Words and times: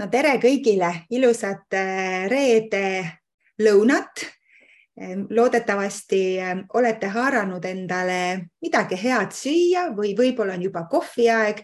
no 0.00 0.08
tere 0.12 0.36
kõigile, 0.42 0.90
ilusat 1.14 1.76
äh, 1.76 2.24
reede 2.32 2.86
lõunat. 3.62 4.26
Loodetavasti 4.96 6.18
ähm, 6.40 6.62
olete 6.72 7.10
haaranud 7.12 7.64
endale 7.68 8.46
midagi 8.64 8.96
head 8.96 9.34
süüa 9.36 9.82
või 9.92 10.14
võib-olla 10.16 10.54
on 10.56 10.62
juba 10.64 10.86
kohviaeg 10.88 11.60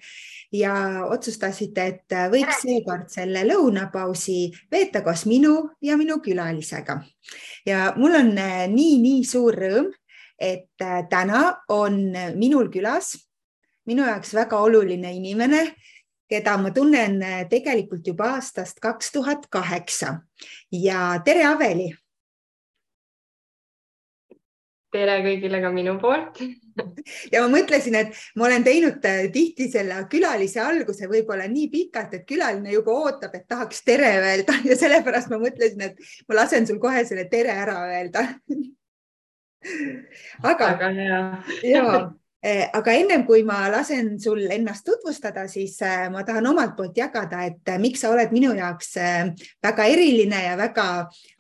ja 0.53 0.75
otsustasite, 1.09 1.87
et 1.95 2.13
äh, 2.13 2.27
võiks 2.29 2.61
seekord 2.61 3.09
selle 3.09 3.47
lõunapausi 3.49 4.51
veeta 4.69 5.01
koos 5.01 5.25
minu 5.25 5.55
ja 5.81 5.97
minu 5.97 6.19
külalisega. 6.21 6.99
ja 7.65 7.95
mul 7.97 8.19
on 8.21 8.35
nii-nii 8.37 9.23
äh, 9.23 9.31
suur 9.31 9.57
rõõm, 9.57 9.89
et 10.37 10.85
täna 11.09 11.43
on 11.73 12.03
minul 12.37 12.69
külas 12.69 13.15
minu 13.89 14.05
jaoks 14.05 14.35
väga 14.37 14.61
oluline 14.61 15.09
inimene 15.17 15.71
keda 16.33 16.57
ma 16.61 16.73
tunnen 16.75 17.21
äh, 17.23 17.43
tegelikult 17.51 18.07
juba 18.09 18.37
aastast 18.37 18.81
kaks 18.83 19.13
tuhat 19.13 19.49
kaheksa. 19.53 20.21
Ja 20.73 21.19
tere, 21.25 21.45
Aveli. 21.51 21.93
tere 24.93 25.23
kõigile 25.25 25.63
ka 25.65 25.71
minu 25.73 25.95
poolt. 26.01 26.43
Ja 27.33 27.41
ma 27.41 27.49
mõtlesin, 27.53 27.95
et 27.97 28.19
ma 28.37 28.45
olen 28.45 28.65
teinud 28.65 29.05
äh, 29.09 29.27
tihti 29.33 29.71
selle 29.73 30.03
külalise 30.13 30.61
alguse 30.61 31.09
võib-olla 31.09 31.47
nii 31.49 31.71
pikalt, 31.73 32.13
et 32.17 32.27
külaline 32.29 32.75
juba 32.75 32.93
ootab, 33.01 33.33
et 33.37 33.47
tahaks 33.49 33.81
tere 33.89 34.11
öelda. 34.21 34.57
Ja 34.69 34.77
sellepärast 34.81 35.33
ma 35.33 35.41
mõtlesin, 35.41 35.85
et 35.89 36.13
ma 36.29 36.43
lasen 36.43 36.69
sul 36.69 36.81
kohe 36.81 37.05
selle 37.09 37.25
tere 37.33 37.57
ära 37.65 37.79
öelda. 37.93 38.27
Aga, 40.43 40.73
aga 40.75 40.89
hea. 40.91 41.19
ja 41.63 41.83
Eh, 41.87 42.09
aga 42.43 42.95
ennem 42.99 43.23
kui 43.23 43.45
ma 43.47 43.69
lasen 43.71 44.17
sul 44.21 44.41
ennast 44.51 44.83
tutvustada, 44.87 45.45
siis 45.51 45.77
eh, 45.87 46.09
ma 46.11 46.25
tahan 46.27 46.49
omalt 46.51 46.75
poolt 46.75 46.97
jagada, 46.99 47.45
et 47.47 47.71
eh, 47.71 47.79
miks 47.79 48.03
sa 48.03 48.11
oled 48.11 48.33
minu 48.35 48.51
jaoks 48.59 48.97
väga 49.63 49.87
eriline 49.87 50.41
ja 50.49 50.57
väga 50.59 50.87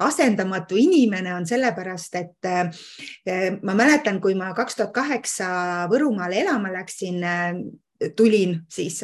asendamatu 0.07 0.79
inimene, 0.79 1.35
on 1.35 1.47
sellepärast, 1.49 2.19
et 2.21 3.59
ma 3.63 3.75
mäletan, 3.75 4.21
kui 4.23 4.37
ma 4.39 4.53
kaks 4.55 4.79
tuhat 4.79 4.93
kaheksa 4.95 5.49
Võrumaale 5.91 6.39
elama 6.43 6.71
läksin 6.73 7.19
tulin 8.17 8.55
siis 8.71 9.01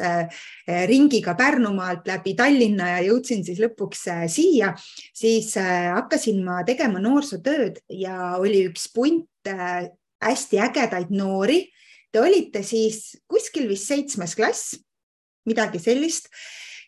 ringiga 0.87 1.33
Pärnumaalt 1.39 2.07
läbi 2.07 2.33
Tallinna 2.35 2.89
ja 2.93 3.01
jõudsin 3.07 3.43
siis 3.47 3.59
lõpuks 3.63 4.05
siia, 4.31 4.71
siis 5.15 5.51
hakkasin 5.59 6.39
ma 6.45 6.61
tegema 6.67 7.01
noorsootööd 7.03 7.81
ja 7.95 8.35
oli 8.39 8.65
üks 8.69 8.87
punt 8.95 9.51
hästi 10.23 10.63
ägedaid 10.63 11.11
noori 11.15 11.61
Te 12.11 12.21
olite 12.21 12.63
siis 12.65 13.19
kuskil 13.29 13.67
vist 13.69 13.89
seitsmes 13.91 14.35
klass, 14.37 14.73
midagi 15.49 15.81
sellist 15.81 16.29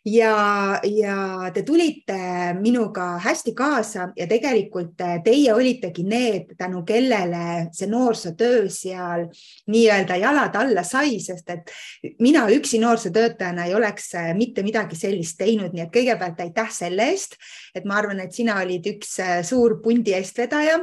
ja, 0.06 0.80
ja 0.84 1.52
te 1.54 1.64
tulite 1.64 2.18
minuga 2.58 3.18
hästi 3.22 3.54
kaasa 3.58 4.08
ja 4.18 4.28
tegelikult 4.30 5.02
teie 5.26 5.54
olitegi 5.54 6.04
need, 6.08 6.56
tänu 6.58 6.84
kellele 6.88 7.68
see 7.76 7.90
noorsootöö 7.92 8.66
seal 8.70 9.28
nii-öelda 9.72 10.18
jalad 10.22 10.56
alla 10.58 10.84
sai, 10.88 11.20
sest 11.22 11.50
et 11.54 11.74
mina 12.20 12.48
üksi 12.50 12.82
noorsootöötajana 12.82 13.68
ei 13.70 13.76
oleks 13.78 14.14
mitte 14.38 14.66
midagi 14.66 14.98
sellist 14.98 15.38
teinud, 15.38 15.74
nii 15.74 15.86
et 15.86 15.94
kõigepealt 15.94 16.42
aitäh 16.42 16.74
selle 16.74 17.12
eest, 17.14 17.38
et 17.76 17.86
ma 17.86 18.02
arvan, 18.02 18.24
et 18.26 18.34
sina 18.34 18.58
olid 18.64 18.90
üks 18.96 19.20
suur 19.48 19.80
pundi 19.84 20.18
eestvedaja. 20.18 20.82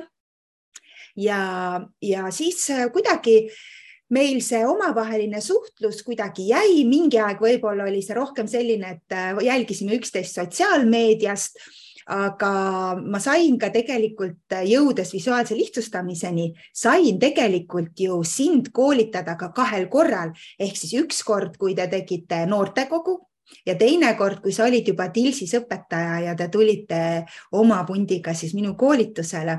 ja, 1.19 1.43
ja 2.03 2.31
siis 2.31 2.69
kuidagi 2.93 3.49
meil 4.15 4.41
see 4.45 4.63
omavaheline 4.67 5.41
suhtlus 5.45 6.03
kuidagi 6.07 6.49
jäi, 6.53 6.85
mingi 6.89 7.21
aeg 7.21 7.43
võib-olla 7.43 7.89
oli 7.89 8.01
see 8.05 8.17
rohkem 8.17 8.49
selline, 8.49 8.97
et 8.97 9.17
äh, 9.17 9.37
jälgisime 9.45 9.99
üksteist 9.99 10.39
sotsiaalmeediast, 10.39 11.61
aga 12.09 12.53
ma 12.97 13.21
sain 13.21 13.59
ka 13.61 13.69
tegelikult, 13.75 14.41
äh, 14.57 14.65
jõudes 14.71 15.13
visuaalse 15.13 15.57
lihtsustamiseni, 15.59 16.51
sain 16.73 17.21
tegelikult 17.21 18.01
ju 18.01 18.23
sind 18.25 18.73
koolitada 18.73 19.37
ka 19.41 19.53
kahel 19.57 19.89
korral. 19.93 20.33
Ehk 20.59 20.77
siis 20.81 20.97
üks 21.03 21.23
kord, 21.25 21.61
kui 21.61 21.77
te 21.77 21.89
tegite 21.93 22.47
noortekogu 22.49 23.28
ja 23.67 23.75
teinekord, 23.79 24.41
kui 24.43 24.53
sa 24.55 24.67
olid 24.69 24.87
juba 24.89 25.09
Tilsis 25.13 25.55
õpetaja 25.59 26.19
ja 26.27 26.35
te 26.39 26.49
tulite 26.53 27.01
oma 27.57 27.83
pundiga 27.89 28.35
siis 28.37 28.55
minu 28.57 28.75
koolitusele. 28.79 29.59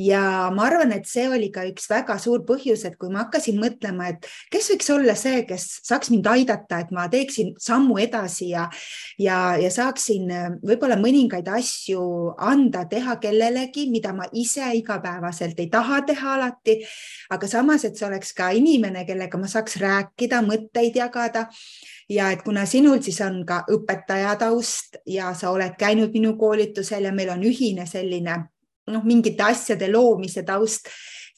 Ja 0.00 0.22
ma 0.54 0.64
arvan, 0.68 0.94
et 0.96 1.08
see 1.10 1.26
oli 1.28 1.50
ka 1.52 1.66
üks 1.68 1.88
väga 1.90 2.16
suur 2.22 2.44
põhjus, 2.48 2.86
et 2.88 2.96
kui 3.00 3.10
ma 3.12 3.24
hakkasin 3.24 3.58
mõtlema, 3.60 4.08
et 4.14 4.28
kes 4.52 4.70
võiks 4.72 4.90
olla 4.94 5.16
see, 5.18 5.42
kes 5.48 5.66
saaks 5.86 6.12
mind 6.12 6.28
aidata, 6.30 6.80
et 6.80 6.94
ma 6.94 7.08
teeksin 7.12 7.54
sammu 7.60 7.98
edasi 8.00 8.52
ja 8.54 8.68
ja, 9.20 9.56
ja 9.60 9.70
saaksin 9.72 10.30
võib-olla 10.64 10.96
mõningaid 11.00 11.48
asju 11.52 12.00
anda, 12.40 12.86
teha 12.88 13.18
kellelegi, 13.22 13.88
mida 13.92 14.14
ma 14.16 14.28
ise 14.32 14.70
igapäevaselt 14.78 15.60
ei 15.60 15.68
taha 15.72 16.00
teha 16.08 16.34
alati, 16.38 16.78
aga 17.34 17.50
samas, 17.50 17.84
et 17.84 17.98
see 17.98 18.08
oleks 18.08 18.32
ka 18.36 18.50
inimene, 18.56 19.04
kellega 19.08 19.40
ma 19.40 19.50
saaks 19.50 19.76
rääkida, 19.82 20.40
mõtteid 20.46 20.96
jagada 21.00 21.48
ja 22.10 22.30
et 22.34 22.42
kuna 22.42 22.66
sinul 22.66 22.98
siis 23.02 23.20
on 23.24 23.42
ka 23.46 23.62
õpetaja 23.70 24.34
taust 24.40 24.98
ja 25.06 25.30
sa 25.34 25.52
oled 25.54 25.76
käinud 25.78 26.10
minu 26.14 26.34
koolitusel 26.38 27.06
ja 27.06 27.12
meil 27.14 27.30
on 27.34 27.44
ühine 27.46 27.86
selline 27.86 28.36
noh, 28.90 29.04
mingite 29.06 29.44
asjade 29.46 29.86
loomise 29.92 30.42
taust, 30.46 30.88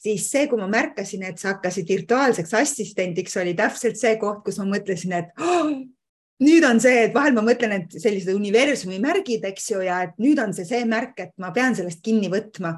siis 0.01 0.25
see, 0.31 0.47
kui 0.49 0.59
ma 0.59 0.67
märkasin, 0.71 1.23
et 1.27 1.39
sa 1.39 1.53
hakkasid 1.53 1.89
virtuaalseks 1.89 2.53
assistendiks, 2.59 3.37
oli 3.37 3.53
täpselt 3.57 3.99
see 3.99 4.15
koht, 4.21 4.41
kus 4.45 4.57
ma 4.61 4.67
mõtlesin, 4.73 5.13
et 5.19 5.43
oh, 5.43 5.69
nüüd 6.43 6.65
on 6.67 6.81
see, 6.83 7.05
et 7.07 7.15
vahel 7.15 7.35
ma 7.35 7.43
mõtlen, 7.45 7.73
et 7.77 7.95
sellised 8.01 8.33
universumi 8.33 8.99
märgid, 9.03 9.45
eks 9.49 9.71
ju, 9.71 9.81
ja 9.85 10.01
et 10.07 10.13
nüüd 10.21 10.41
on 10.43 10.53
see 10.55 10.67
see 10.67 10.83
märk, 10.89 11.15
et 11.23 11.33
ma 11.41 11.53
pean 11.55 11.75
sellest 11.77 12.03
kinni 12.05 12.29
võtma. 12.33 12.75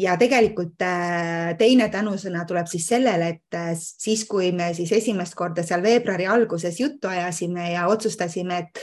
ja 0.00 0.16
tegelikult 0.20 0.80
äh, 0.86 1.52
teine 1.58 1.90
tänusõna 1.92 2.46
tuleb 2.48 2.70
siis 2.70 2.86
sellele, 2.92 3.34
et 3.36 3.58
äh, 3.58 3.74
siis, 3.76 4.24
kui 4.28 4.52
me 4.52 4.72
siis 4.74 4.92
esimest 4.92 5.34
korda 5.38 5.64
seal 5.66 5.82
veebruari 5.82 6.26
alguses 6.26 6.80
juttu 6.80 7.08
ajasime 7.08 7.72
ja 7.72 7.86
otsustasime, 7.90 8.58
et 8.64 8.82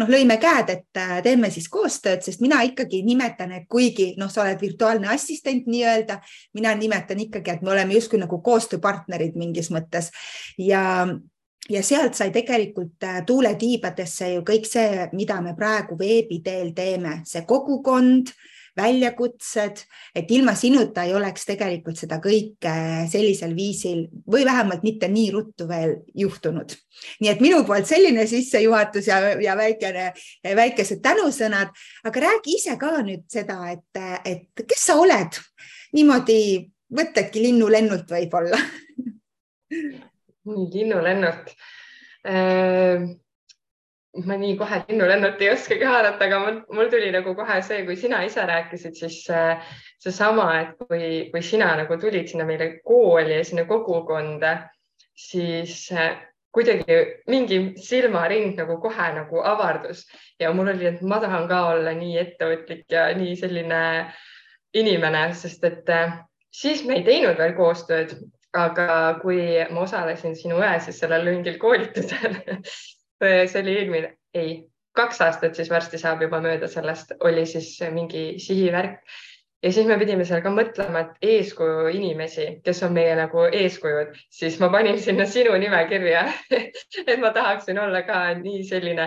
noh, 0.00 0.08
lõime 0.08 0.38
käed, 0.40 0.70
et 0.72 1.00
äh, 1.00 1.18
teeme 1.24 1.50
siis 1.52 1.68
koostööd, 1.72 2.22
sest 2.24 2.42
mina 2.44 2.62
ikkagi 2.66 3.02
nimetan, 3.06 3.52
et 3.56 3.66
kuigi 3.70 4.12
noh, 4.20 4.30
sa 4.32 4.44
oled 4.46 4.60
virtuaalne 4.62 5.10
assistent 5.12 5.68
nii-öelda, 5.70 6.18
mina 6.56 6.74
nimetan 6.78 7.20
ikkagi, 7.26 7.56
et 7.56 7.66
me 7.66 7.74
oleme 7.74 7.96
justkui 7.98 8.20
nagu 8.22 8.40
koostööpartnerid 8.44 9.36
mingis 9.38 9.70
mõttes 9.74 10.10
ja 10.60 10.82
ja 11.70 11.82
sealt 11.82 12.16
sai 12.18 12.30
tegelikult 12.34 13.04
äh, 13.06 13.20
tuule 13.26 13.54
tiibadesse 13.58 14.32
ju 14.34 14.46
kõik 14.46 14.66
see, 14.68 15.06
mida 15.12 15.40
me 15.44 15.54
praegu 15.58 15.98
veebi 15.98 16.40
teel 16.44 16.72
teeme, 16.74 17.20
see 17.28 17.44
kogukond, 17.48 18.32
väljakutsed, 18.76 19.82
et 20.16 20.30
ilma 20.32 20.54
sinuta 20.56 21.02
ei 21.04 21.12
oleks 21.14 21.44
tegelikult 21.44 21.98
seda 22.00 22.16
kõike 22.24 22.72
sellisel 23.12 23.52
viisil 23.56 24.06
või 24.32 24.46
vähemalt 24.48 24.84
mitte 24.86 25.10
nii 25.12 25.26
ruttu 25.34 25.66
veel 25.68 25.98
juhtunud. 26.16 26.72
nii 27.20 27.30
et 27.30 27.42
minu 27.44 27.62
poolt 27.68 27.86
selline 27.86 28.24
sissejuhatus 28.26 29.10
ja, 29.12 29.18
ja 29.44 29.56
väikene, 29.56 30.12
väikesed 30.56 31.02
tänusõnad, 31.04 31.74
aga 32.04 32.24
räägi 32.26 32.56
ise 32.56 32.78
ka 32.80 32.94
nüüd 33.04 33.26
seda, 33.28 33.58
et, 33.74 34.00
et 34.24 34.64
kes 34.64 34.86
sa 34.88 34.96
oled? 34.96 35.36
Niimoodi 35.92 36.38
võtadki 36.96 37.44
linnulennult 37.44 38.08
võib-olla 38.08 38.56
nii 40.48 40.68
linnulennult 40.74 41.52
äh,. 42.26 43.04
ma 44.26 44.36
nii 44.36 44.56
kohe 44.60 44.82
linnulennult 44.88 45.40
ei 45.40 45.52
oskagi 45.54 45.86
haarata, 45.88 46.26
aga 46.26 46.40
mul, 46.42 46.58
mul 46.76 46.90
tuli 46.92 47.08
nagu 47.14 47.32
kohe 47.34 47.60
see, 47.64 47.84
kui 47.86 47.96
sina 47.96 48.20
ise 48.26 48.44
rääkisid, 48.48 48.98
siis 48.98 49.22
äh, 49.32 49.62
seesama, 50.02 50.48
et 50.60 50.74
kui, 50.82 51.30
kui 51.32 51.40
sina 51.42 51.70
nagu 51.80 51.96
tulid 52.00 52.28
sinna 52.28 52.44
meile 52.44 52.74
kooli 52.84 53.38
ja 53.38 53.46
sinna 53.48 53.64
kogukonda, 53.70 54.52
siis 55.16 55.86
äh, 55.96 56.18
kuidagi 56.52 56.98
mingi 57.32 57.60
silmaring 57.80 58.52
nagu 58.58 58.76
kohe 58.82 59.08
nagu 59.16 59.40
avardus 59.48 60.04
ja 60.40 60.52
mul 60.52 60.68
oli, 60.74 60.90
et 60.90 61.00
ma 61.00 61.20
tahan 61.22 61.48
ka 61.48 61.62
olla 61.70 61.94
nii 61.96 62.18
ettevõtlik 62.20 62.84
ja 62.92 63.06
nii 63.16 63.32
selline 63.40 63.80
inimene, 64.76 65.24
sest 65.36 65.64
et 65.64 65.88
äh, 65.88 66.18
siis 66.52 66.84
me 66.84 67.00
ei 67.00 67.06
teinud 67.08 67.40
veel 67.40 67.56
koostööd, 67.56 68.12
aga 68.52 69.18
kui 69.22 69.40
ma 69.70 69.86
osalesin 69.86 70.36
sinu 70.36 70.60
siis 70.84 70.98
sellel 71.00 71.24
mingil 71.24 71.58
koolitusel 71.58 72.36
see 73.22 73.62
oli 73.62 73.76
eelmine, 73.78 74.14
ei, 74.34 74.54
kaks 74.96 75.20
aastat 75.24 75.54
siis 75.56 75.70
varsti 75.70 75.98
saab 75.98 76.22
juba 76.22 76.40
mööda 76.44 76.68
sellest, 76.68 77.14
oli 77.20 77.46
siis 77.46 77.76
mingi 77.92 78.38
sihivärk. 78.42 79.00
Ja 79.62 79.70
siis 79.72 79.86
me 79.86 79.94
pidime 79.98 80.24
seal 80.26 80.40
ka 80.42 80.50
mõtlema, 80.50 81.04
et 81.04 81.26
eeskuju 81.36 81.92
inimesi, 81.94 82.48
kes 82.66 82.82
on 82.82 82.96
meie 82.96 83.12
nagu 83.14 83.44
eeskujud, 83.46 84.16
siis 84.34 84.56
ma 84.58 84.68
panin 84.74 84.98
sinna 84.98 85.26
sinu 85.30 85.54
nime 85.54 85.84
kirja 85.86 86.24
et 87.06 87.20
ma 87.22 87.30
tahaksin 87.30 87.78
olla 87.78 88.02
ka 88.02 88.24
nii 88.40 88.64
selline 88.66 89.06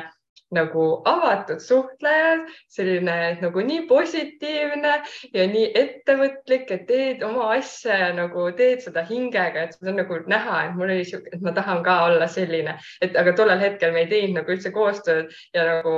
nagu 0.54 1.02
avatud 1.10 1.60
suhtleja, 1.62 2.36
selline 2.70 3.16
nagu 3.42 3.64
nii 3.66 3.86
positiivne 3.90 4.94
ja 5.34 5.48
nii 5.50 5.72
ettevõtlik, 5.82 6.70
et 6.72 6.86
teed 6.90 7.24
oma 7.26 7.50
asja 7.56 7.98
ja 8.04 8.12
nagu 8.14 8.46
teed 8.58 8.84
seda 8.86 9.06
hingega, 9.10 9.66
et 9.66 9.78
seda 9.78 9.94
on 9.94 10.02
nagu 10.04 10.22
näha, 10.30 10.62
et 10.68 10.78
mul 10.78 10.92
oli 10.92 11.08
sihuke, 11.08 11.34
et 11.34 11.46
ma 11.46 11.54
tahan 11.56 11.84
ka 11.86 11.98
olla 12.10 12.30
selline, 12.32 12.78
et 13.02 13.18
aga 13.18 13.34
tollel 13.38 13.64
hetkel 13.64 13.96
me 13.96 14.06
ei 14.06 14.12
teinud 14.12 14.42
nagu 14.42 14.56
üldse 14.56 14.74
koostööd 14.76 15.34
ja 15.56 15.68
nagu 15.72 15.96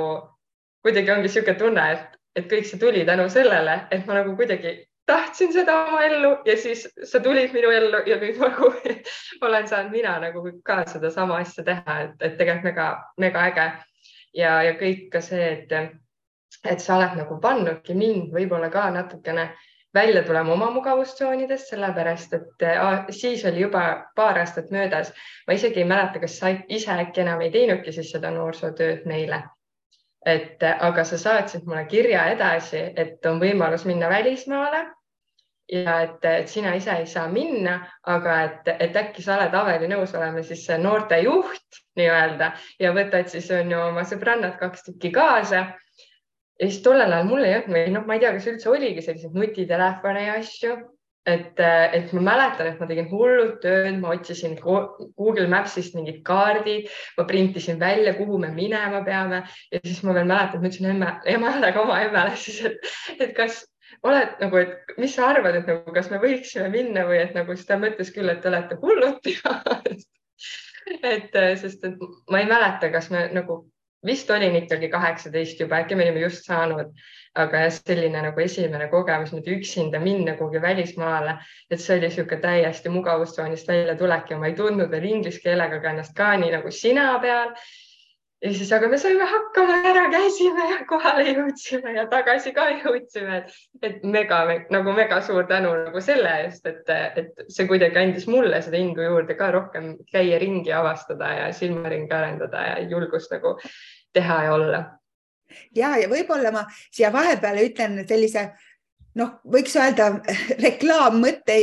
kuidagi 0.86 1.12
ongi 1.12 1.28
niisugune 1.28 1.58
tunne, 1.60 1.88
et, 1.96 2.20
et 2.38 2.48
kõik 2.50 2.68
see 2.68 2.80
tuli 2.80 3.04
tänu 3.08 3.28
sellele, 3.32 3.82
et 3.92 4.06
ma 4.08 4.22
nagu 4.22 4.36
kuidagi 4.38 4.78
tahtsin 5.08 5.52
seda 5.52 5.74
oma 5.86 6.02
ellu 6.04 6.30
ja 6.44 6.56
siis 6.60 6.84
sa 7.04 7.20
tulid 7.24 7.52
minu 7.56 7.70
ellu 7.72 8.02
ja 8.06 8.18
nüüd 8.20 8.40
nagu 8.42 8.72
olen 9.46 9.68
saanud 9.68 9.92
mina 9.92 10.18
nagu 10.20 10.42
ka 10.64 10.82
sedasama 10.88 11.40
asja 11.44 11.64
teha, 11.64 12.00
et, 12.04 12.16
et 12.20 12.36
tegelikult 12.40 12.68
mega, 12.68 12.88
mega 13.16 13.46
äge 13.48 13.68
ja, 14.34 14.62
ja 14.62 14.74
kõik 14.78 15.08
ka 15.12 15.20
see, 15.24 15.48
et, 15.52 15.72
et 16.64 16.80
sa 16.80 16.96
oled 16.96 17.16
nagu 17.18 17.38
pannudki 17.40 17.94
mind 17.94 18.32
võib-olla 18.34 18.70
ka 18.72 18.88
natukene 18.94 19.50
välja 19.94 20.22
tulema 20.22 20.52
oma 20.52 20.70
mugavustsoonidest, 20.70 21.70
sellepärast 21.72 22.34
et 22.36 22.62
äh, 22.62 23.06
siis 23.10 23.44
oli 23.48 23.60
juba 23.60 24.10
paar 24.14 24.38
aastat 24.38 24.70
möödas. 24.70 25.12
ma 25.46 25.54
isegi 25.54 25.80
ei 25.80 25.88
mäleta, 25.88 26.20
kas 26.20 26.38
sa 26.38 26.52
ise 26.68 26.92
äkki 26.92 27.20
enam 27.20 27.40
ei 27.40 27.50
teinudki 27.50 27.92
siis 27.92 28.10
seda 28.10 28.30
noorsootööd 28.30 29.06
meile. 29.06 29.42
et 30.26 30.62
aga 30.80 31.04
sa 31.04 31.18
saatsid 31.18 31.64
mulle 31.64 31.84
kirja 31.84 32.26
edasi, 32.34 32.80
et 32.96 33.26
on 33.26 33.40
võimalus 33.40 33.84
minna 33.86 34.08
välismaale 34.08 34.97
ja 35.72 36.00
et, 36.06 36.24
et 36.24 36.48
sina 36.48 36.72
ise 36.76 36.94
ei 36.96 37.06
saa 37.06 37.26
minna, 37.32 37.78
aga 38.08 38.36
et, 38.46 38.70
et 38.88 38.96
äkki 38.96 39.24
sa 39.24 39.36
oled 39.36 39.54
Aveli 39.54 39.90
nõus 39.90 40.14
olema 40.16 40.42
siis 40.46 40.64
noortejuht 40.80 41.82
nii-öelda 42.00 42.52
ja 42.80 42.92
võtad 42.96 43.28
siis 43.32 43.50
on 43.54 43.72
ju 43.74 43.80
oma 43.90 44.06
sõbrannad 44.08 44.56
kaks 44.60 44.88
tükki 44.88 45.12
kaasa. 45.14 45.66
Ja 46.58 46.66
siis 46.66 46.82
tollel 46.82 47.12
ajal 47.12 47.28
mul 47.28 47.44
ei 47.46 47.58
olnud 47.60 47.74
või 47.74 47.90
noh, 47.94 48.06
ma 48.06 48.16
ei 48.16 48.22
tea, 48.24 48.32
kas 48.34 48.48
üldse 48.50 48.70
oligi 48.72 49.04
selliseid 49.04 49.36
nutitelefone 49.36 50.24
ja 50.24 50.38
asju, 50.40 50.72
et, 51.28 51.60
et 51.60 52.12
ma 52.16 52.22
mäletan, 52.32 52.70
et 52.70 52.80
ma 52.80 52.88
tegin 52.88 53.06
hullult 53.12 53.60
tööd, 53.62 54.00
ma 54.00 54.14
otsisin 54.16 54.56
Google 54.58 55.46
Maps'ist 55.52 55.94
mingid 55.94 56.22
kaardid, 56.26 56.88
ma 57.18 57.26
printisin 57.28 57.78
välja, 57.78 58.16
kuhu 58.18 58.40
me 58.42 58.50
minema 58.54 59.04
peame. 59.06 59.44
Ja 59.70 59.82
siis 59.84 60.00
ma 60.06 60.16
veel 60.16 60.26
mäletan, 60.30 60.62
ma 60.62 60.70
ütlesin 60.70 60.90
emme, 60.94 61.12
emale 61.30 61.72
ka 61.76 61.84
oma 61.84 62.00
emmele 62.06 62.34
siis, 62.44 62.62
et, 62.66 62.94
et 63.20 63.36
kas 63.36 63.60
oled 64.06 64.36
nagu, 64.42 64.60
et 64.60 64.98
mis 64.98 65.14
sa 65.14 65.32
arvad, 65.32 65.58
et 65.58 65.66
nagu, 65.70 65.94
kas 65.94 66.10
me 66.12 66.20
võiksime 66.22 66.68
minna 66.72 67.06
või 67.08 67.22
et 67.22 67.34
nagu 67.36 67.56
siis 67.56 67.66
ta 67.66 67.78
mõtles 67.80 68.12
küll, 68.14 68.30
et 68.30 68.40
te 68.42 68.52
olete 68.52 68.78
hullud 68.82 69.20
et 71.02 71.34
sest, 71.60 71.84
et 71.84 72.06
ma 72.30 72.40
ei 72.42 72.48
mäleta, 72.48 72.90
kas 72.92 73.10
me 73.12 73.26
nagu 73.34 73.62
vist 74.06 74.30
olin 74.30 74.56
ikkagi 74.56 74.88
kaheksateist 74.88 75.60
juba, 75.60 75.82
äkki 75.82 75.96
me 75.98 76.06
olime 76.06 76.22
just 76.22 76.46
saanud, 76.46 76.92
aga 77.38 77.64
selline 77.74 78.22
nagu 78.22 78.40
esimene 78.40 78.86
kogemus 78.92 79.32
nüüd 79.34 79.50
üksinda 79.58 80.00
minna 80.02 80.36
kuhugi 80.38 80.62
välismaale, 80.62 81.36
et 81.70 81.82
see 81.82 81.96
oli 81.96 82.06
niisugune 82.06 82.40
täiesti 82.42 82.92
mugavustsoonist 82.94 83.68
väljatulek 83.68 84.30
ja 84.32 84.38
ma 84.38 84.48
ei 84.50 84.56
tundnud 84.58 84.90
veel 84.94 85.10
inglise 85.10 85.42
keelega 85.44 85.82
ka 85.82 85.92
ennast 85.92 86.16
ka 86.16 86.32
nii 86.38 86.54
nagu 86.54 86.72
sina 86.74 87.10
peal 87.22 87.52
ja 88.42 88.52
siis, 88.54 88.70
aga 88.72 88.88
me 88.90 88.98
saime 89.00 89.26
hakkama, 89.26 89.78
ära 89.90 90.04
käisime 90.12 90.66
ja 90.70 90.78
kohale 90.88 91.24
jõudsime 91.26 91.94
ja 91.96 92.04
tagasi 92.10 92.52
ka 92.56 92.68
jõudsime, 92.70 93.40
et, 93.82 94.04
mega 94.06 94.40
nagu 94.74 94.94
mega 94.96 95.20
suur 95.26 95.48
tänu 95.50 95.72
nagu 95.80 96.02
selle 96.04 96.34
eest, 96.44 96.66
et, 96.70 96.92
et 97.18 97.42
see 97.50 97.66
kuidagi 97.70 97.98
andis 97.98 98.28
mulle 98.30 98.60
seda 98.62 98.78
indu 98.78 99.02
juurde 99.02 99.34
ka 99.38 99.50
rohkem 99.54 99.96
käia 100.12 100.38
ringi, 100.42 100.72
avastada 100.74 101.32
ja 101.40 101.50
silmaringi 101.56 102.14
arendada 102.14 102.64
ja 102.70 102.78
julgust 102.86 103.34
nagu 103.34 103.56
teha 104.14 104.42
ja 104.46 104.54
olla. 104.54 104.84
ja, 105.74 105.96
ja 105.98 106.08
võib-olla 106.10 106.54
ma 106.54 106.66
siia 106.70 107.10
vahepeale 107.12 107.66
ütlen 107.70 108.04
sellise 108.06 108.50
noh, 109.18 109.38
võiks 109.48 109.74
öelda 109.78 110.10
reklaammõte, 110.66 111.56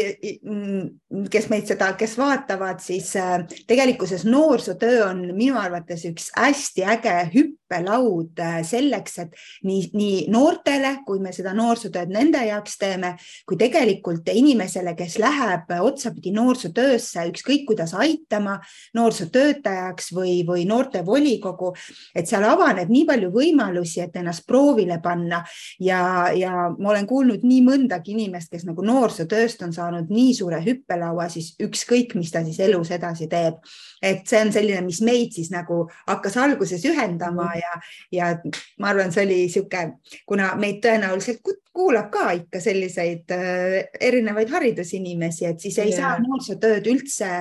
kes 1.31 1.50
meid 1.52 1.69
seda, 1.69 1.92
kes 1.98 2.16
vaatavad, 2.19 2.81
siis 2.84 3.12
äh, 3.19 3.46
tegelikkuses 3.68 4.25
noorsootöö 4.28 5.06
on 5.07 5.22
minu 5.38 5.60
arvates 5.60 6.06
üks 6.10 6.31
hästi 6.36 6.86
äge 6.96 7.13
hüppelaud 7.34 8.42
äh, 8.44 8.60
selleks, 8.68 9.19
et 9.24 9.38
nii, 9.68 9.90
nii 9.96 10.18
noortele, 10.34 10.98
kui 11.07 11.22
me 11.24 11.31
seda 11.36 11.54
noorsootööd 11.56 12.12
nende 12.13 12.42
jaoks 12.50 12.78
teeme, 12.81 13.13
kui 13.48 13.60
tegelikult 13.62 14.28
inimesele, 14.34 14.96
kes 14.98 15.18
läheb 15.24 15.72
otsapidi 15.80 16.34
noorsootöösse, 16.36 17.28
ükskõik 17.31 17.66
kuidas 17.69 17.96
aitama 17.96 18.58
noorsootöötajaks 18.98 20.12
või, 20.16 20.38
või 20.48 20.68
noortevolikogu, 20.69 21.72
et 22.16 22.28
seal 22.30 22.46
avaneb 22.50 22.92
nii 22.92 23.06
palju 23.08 23.31
võimalusi, 23.36 24.04
et 24.04 24.19
ennast 24.19 24.46
proovile 24.48 25.00
panna. 25.04 25.44
Ja, 25.80 26.31
ja 26.36 26.69
ma 26.75 26.92
olen 26.92 27.08
kuulnud 27.08 27.44
nii 27.45 27.62
mõndagi 27.65 28.13
inimest, 28.15 28.51
kes 28.51 28.65
nagu 28.68 28.83
noorsootööst 28.86 29.63
on 29.65 29.74
saanud 29.75 30.12
nii 30.13 30.33
suure 30.38 30.59
hüppelaua, 30.65 31.27
siis 31.31 31.53
ükskõik, 31.62 32.15
mis 32.19 32.33
ta 32.33 32.44
siis 32.45 32.59
elus 32.65 32.92
edasi 32.95 33.30
teeb. 33.31 33.62
et 34.01 34.27
see 34.27 34.42
on 34.42 34.51
selline, 34.53 34.81
mis 34.86 35.01
meid 35.01 35.33
siis 35.33 35.50
nagu 35.53 35.86
hakkas 36.07 36.38
alguses 36.38 36.83
ühendama 36.86 37.47
mhm. 37.47 37.62
ja, 37.62 37.74
ja 38.12 38.31
ma 38.80 38.92
arvan, 38.92 39.13
see 39.13 39.25
oli 39.25 39.39
niisugune, 39.45 39.97
kuna 40.25 40.53
meid 40.59 40.81
tõenäoliselt 40.83 41.42
kuulab 41.75 42.12
ka 42.13 42.30
ikka 42.38 42.62
selliseid 42.63 43.31
äh, 43.36 43.81
erinevaid 44.01 44.51
haridusinimesi, 44.53 45.50
et 45.50 45.59
siis 45.59 45.80
ei 45.80 45.94
yeah. 45.94 46.01
saa 46.01 46.21
noorsootööd 46.24 46.88
üldse 46.91 47.31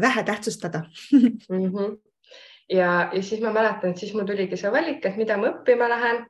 vähe 0.00 0.24
tähtsustada 0.24 0.86
mm. 1.12 1.70
-hmm 1.70 1.96
ja, 2.68 3.10
ja 3.12 3.22
siis 3.22 3.40
ma 3.40 3.52
mäletan, 3.52 3.90
et 3.90 3.98
siis 3.98 4.14
mul 4.14 4.26
tuligi 4.26 4.56
see 4.56 4.72
valik, 4.72 5.04
et 5.04 5.18
mida 5.20 5.36
ma 5.36 5.50
õppima 5.52 5.88
lähen 5.90 6.24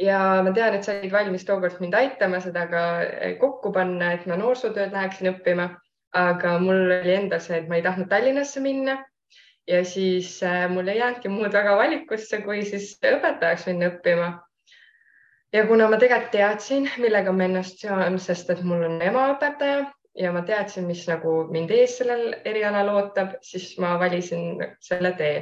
ja 0.00 0.42
ma 0.42 0.52
tean, 0.54 0.74
et 0.74 0.86
sa 0.86 0.94
olid 0.96 1.12
valmis 1.12 1.44
tookord 1.46 1.80
mind 1.82 1.94
aitama 1.98 2.40
seda 2.42 2.66
ka 2.70 2.84
eh, 3.04 3.34
kokku 3.40 3.72
panna, 3.72 4.12
et 4.14 4.26
ma 4.30 4.38
noorsootööd 4.40 4.94
läheksin 4.94 5.30
õppima, 5.34 5.68
aga 6.14 6.54
mul 6.62 6.96
oli 7.00 7.14
endal 7.14 7.42
see, 7.42 7.60
et 7.60 7.68
ma 7.68 7.78
ei 7.78 7.86
tahtnud 7.86 8.10
Tallinnasse 8.10 8.62
minna. 8.64 9.00
Ja 9.66 9.80
siis 9.88 10.42
äh, 10.44 10.66
mul 10.68 10.90
ei 10.92 10.98
jäänudki 10.98 11.30
muud 11.32 11.54
väga 11.54 11.76
valikusse, 11.78 12.42
kui 12.44 12.66
siis 12.68 12.98
õpetajaks 13.00 13.64
minna 13.70 13.88
õppima. 13.94 14.32
ja 15.54 15.66
kuna 15.66 15.86
ma 15.88 15.96
tegelikult 15.96 16.32
teadsin, 16.34 16.90
millega 16.98 17.32
ma 17.32 17.46
ennast 17.46 17.80
seon, 17.80 18.18
sest 18.18 18.50
et 18.50 18.62
mul 18.66 18.82
on 18.84 19.02
ema 19.02 19.28
õpetaja 19.32 19.86
ja 20.18 20.32
ma 20.34 20.42
teadsin, 20.42 20.84
mis 20.90 21.06
nagu 21.08 21.44
mind 21.50 21.70
ees 21.70 21.96
sellel 21.98 22.34
erialal 22.44 22.90
ootab, 22.92 23.38
siis 23.42 23.78
ma 23.78 23.94
valisin 23.98 24.58
selle 24.82 25.14
tee 25.16 25.36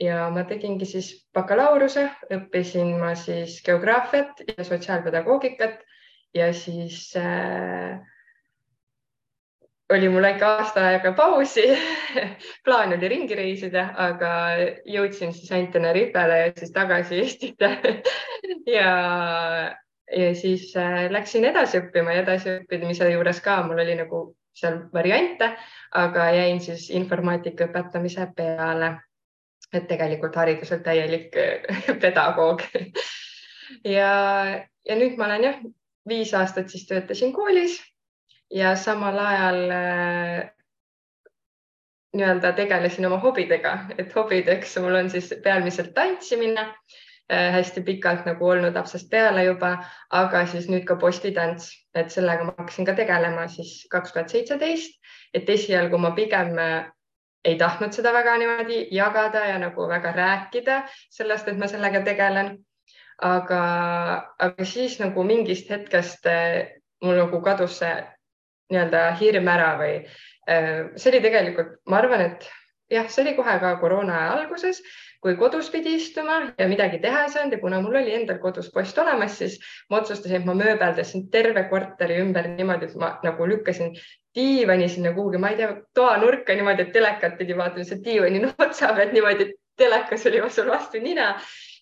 ja 0.00 0.28
ma 0.32 0.44
tegingi 0.48 0.88
siis 0.88 1.10
bakalaureuse, 1.36 2.06
õppisin 2.32 2.94
ma 3.00 3.12
siis 3.18 3.60
geograafiat 3.66 4.44
ja 4.48 4.64
sotsiaalpedagoogikat 4.64 5.82
ja 6.34 6.52
siis 6.56 7.10
äh, 7.20 8.00
oli 9.90 10.08
mul 10.08 10.22
väike 10.22 10.46
aasta 10.46 10.86
aega 10.92 11.12
pausi. 11.18 11.66
Plaan 12.64 12.94
oli 12.96 13.08
ringi 13.10 13.36
reisida, 13.36 13.88
aga 13.98 14.32
jõudsin 14.86 15.34
siis 15.34 15.50
ainult 15.52 15.74
Tenerifele 15.74 16.40
ja 16.44 16.50
siis 16.56 16.74
tagasi 16.76 17.22
Eestisse. 17.24 17.76
Ja, 18.70 18.90
ja 20.16 20.28
siis 20.34 20.72
äh, 20.78 21.10
läksin 21.12 21.44
edasi 21.44 21.78
õppima 21.80 22.14
ja 22.14 22.22
edasiõppimise 22.22 23.08
juures 23.10 23.40
ka 23.44 23.58
mul 23.66 23.82
oli 23.82 23.96
nagu 23.98 24.20
seal 24.56 24.78
variante, 24.94 25.50
aga 25.96 26.28
jäin 26.34 26.60
siis 26.62 26.88
informaatika 26.94 27.66
õpetamise 27.68 28.26
peale 28.36 28.92
et 29.72 29.86
tegelikult 29.88 30.36
hariduselt 30.36 30.82
täielik 30.82 31.36
pedagoog. 32.02 32.64
Ja, 33.86 34.14
ja 34.86 34.96
nüüd 34.98 35.18
ma 35.18 35.28
olen 35.28 35.46
jah, 35.46 35.60
viis 36.08 36.32
aastat 36.34 36.72
siis 36.72 36.88
töötasin 36.88 37.32
koolis 37.32 37.78
ja 38.50 38.74
samal 38.76 39.18
ajal 39.18 39.60
äh, 39.70 40.50
nii-öelda 42.16 42.52
tegelesin 42.52 43.06
oma 43.06 43.20
hobidega, 43.22 43.78
et 43.98 44.14
hobideks 44.14 44.76
mul 44.82 44.98
on 45.04 45.10
siis 45.10 45.30
peamiselt 45.44 45.92
tantsimine 45.94 46.60
äh, 46.60 47.52
hästi 47.54 47.84
pikalt 47.86 48.26
nagu 48.26 48.48
olnud 48.48 48.74
lapsest 48.74 49.10
peale 49.10 49.44
juba, 49.44 49.76
aga 50.10 50.46
siis 50.50 50.66
nüüd 50.72 50.84
ka 50.88 50.98
postitants, 50.98 51.70
et 51.94 52.10
sellega 52.10 52.48
ma 52.48 52.56
hakkasin 52.58 52.88
ka 52.88 52.96
tegelema 52.98 53.46
siis 53.48 53.84
kaks 53.90 54.16
tuhat 54.16 54.34
seitseteist, 54.34 54.98
et 55.34 55.48
esialgu 55.48 55.98
ma 55.98 56.10
pigem 56.18 56.58
ei 57.44 57.56
tahtnud 57.58 57.94
seda 57.96 58.12
väga 58.12 58.36
niimoodi 58.40 58.80
jagada 58.94 59.44
ja 59.48 59.58
nagu 59.58 59.88
väga 59.88 60.12
rääkida 60.12 60.82
sellest, 61.10 61.48
et 61.48 61.58
ma 61.58 61.68
sellega 61.68 62.02
tegelen. 62.04 62.58
aga, 63.20 63.62
aga 64.40 64.64
siis 64.64 64.94
nagu 64.96 65.22
mingist 65.28 65.68
hetkest 65.68 66.24
eh, 66.26 66.80
mul 67.04 67.18
nagu 67.20 67.40
kadus 67.44 67.74
see 67.82 67.92
nii-öelda 68.72 69.02
hirm 69.20 69.50
ära 69.52 69.74
või 69.76 69.90
eh, 70.48 70.86
see 70.96 71.10
oli 71.10 71.20
tegelikult, 71.26 71.74
ma 71.84 71.98
arvan, 71.98 72.24
et 72.30 72.48
jah, 72.88 73.10
see 73.12 73.26
oli 73.26 73.34
kohe 73.36 73.58
ka 73.60 73.74
koroona 73.82 74.22
alguses, 74.38 74.80
kui 75.20 75.36
kodus 75.36 75.68
pidi 75.70 75.94
istuma 75.98 76.38
ja 76.58 76.68
midagi 76.68 76.98
teha 77.02 77.24
ei 77.26 77.32
saanud 77.32 77.52
ja 77.52 77.60
kuna 77.60 77.80
mul 77.84 77.98
oli 78.00 78.14
endal 78.16 78.38
kodus 78.40 78.70
post 78.72 78.98
olemas, 78.98 79.36
siis 79.38 79.58
ma 79.90 80.00
otsustasin, 80.00 80.40
et 80.40 80.48
ma 80.48 80.54
mööbeldasin 80.56 81.26
terve 81.32 81.66
korteri 81.68 82.20
ümber 82.24 82.48
niimoodi, 82.54 82.88
et 82.88 82.96
ma 83.00 83.12
nagu 83.24 83.48
lükkasin 83.48 83.92
diivani 84.36 84.88
sinna 84.88 85.12
kuhugi, 85.16 85.40
ma 85.42 85.52
ei 85.52 85.58
tea, 85.60 85.74
toanurka 85.94 86.56
niimoodi, 86.56 86.88
et 86.88 86.94
telekat 86.96 87.36
pidi 87.38 87.56
vaatama, 87.58 87.84
see 87.84 88.00
diivani 88.04 88.40
notsa 88.46 88.94
pealt 88.96 89.12
niimoodi, 89.16 89.50
et 89.50 89.58
telekas 89.80 90.26
oli 90.30 90.42
sul 90.50 90.72
vastu 90.72 91.02
nina 91.02 91.34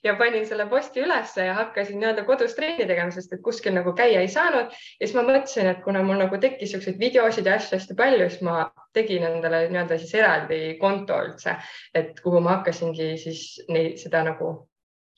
ja 0.05 0.14
panin 0.19 0.47
selle 0.47 0.67
posti 0.71 1.02
ülesse 1.02 1.45
ja 1.45 1.55
hakkasin 1.59 1.99
nii-öelda 2.00 2.25
kodus 2.28 2.55
trenni 2.55 2.87
tegema, 2.87 3.11
sest 3.14 3.33
et 3.33 3.43
kuskil 3.45 3.75
nagu 3.75 3.93
käia 3.99 4.21
ei 4.21 4.28
saanud. 4.28 4.71
ja 4.71 5.07
siis 5.07 5.14
ma 5.17 5.25
mõtlesin, 5.26 5.71
et 5.71 5.83
kuna 5.85 6.02
mul 6.02 6.21
nagu 6.23 6.38
tekkis 6.38 6.73
siukseid 6.75 6.99
videosid 7.00 7.47
ja 7.47 7.57
asju 7.59 7.78
hästi 7.78 7.97
palju, 7.99 8.28
siis 8.31 8.45
ma 8.47 8.69
tegin 8.95 9.26
endale 9.26 9.64
nii-öelda 9.69 9.99
siis 9.99 10.14
eraldi 10.14 10.61
konto 10.81 11.19
üldse, 11.28 11.57
et 11.95 12.21
kuhu 12.25 12.40
ma 12.40 12.59
hakkasingi 12.59 13.17
siis 13.19 13.43
neid, 13.69 13.99
seda 14.02 14.23
nagu 14.31 14.55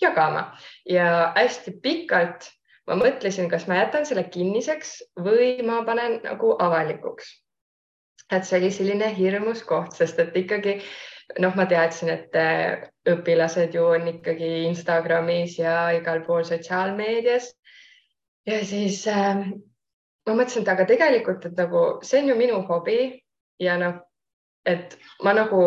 jagama 0.01 0.51
ja 0.89 1.33
hästi 1.37 1.77
pikalt 1.83 2.49
ma 2.89 2.97
mõtlesin, 2.99 3.51
kas 3.51 3.69
ma 3.71 3.79
jätan 3.79 4.07
selle 4.09 4.25
kinniseks 4.33 4.97
või 5.23 5.61
ma 5.67 5.83
panen 5.87 6.19
nagu 6.25 6.57
avalikuks. 6.59 7.31
et 8.31 8.45
see 8.47 8.61
oli 8.61 8.71
selline 8.71 9.09
hirmus 9.17 9.63
koht, 9.67 9.97
sest 9.99 10.19
et 10.23 10.37
ikkagi 10.37 10.77
noh, 11.39 11.55
ma 11.57 11.67
teadsin, 11.71 12.11
et 12.11 12.37
äh, 12.37 12.83
õpilased 13.09 13.75
ju 13.75 13.87
on 13.95 14.09
ikkagi 14.11 14.51
Instagramis 14.67 15.59
ja 15.59 15.91
igal 15.97 16.25
pool 16.27 16.45
sotsiaalmeedias. 16.45 17.53
ja 18.47 18.65
siis 18.65 19.07
äh, 19.09 19.47
ma 20.27 20.35
mõtlesin, 20.35 20.63
et 20.63 20.75
aga 20.75 20.87
tegelikult, 20.89 21.47
et 21.47 21.59
nagu 21.59 21.85
see 22.07 22.23
on 22.23 22.33
ju 22.33 22.39
minu 22.39 22.63
hobi 22.69 23.01
ja 23.61 23.77
noh, 23.81 24.01
et 24.67 24.97
ma 25.25 25.33
nagu 25.37 25.63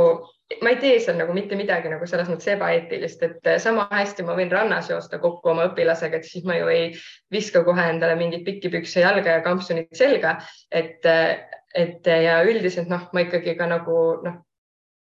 ma 0.61 0.69
ei 0.73 0.77
tee 0.81 0.99
seal 1.01 1.17
nagu 1.17 1.33
mitte 1.33 1.57
midagi 1.57 1.89
nagu 1.89 2.05
selles 2.09 2.29
mõttes 2.29 2.49
ebaeetilist, 2.53 3.23
et 3.25 3.49
eh, 3.49 3.59
sama 3.61 3.87
hästi 3.91 4.25
ma 4.27 4.35
võin 4.37 4.51
rannas 4.53 4.89
joosta 4.91 5.19
kokku 5.23 5.53
oma 5.53 5.67
õpilasega, 5.69 6.19
et 6.19 6.27
siis 6.27 6.45
ma 6.47 6.57
ju 6.59 6.69
ei 6.71 6.91
viska 7.33 7.63
kohe 7.65 7.87
endale 7.89 8.17
mingeid 8.19 8.45
pikki 8.45 8.71
pükse 8.73 9.01
jalga 9.01 9.37
ja 9.37 9.43
kampsunit 9.45 9.93
selga. 9.97 10.37
et, 10.71 11.05
eh, 11.05 11.39
et 11.73 12.05
ja 12.05 12.41
üldiselt 12.45 12.89
noh, 12.91 13.07
ma 13.13 13.25
ikkagi 13.25 13.55
ka 13.57 13.67
nagu 13.69 13.99
noh, 14.25 14.41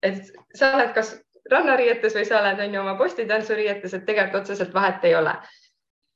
et 0.03 0.31
sa 0.55 0.74
oled 0.77 0.93
kas 0.95 1.15
rannariietes 1.51 2.15
või 2.15 2.25
sa 2.27 2.39
oled 2.41 2.62
on 2.63 2.74
ju 2.75 2.81
oma 2.81 2.95
postitantsuriietes, 3.00 3.93
et 3.93 4.05
tegelikult 4.07 4.43
otseselt 4.43 4.74
vahet 4.75 5.05
ei 5.07 5.15
ole. 5.15 5.36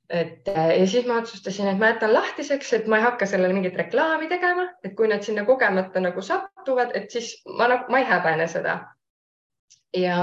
Et 0.09 0.47
eh, 0.47 0.79
ja 0.79 0.87
siis 0.87 1.07
ma 1.07 1.17
otsustasin, 1.19 1.67
et 1.67 1.79
ma 1.79 1.91
jätan 1.91 2.13
lahtiseks, 2.13 2.71
et 2.73 2.85
ma 2.87 2.99
ei 2.99 3.03
hakka 3.03 3.27
sellele 3.27 3.55
mingit 3.55 3.75
reklaami 3.75 4.29
tegema, 4.31 4.69
et 4.83 4.95
kui 4.95 5.09
nad 5.11 5.23
sinna 5.23 5.43
kogemata 5.45 5.99
nagu 5.99 6.23
satuvad, 6.23 6.93
et 6.95 7.11
siis 7.11 7.33
ma 7.59 7.67
nagu, 7.73 7.91
ma 7.91 7.99
ei 7.99 8.07
häbene 8.07 8.47
seda. 8.47 8.77
Ja, 9.97 10.21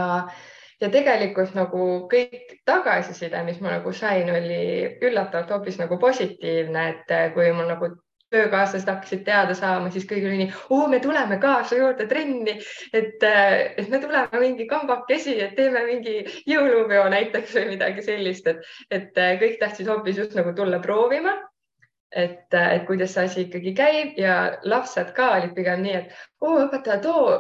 ja 0.81 0.91
tegelikult 0.93 1.53
nagu 1.57 1.89
kõik 2.13 2.57
tagasiside, 2.65 3.43
mis 3.45 3.61
ma 3.61 3.77
nagu 3.77 3.93
sain, 3.93 4.31
oli 4.33 4.63
üllatavalt 5.05 5.53
hoopis 5.53 5.77
nagu 5.83 6.01
positiivne, 6.01 6.89
et 6.95 7.15
kui 7.37 7.53
mul 7.53 7.69
nagu 7.69 7.93
töökaaslased 8.35 8.91
hakkasid 8.91 9.25
teada 9.27 9.55
saama, 9.59 9.93
siis 9.95 10.07
kõigil 10.11 10.31
oli 10.33 10.43
nii, 10.43 10.53
oo, 10.75 10.89
me 10.91 11.01
tuleme 11.05 11.39
ka 11.43 11.57
su 11.69 11.79
juurde 11.79 12.09
trenni, 12.11 12.59
et, 12.93 13.23
et 13.25 13.89
me 13.93 14.03
tuleme 14.03 14.43
mingi 14.43 14.69
kambakesi, 14.71 15.39
et 15.47 15.57
teeme 15.59 15.87
mingi 15.89 16.21
jõulupeo 16.51 17.07
näiteks 17.15 17.57
või 17.59 17.75
midagi 17.75 18.05
sellist, 18.07 18.51
et, 18.51 18.71
et 18.91 19.25
kõik 19.43 19.59
tahtsid 19.63 19.91
hoopis 19.91 20.23
just 20.25 20.39
nagu 20.39 20.55
tulla 20.57 20.83
proovima. 20.83 21.37
Et, 22.15 22.55
et 22.55 22.85
kuidas 22.87 23.11
see 23.11 23.25
asi 23.27 23.41
ikkagi 23.49 23.73
käib 23.75 24.19
ja 24.23 24.35
lapsed 24.71 25.09
ka 25.17 25.33
olid 25.35 25.51
pigem 25.57 25.81
nii, 25.83 25.95
et 25.99 26.45
oo 26.47 26.61
õpetaja, 26.63 27.01
too 27.03 27.33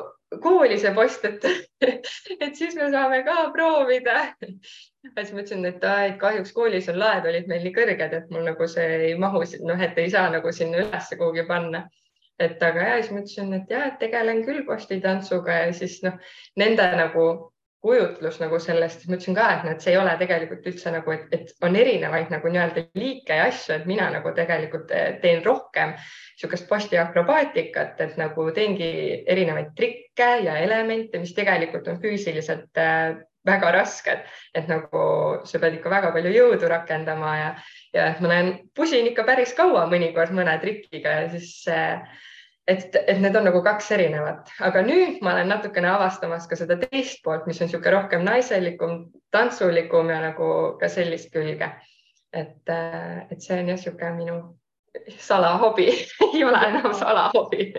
kooli 0.42 0.78
see 0.80 0.92
post, 0.94 1.24
et, 1.28 1.44
et 2.44 2.54
siis 2.56 2.76
me 2.78 2.90
saame 2.92 3.22
ka 3.26 3.48
proovida. 3.54 4.20
siis 4.40 5.32
ma 5.32 5.42
ütlesin, 5.42 5.66
et, 5.68 5.84
et 6.08 6.16
kahjuks 6.20 6.52
koolis 6.56 6.88
on 6.92 6.98
laed 7.00 7.28
olid 7.30 7.50
meil 7.50 7.66
nii 7.66 7.74
kõrged, 7.76 8.16
et 8.20 8.30
mul 8.32 8.46
nagu 8.48 8.68
see 8.70 8.86
ei 9.10 9.18
mahu, 9.18 9.44
noh, 9.68 9.84
et 9.88 9.98
ei 9.98 10.10
saa 10.10 10.30
nagu 10.32 10.52
sinna 10.52 10.84
ülesse 10.84 11.20
kuhugi 11.20 11.46
panna. 11.48 11.88
et 12.38 12.62
aga 12.66 12.86
ja 12.88 12.94
siis 12.98 13.12
ma 13.14 13.20
ütlesin, 13.22 13.52
et 13.54 13.68
ja, 13.70 13.90
tegelen 13.98 14.40
küll 14.46 14.64
postitantsuga 14.66 15.58
ja 15.66 15.72
siis 15.72 16.00
noh, 16.02 16.16
nende 16.58 16.88
nagu 16.98 17.53
kujutlus 17.84 18.38
nagu 18.40 18.58
sellest, 18.62 19.02
siis 19.02 19.10
ma 19.10 19.18
ütlesin 19.18 19.36
ka, 19.36 19.48
et, 19.58 19.66
et 19.74 19.84
see 19.84 19.92
ei 19.92 20.00
ole 20.00 20.14
tegelikult 20.20 20.68
üldse 20.70 20.92
nagu, 20.94 21.12
et, 21.12 21.26
et 21.36 21.66
on 21.66 21.76
erinevaid 21.76 22.32
nagu 22.32 22.52
nii-öelda 22.52 22.86
liike 22.96 23.36
ja 23.40 23.50
asju, 23.50 23.76
et 23.76 23.84
mina 23.90 24.08
nagu 24.14 24.32
tegelikult 24.36 24.88
teen 25.22 25.44
rohkem 25.44 25.92
niisugust 25.98 26.66
postiakrobaatikat, 26.70 28.00
et 28.00 28.16
nagu 28.20 28.48
teengi 28.56 28.90
erinevaid 29.30 29.70
trikke 29.76 30.30
ja 30.46 30.56
elemente, 30.64 31.20
mis 31.20 31.36
tegelikult 31.36 31.92
on 31.92 32.00
füüsiliselt 32.02 32.80
äh, 32.80 33.20
väga 33.44 33.70
rasked, 33.76 34.24
et 34.56 34.68
nagu 34.70 35.04
sa 35.44 35.60
pead 35.60 35.78
ikka 35.78 35.92
väga 35.92 36.12
palju 36.14 36.32
jõudu 36.32 36.68
rakendama 36.72 37.34
ja, 37.36 37.48
ja 37.92 38.06
ma 38.24 38.32
näen, 38.32 38.52
pusin 38.76 39.10
ikka 39.10 39.26
päris 39.28 39.52
kaua 39.56 39.84
mõnikord 39.90 40.32
mõne 40.36 40.56
trikiga 40.62 41.18
ja 41.20 41.26
siis 41.36 41.58
äh, 41.68 42.00
et, 42.66 42.97
et 42.97 43.21
need 43.21 43.37
on 43.37 43.44
nagu 43.49 43.61
kaks 43.64 43.90
erinevat, 43.97 44.52
aga 44.64 44.83
nüüd 44.87 45.21
ma 45.25 45.35
olen 45.35 45.50
natukene 45.52 45.90
avastamas 45.92 46.49
ka 46.49 46.59
seda 46.59 46.78
teist 46.80 47.23
poolt, 47.25 47.47
mis 47.49 47.61
on 47.61 47.68
niisugune 47.68 47.94
rohkem 47.97 48.25
naiselikum, 48.26 49.09
tantsulikum 49.35 50.12
ja 50.12 50.21
nagu 50.25 50.50
ka 50.80 50.88
sellist 50.92 51.33
külge. 51.35 51.71
et, 52.35 52.71
et 52.71 53.40
see 53.40 53.54
on 53.54 53.68
jah, 53.68 53.76
niisugune 53.76 54.14
minu 54.16 54.38
salahobi 55.18 55.86
ei 56.34 56.44
ole 56.44 56.58
enam 56.68 56.94
salahobi. 56.94 57.72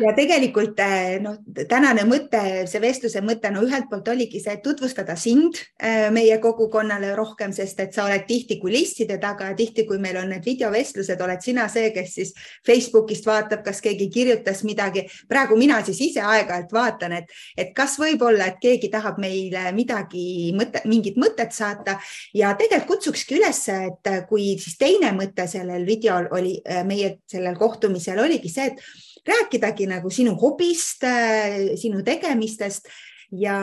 ja 0.00 0.12
tegelikult 0.16 0.78
eh, 0.80 1.18
noh, 1.22 1.38
tänane 1.68 2.04
mõte, 2.08 2.40
see 2.70 2.82
vestluse 2.82 3.22
mõte, 3.26 3.50
no 3.52 3.64
ühelt 3.66 3.88
poolt 3.90 4.08
oligi 4.12 4.40
see, 4.42 4.54
et 4.56 4.62
tutvustada 4.64 5.16
sind 5.18 5.58
eh, 5.82 6.08
meie 6.14 6.38
kogukonnale 6.42 7.12
rohkem, 7.18 7.52
sest 7.56 7.80
et 7.82 7.96
sa 7.96 8.06
oled 8.06 8.26
tihti 8.28 8.60
kulisside 8.62 9.18
taga 9.22 9.50
ja 9.50 9.56
tihti, 9.58 9.84
kui 9.88 9.98
meil 10.02 10.20
on 10.22 10.30
need 10.30 10.46
videovestlused, 10.46 11.20
oled 11.20 11.42
sina 11.44 11.66
see, 11.72 11.90
kes 11.94 12.14
siis 12.20 12.32
Facebookist 12.66 13.26
vaatab, 13.26 13.64
kas 13.66 13.82
keegi 13.84 14.08
kirjutas 14.12 14.62
midagi. 14.64 15.06
praegu 15.28 15.58
mina 15.58 15.80
siis 15.86 16.00
ise 16.10 16.22
aeg-ajalt 16.22 16.72
vaatan, 16.72 17.18
et, 17.18 17.34
et 17.58 17.74
kas 17.76 17.98
võib-olla, 18.00 18.52
et 18.52 18.62
keegi 18.62 18.92
tahab 18.92 19.18
meile 19.22 19.70
midagi, 19.76 20.52
mõte, 20.56 20.84
mingit 20.88 21.18
mõtet 21.20 21.52
saata 21.56 21.98
ja 22.34 22.54
tegelikult 22.54 22.90
kutsukski 22.90 23.36
üles, 23.38 23.60
et 23.70 24.08
kui 24.28 24.56
siis 24.58 24.74
teine 24.80 25.12
mõte 25.16 25.46
sellel 25.48 25.84
videol 25.86 26.26
oli 26.36 26.59
meie 26.86 27.18
sellel 27.30 27.56
kohtumisel 27.58 28.18
oligi 28.22 28.50
see, 28.52 28.72
et 28.72 28.82
rääkidagi 29.26 29.86
nagu 29.90 30.10
sinu 30.10 30.34
hobist, 30.40 31.04
äh, 31.04 31.76
sinu 31.80 32.02
tegemistest 32.06 32.88
ja, 33.32 33.58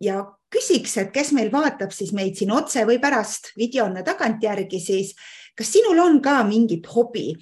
ja 0.00 0.24
küsiks, 0.54 0.96
et 1.02 1.12
kes 1.14 1.32
meil 1.34 1.50
vaatab 1.52 1.94
siis 1.94 2.12
meid 2.16 2.38
siin 2.38 2.52
otse 2.54 2.84
või 2.86 3.00
pärast 3.02 3.52
videona 3.58 4.04
tagantjärgi, 4.06 4.80
siis 4.80 5.14
kas 5.58 5.70
sinul 5.76 6.00
on 6.02 6.20
ka 6.22 6.40
mingit 6.46 6.86
hobi? 6.90 7.32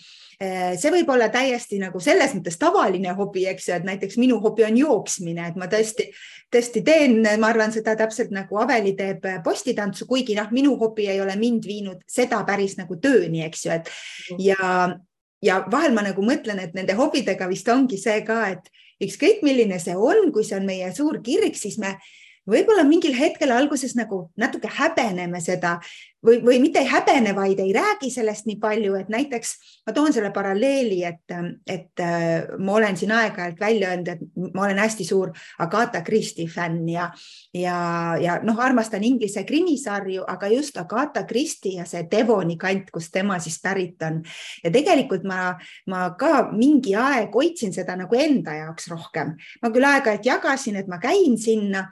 Äh, 0.43 0.73
see 0.81 0.91
võib 0.91 1.11
olla 1.13 1.29
täiesti 1.31 1.77
nagu 1.79 2.01
selles 2.03 2.33
mõttes 2.35 2.57
tavaline 2.59 3.13
hobi, 3.15 3.45
eks 3.51 3.69
ju, 3.69 3.77
et 3.77 3.85
näiteks 3.87 4.17
minu 4.19 4.41
hobi 4.43 4.65
on 4.67 4.79
jooksmine, 4.81 5.45
et 5.53 5.59
ma 5.61 5.69
tõesti, 5.71 6.09
tõesti 6.51 6.83
teen, 6.83 7.21
ma 7.39 7.51
arvan 7.53 7.71
seda 7.75 7.95
täpselt 8.01 8.33
nagu 8.35 8.59
Aveli 8.59 8.97
teeb 8.99 9.29
postitantsu, 9.45 10.09
kuigi 10.11 10.35
noh, 10.39 10.49
minu 10.51 10.75
hobi 10.81 11.07
ei 11.13 11.21
ole 11.23 11.37
mind 11.39 11.69
viinud 11.69 12.01
seda 12.11 12.41
päris 12.49 12.75
nagu 12.81 12.97
tööni, 12.99 13.45
eks 13.47 13.67
ju, 13.67 13.77
et 13.77 13.93
mhm. 13.93 14.41
ja, 14.49 14.73
ja 15.47 15.61
vahel 15.71 15.95
ma 15.95 16.03
nagu 16.09 16.25
mõtlen, 16.27 16.65
et 16.65 16.75
nende 16.75 16.97
hobidega 16.99 17.47
vist 17.53 17.71
ongi 17.71 18.01
see 18.01 18.25
ka, 18.27 18.41
et 18.57 18.73
ükskõik 19.05 19.45
milline 19.47 19.79
see 19.83 19.95
on, 19.95 20.33
kui 20.35 20.49
see 20.49 20.59
on 20.59 20.67
meie 20.67 20.91
suur 20.97 21.21
kirg, 21.23 21.55
siis 21.61 21.79
me 21.83 21.95
võib-olla 22.51 22.83
mingil 22.89 23.15
hetkel 23.15 23.55
alguses 23.55 23.95
nagu 23.95 24.25
natuke 24.41 24.71
häbeneme 24.81 25.39
seda 25.45 25.77
või, 26.27 26.39
või 26.45 26.59
mitte 26.63 26.81
ei 26.83 26.89
häbene, 26.91 27.35
vaid 27.35 27.61
ei 27.61 27.73
räägi 27.75 28.11
sellest 28.11 28.47
nii 28.47 28.59
palju, 28.63 28.95
et 28.99 29.11
näiteks 29.13 29.53
ma 29.87 29.95
toon 29.95 30.13
selle 30.15 30.31
paralleeli, 30.35 31.01
et, 31.05 31.35
et 31.67 32.03
äh, 32.03 32.47
ma 32.63 32.77
olen 32.79 32.97
siin 32.99 33.13
aeg-ajalt 33.17 33.61
välja 33.61 33.91
öelnud, 33.91 34.11
et 34.13 34.53
ma 34.55 34.67
olen 34.67 34.79
hästi 34.83 35.07
suur 35.07 35.33
Agatha 35.63 36.03
Christie 36.07 36.47
fänn 36.51 36.87
ja, 36.91 37.09
ja, 37.55 37.77
ja 38.23 38.39
noh, 38.47 38.59
armastan 38.63 39.05
inglise 39.07 39.45
krimisarju, 39.49 40.25
aga 40.29 40.51
just 40.53 40.79
Agatha 40.79 41.25
Christie 41.29 41.81
ja 41.81 41.87
see 41.89 42.07
Devoni 42.11 42.57
kant, 42.61 42.93
kust 42.95 43.13
tema 43.15 43.41
siis 43.43 43.59
pärit 43.63 44.03
on. 44.07 44.23
ja 44.63 44.71
tegelikult 44.71 45.27
ma, 45.27 45.57
ma 45.91 46.05
ka 46.19 46.49
mingi 46.53 46.95
aeg 46.99 47.35
hoidsin 47.35 47.75
seda 47.75 47.97
nagu 47.99 48.19
enda 48.19 48.55
jaoks 48.61 48.89
rohkem. 48.93 49.35
ma 49.63 49.73
küll 49.75 49.91
aeg-ajalt 49.91 50.27
jagasin, 50.27 50.79
et 50.79 50.89
ma 50.91 51.01
käin 51.03 51.37
sinna, 51.41 51.89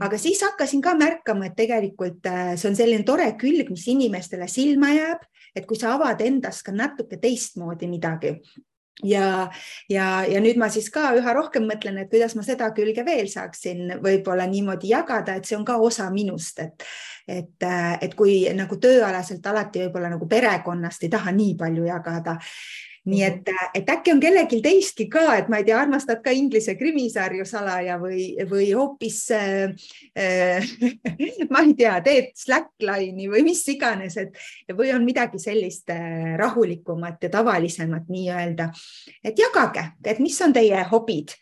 aga 0.00 0.18
siis 0.18 0.40
hakkasin 0.44 0.82
ka 0.84 0.94
märkama, 0.98 1.50
et 1.50 1.58
tegelikult 1.58 2.30
äh, 2.30 2.54
see 2.54 2.70
on 2.70 2.78
selline 2.78 3.06
tore 3.08 3.26
külg, 3.40 3.71
mis 3.72 3.86
inimestele 3.92 4.48
silma 4.50 4.92
jääb, 4.94 5.24
et 5.56 5.66
kui 5.68 5.78
sa 5.78 5.96
avad 5.96 6.20
endast 6.24 6.64
ka 6.66 6.74
natuke 6.74 7.18
teistmoodi 7.20 7.88
midagi. 7.90 8.36
Ja, 9.02 9.48
ja, 9.88 10.06
ja 10.28 10.40
nüüd 10.44 10.58
ma 10.60 10.68
siis 10.70 10.90
ka 10.92 11.14
üha 11.16 11.32
rohkem 11.34 11.64
mõtlen, 11.66 11.96
et 11.98 12.10
kuidas 12.12 12.36
ma 12.36 12.44
seda 12.46 12.68
külge 12.76 13.02
veel 13.06 13.26
saaksin 13.32 13.96
võib-olla 14.04 14.44
niimoodi 14.46 14.92
jagada, 14.92 15.34
et 15.34 15.48
see 15.48 15.56
on 15.56 15.64
ka 15.66 15.78
osa 15.80 16.10
minust, 16.12 16.60
et, 16.60 16.84
et, 17.26 17.66
et 18.04 18.14
kui 18.14 18.44
nagu 18.54 18.76
tööalaselt 18.78 19.48
alati 19.48 19.86
võib-olla 19.86 20.12
nagu 20.12 20.28
perekonnast 20.28 21.08
ei 21.08 21.10
taha 21.16 21.32
nii 21.34 21.56
palju 21.58 21.88
jagada 21.88 22.36
nii 23.04 23.22
mhm. 23.28 23.38
et, 23.50 23.70
et 23.74 23.88
äkki 23.90 24.12
on 24.14 24.20
kellelgi 24.22 24.60
teistki 24.62 25.08
ka, 25.10 25.24
et 25.40 25.48
ma 25.50 25.58
ei 25.58 25.66
tea, 25.66 25.78
armastad 25.82 26.20
ka 26.22 26.30
inglise 26.34 26.76
krimisarju 26.78 27.46
salaja 27.48 27.96
või, 27.98 28.28
või 28.50 28.68
hoopis 28.78 29.18
äh, 29.34 29.72
äh, 30.14 30.72
ma 31.52 31.64
ei 31.66 31.74
tea, 31.78 31.96
teed 32.04 32.30
Slackline'i 32.38 33.26
või 33.32 33.42
mis 33.50 33.64
iganes, 33.74 34.18
et 34.22 34.38
või 34.78 34.92
on 34.94 35.06
midagi 35.06 35.42
sellist 35.42 35.90
äh, 35.90 36.36
rahulikumat 36.38 37.26
ja 37.26 37.32
tavalisemat 37.38 38.06
nii-öelda. 38.12 38.70
et 39.24 39.38
jagage, 39.38 39.88
et 40.04 40.22
mis 40.22 40.38
on 40.44 40.54
teie 40.54 40.84
hobid 40.92 41.34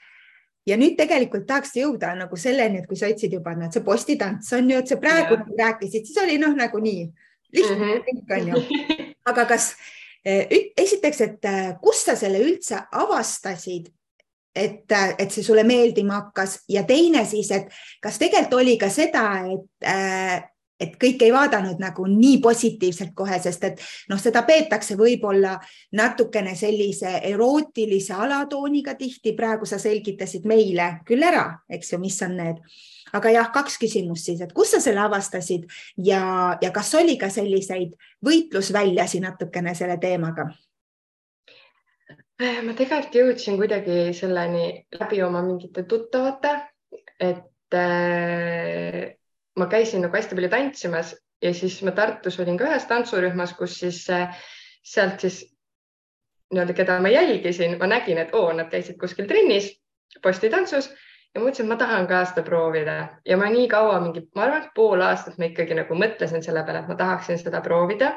ja 0.69 0.77
nüüd 0.81 0.97
tegelikult 0.97 1.47
tahaks 1.49 1.75
jõuda 1.77 2.15
nagu 2.17 2.37
selleni, 2.41 2.81
et 2.81 2.89
kui 2.89 2.97
sa 2.97 3.09
ütlesid 3.11 3.37
juba, 3.37 3.53
et 3.57 3.77
see 3.77 3.85
postitants 3.85 4.53
on 4.57 4.71
ju, 4.71 4.81
et 4.81 4.89
see 4.89 5.01
praegu 5.01 5.37
yeah. 5.37 5.57
rääkisid, 5.65 6.09
siis 6.09 6.21
oli 6.25 6.41
noh, 6.41 6.57
nagu 6.57 6.81
nii 6.81 7.09
lihtne 7.53 7.77
mm 7.77 7.83
-hmm. 7.85 8.05
kõik 8.09 8.37
on 8.37 8.49
ju. 8.49 9.07
aga 9.31 9.45
kas 9.45 9.75
esiteks, 10.25 11.21
et 11.21 11.49
eh, 11.49 11.73
kust 11.83 12.11
sa 12.11 12.17
selle 12.19 12.43
üldse 12.45 12.79
avastasid, 12.93 13.89
et, 14.55 14.85
eh, 14.93 15.15
et 15.19 15.33
see 15.33 15.45
sulle 15.47 15.65
meeldima 15.65 16.19
hakkas 16.21 16.61
ja 16.69 16.85
teine 16.89 17.25
siis, 17.29 17.51
et 17.51 17.71
kas 18.03 18.19
tegelikult 18.21 18.61
oli 18.61 18.79
ka 18.81 18.91
seda, 18.93 19.27
et 19.49 20.49
et 20.81 20.95
kõik 20.97 21.21
ei 21.27 21.33
vaadanud 21.33 21.77
nagu 21.77 22.07
nii 22.09 22.39
positiivselt 22.41 23.13
kohe, 23.15 23.37
sest 23.45 23.65
et 23.69 23.83
noh, 24.09 24.17
seda 24.21 24.41
peetakse 24.49 24.97
võib-olla 24.97 25.59
natukene 25.93 26.55
sellise 26.57 27.19
erootilise 27.29 28.17
alatooniga 28.17 28.95
tihti. 28.97 29.35
praegu 29.37 29.67
sa 29.67 29.79
selgitasid 29.79 30.49
meile 30.49 31.03
küll 31.05 31.23
ära, 31.23 31.61
eks 31.69 31.93
ju, 31.93 31.99
mis 32.01 32.17
on 32.23 32.37
need 32.41 32.65
aga 33.17 33.33
jah, 33.35 33.51
kaks 33.53 33.79
küsimust 33.83 34.29
siis, 34.29 34.41
et 34.45 34.53
kus 34.57 34.75
sa 34.75 34.81
selle 34.83 35.03
avastasid 35.05 35.67
ja, 35.97 36.23
ja 36.63 36.73
kas 36.75 36.93
oli 36.99 37.17
ka 37.21 37.31
selliseid 37.33 37.95
võitlusväljasi 38.27 39.23
natukene 39.25 39.75
selle 39.79 39.99
teemaga? 40.03 40.51
ma 42.41 42.73
tegelikult 42.73 43.17
jõudsin 43.19 43.59
kuidagi 43.61 44.15
selleni 44.17 44.87
läbi 44.97 45.19
oma 45.23 45.43
mingite 45.45 45.83
tuttavate, 45.85 46.55
et 47.21 47.77
äh, 47.77 49.11
ma 49.61 49.67
käisin 49.69 50.01
nagu 50.07 50.17
hästi 50.17 50.39
palju 50.39 50.49
tantsimas 50.53 51.13
ja 51.45 51.53
siis 51.57 51.77
ma 51.85 51.93
Tartus 51.97 52.41
olin 52.41 52.57
ka 52.57 52.71
ühes 52.71 52.87
tantsurühmas, 52.89 53.53
kus 53.59 53.77
siis 53.83 54.07
äh, 54.09 54.33
sealt 54.81 55.21
siis 55.21 55.43
nii-öelda, 56.51 56.75
keda 56.75 56.97
ma 57.05 57.13
jälgisin, 57.13 57.77
ma 57.79 57.87
nägin, 57.91 58.19
et 58.19 58.33
oo, 58.35 58.49
nad 58.57 58.71
käisid 58.73 58.99
kuskil 59.01 59.29
trennis, 59.31 59.71
postitantsus 60.23 60.89
ja 61.35 61.41
mõtlesin, 61.43 61.67
et 61.67 61.71
ma 61.71 61.79
tahan 61.79 62.09
ka 62.11 62.25
seda 62.31 62.43
proovida. 62.47 62.97
Ja 63.27 63.39
ma 63.41 63.51
nii 63.53 63.69
kaua, 63.71 64.01
mingi, 64.03 64.25
ma 64.35 64.47
arvan, 64.47 64.67
et 64.67 64.75
pool 64.75 65.03
aastat 65.07 65.39
ma 65.39 65.51
ikkagi 65.51 65.79
nagu 65.79 65.99
mõtlesin 65.99 66.45
selle 66.45 66.65
peale, 66.67 66.83
et 66.83 66.91
ma 66.91 66.99
tahaksin 66.99 67.39
seda 67.41 67.63
proovida. 67.65 68.15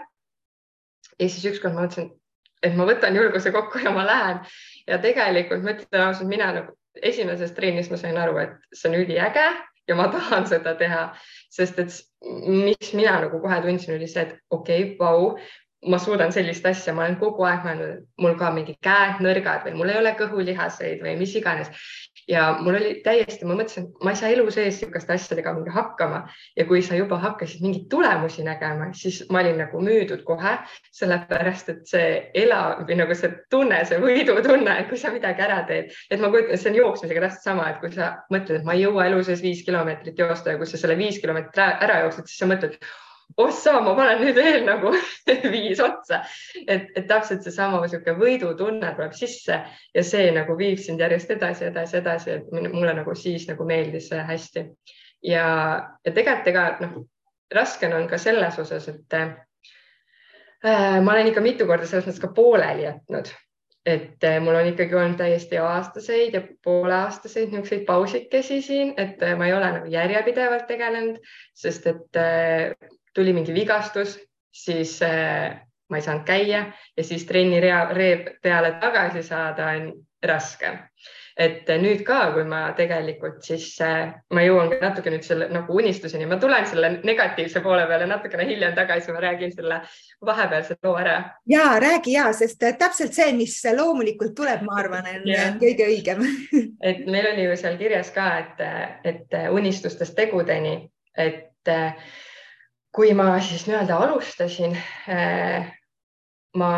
ja 1.20 1.29
siis 1.29 1.46
ükskord 1.53 1.75
ma 1.75 1.86
mõtlesin, 1.86 2.10
et 2.63 2.75
ma 2.75 2.88
võtan 2.89 3.15
julguse 3.15 3.51
kokku 3.51 3.84
ja 3.84 3.91
ma 3.93 4.05
lähen. 4.08 4.39
Ja 4.88 4.98
tegelikult 5.03 5.63
ma 5.63 5.75
ütlen 5.75 6.08
ausalt, 6.08 6.29
mina 6.29 6.51
nagu 6.55 6.74
esimeses 7.01 7.53
trennis 7.53 7.89
ma 7.91 7.98
sain 7.98 8.17
aru, 8.17 8.38
et 8.38 8.58
see 8.74 8.89
on 8.89 8.98
üliäge 9.01 9.46
ja 9.88 9.96
ma 9.96 10.08
tahan 10.12 10.48
seda 10.48 10.75
teha, 10.79 11.03
sest 11.51 11.79
et 11.79 11.93
mis 12.48 12.93
mina 12.93 13.20
nagu 13.25 13.41
kohe 13.43 13.60
tundsin, 13.62 13.96
oli 13.98 14.08
see, 14.08 14.27
et 14.27 14.39
okei 14.50 14.84
okay,, 14.84 14.98
vau, 15.00 15.34
ma 15.89 16.00
suudan 16.00 16.32
sellist 16.32 16.65
asja, 16.65 16.93
ma 16.96 17.03
olen 17.05 17.17
kogu 17.20 17.43
aeg 17.48 17.65
mõelnud, 17.67 18.05
mul 18.24 18.38
ka 18.39 18.51
mingi 18.55 18.77
käed 18.84 19.20
nõrgad 19.24 19.65
või 19.67 19.75
mul 19.79 19.91
ei 19.91 20.00
ole 20.00 20.13
kõhulihaseid 20.20 21.03
või 21.03 21.17
mis 21.20 21.36
iganes 21.36 21.72
ja 22.27 22.58
mul 22.60 22.77
oli 22.77 22.94
täiesti, 23.03 23.46
ma 23.46 23.56
mõtlesin, 23.58 23.89
ma 24.03 24.13
ei 24.13 24.20
saa 24.20 24.32
elu 24.34 24.46
sees 24.53 24.80
sihukeste 24.80 25.13
asjadega 25.15 25.53
hakkama. 25.74 26.24
Ja 26.58 26.65
kui 26.70 26.82
sa 26.86 26.96
juba 26.96 27.18
hakkasid 27.22 27.63
mingeid 27.63 27.88
tulemusi 27.92 28.46
nägema, 28.46 28.89
siis 28.98 29.24
ma 29.32 29.42
olin 29.44 29.60
nagu 29.63 29.82
müüdud 29.84 30.24
kohe, 30.27 30.56
sellepärast 30.96 31.72
et 31.74 31.86
see 31.89 32.10
elav 32.44 32.84
või 32.88 33.00
nagu 33.01 33.18
see 33.18 33.32
tunne, 33.51 33.84
see 33.88 34.01
võidutunne, 34.01 34.77
kui 34.89 35.00
sa 35.00 35.13
midagi 35.13 35.46
ära 35.46 35.62
teed, 35.70 35.94
et 36.10 36.22
ma 36.24 36.32
kujutan, 36.34 36.60
see 36.60 36.74
on 36.74 36.82
jooksmisega 36.82 37.25
täpselt 37.27 37.48
sama, 37.50 37.70
et 37.72 37.82
kui 37.84 37.94
sa 37.94 38.13
mõtled, 38.34 38.62
et 38.62 38.68
ma 38.68 38.77
ei 38.77 38.86
jõua 38.86 39.08
elu 39.10 39.24
sees 39.27 39.44
viis 39.44 39.63
kilomeetrit 39.68 40.20
joosta 40.20 40.53
ja 40.53 40.62
kui 40.62 40.70
sa 40.70 40.80
selle 40.80 40.98
viis 41.00 41.20
kilomeetrit 41.24 41.63
ära 41.63 42.03
jooksed, 42.06 42.30
siis 42.30 42.44
sa 42.44 42.50
mõtled 42.50 42.80
ossa, 43.38 43.80
ma 43.82 43.96
panen 43.98 44.22
nüüd 44.22 44.36
veel 44.38 44.65
nagu 44.68 44.92
viis 45.56 45.82
otsa, 45.84 46.22
et, 46.68 46.89
et 46.96 47.08
täpselt 47.10 47.46
seesama 47.46 47.82
niisugune 47.84 48.18
võidutunne 48.20 48.92
tuleb 48.96 49.15
sisse 49.18 49.60
ja 49.94 50.03
see 50.06 50.32
nagu 50.36 50.58
viib 50.60 50.82
sind 50.82 51.01
järjest 51.01 51.34
edasi, 51.38 51.70
edasi, 51.72 51.98
edasi, 52.01 52.38
et 52.38 52.51
mulle 52.53 52.94
nagu 53.00 53.15
siis 53.18 53.48
nagu 53.50 53.65
meeldis 53.68 54.12
see 54.12 54.22
hästi. 54.27 54.68
ja, 55.24 55.48
ja 56.06 56.12
tegelikult 56.12 56.51
ega 56.53 56.68
noh, 56.84 57.00
raske 57.53 57.89
on 57.94 58.08
ka 58.10 58.18
selles 58.22 58.60
osas, 58.60 58.88
et 58.89 59.18
äh, 59.18 59.34
ma 61.01 61.15
olen 61.15 61.32
ikka 61.32 61.42
mitu 61.42 61.68
korda 61.70 61.88
selles 61.89 62.08
mõttes 62.08 62.22
ka 62.22 62.32
pooleli 62.36 62.88
jätnud, 62.88 63.30
et 63.86 64.24
äh, 64.24 64.39
mul 64.44 64.56
on 64.56 64.72
ikkagi 64.72 64.96
olnud 64.96 65.20
täiesti 65.20 65.60
aastaseid 65.60 66.38
ja 66.38 66.42
pooleaastaseid 66.63 67.51
niisuguseid 67.51 67.86
pausikesi 67.86 68.62
siin, 68.62 68.94
et 68.98 69.22
äh, 69.24 69.38
ma 69.38 69.50
ei 69.50 69.56
ole 69.58 69.72
nagu 69.77 69.92
järjepidevalt 69.92 70.68
tegelenud, 70.70 71.24
sest 71.58 71.88
et 71.92 72.20
äh, 72.20 72.75
tuli 73.13 73.34
mingi 73.34 73.53
vigastus, 73.53 74.17
siis 74.53 75.00
äh, 75.01 75.60
ma 75.89 75.99
ei 75.99 76.06
saanud 76.06 76.26
käia 76.26 76.65
ja 76.97 77.04
siis 77.04 77.26
trenni 77.30 77.60
rea, 77.62 77.86
ree 77.93 78.38
peale 78.41 78.78
tagasi 78.82 79.23
saada 79.23 79.73
on 79.78 79.93
raske. 80.23 80.80
et 81.34 81.65
nüüd 81.82 82.04
ka, 82.06 82.17
kui 82.36 82.43
ma 82.45 82.60
tegelikult 82.78 83.39
siis 83.41 83.63
äh,, 83.82 84.12
ma 84.38 84.41
jõuan 84.45 84.69
natuke 84.82 85.10
nüüd 85.10 85.23
selle 85.26 85.47
nagu 85.49 85.73
unistuseni, 85.82 86.28
ma 86.30 86.38
tulen 86.38 86.67
selle 86.69 86.91
negatiivse 87.02 87.63
poole 87.65 87.88
peale 87.89 88.06
natukene 88.06 88.45
hiljem 88.45 88.76
tagasi, 88.78 89.10
ma 89.15 89.23
räägin 89.23 89.54
selle 89.56 89.80
vahepealse 90.26 90.78
loo 90.86 90.93
ära. 91.02 91.15
ja 91.49 91.63
räägi 91.82 92.13
ja, 92.13 92.28
sest 92.38 92.62
täpselt 92.78 93.17
see, 93.17 93.32
mis 93.38 93.56
loomulikult 93.78 94.36
tuleb, 94.38 94.62
ma 94.62 94.78
arvan, 94.84 95.10
on 95.10 95.26
yeah. 95.30 95.58
kõige 95.62 95.89
õigem 95.89 96.21
et 96.89 97.02
meil 97.10 97.32
oli 97.34 97.47
ju 97.49 97.58
seal 97.63 97.82
kirjas 97.82 98.13
ka, 98.13 98.30
et, 98.43 98.62
et 99.10 99.39
unistustest 99.58 100.13
tegudeni, 100.17 100.78
et 101.17 101.73
äh, 101.73 101.97
kui 102.93 103.13
ma 103.17 103.39
siis 103.41 103.65
nii-öelda 103.67 103.97
alustasin, 104.06 104.77
äh, 105.10 105.69
ma 106.58 106.71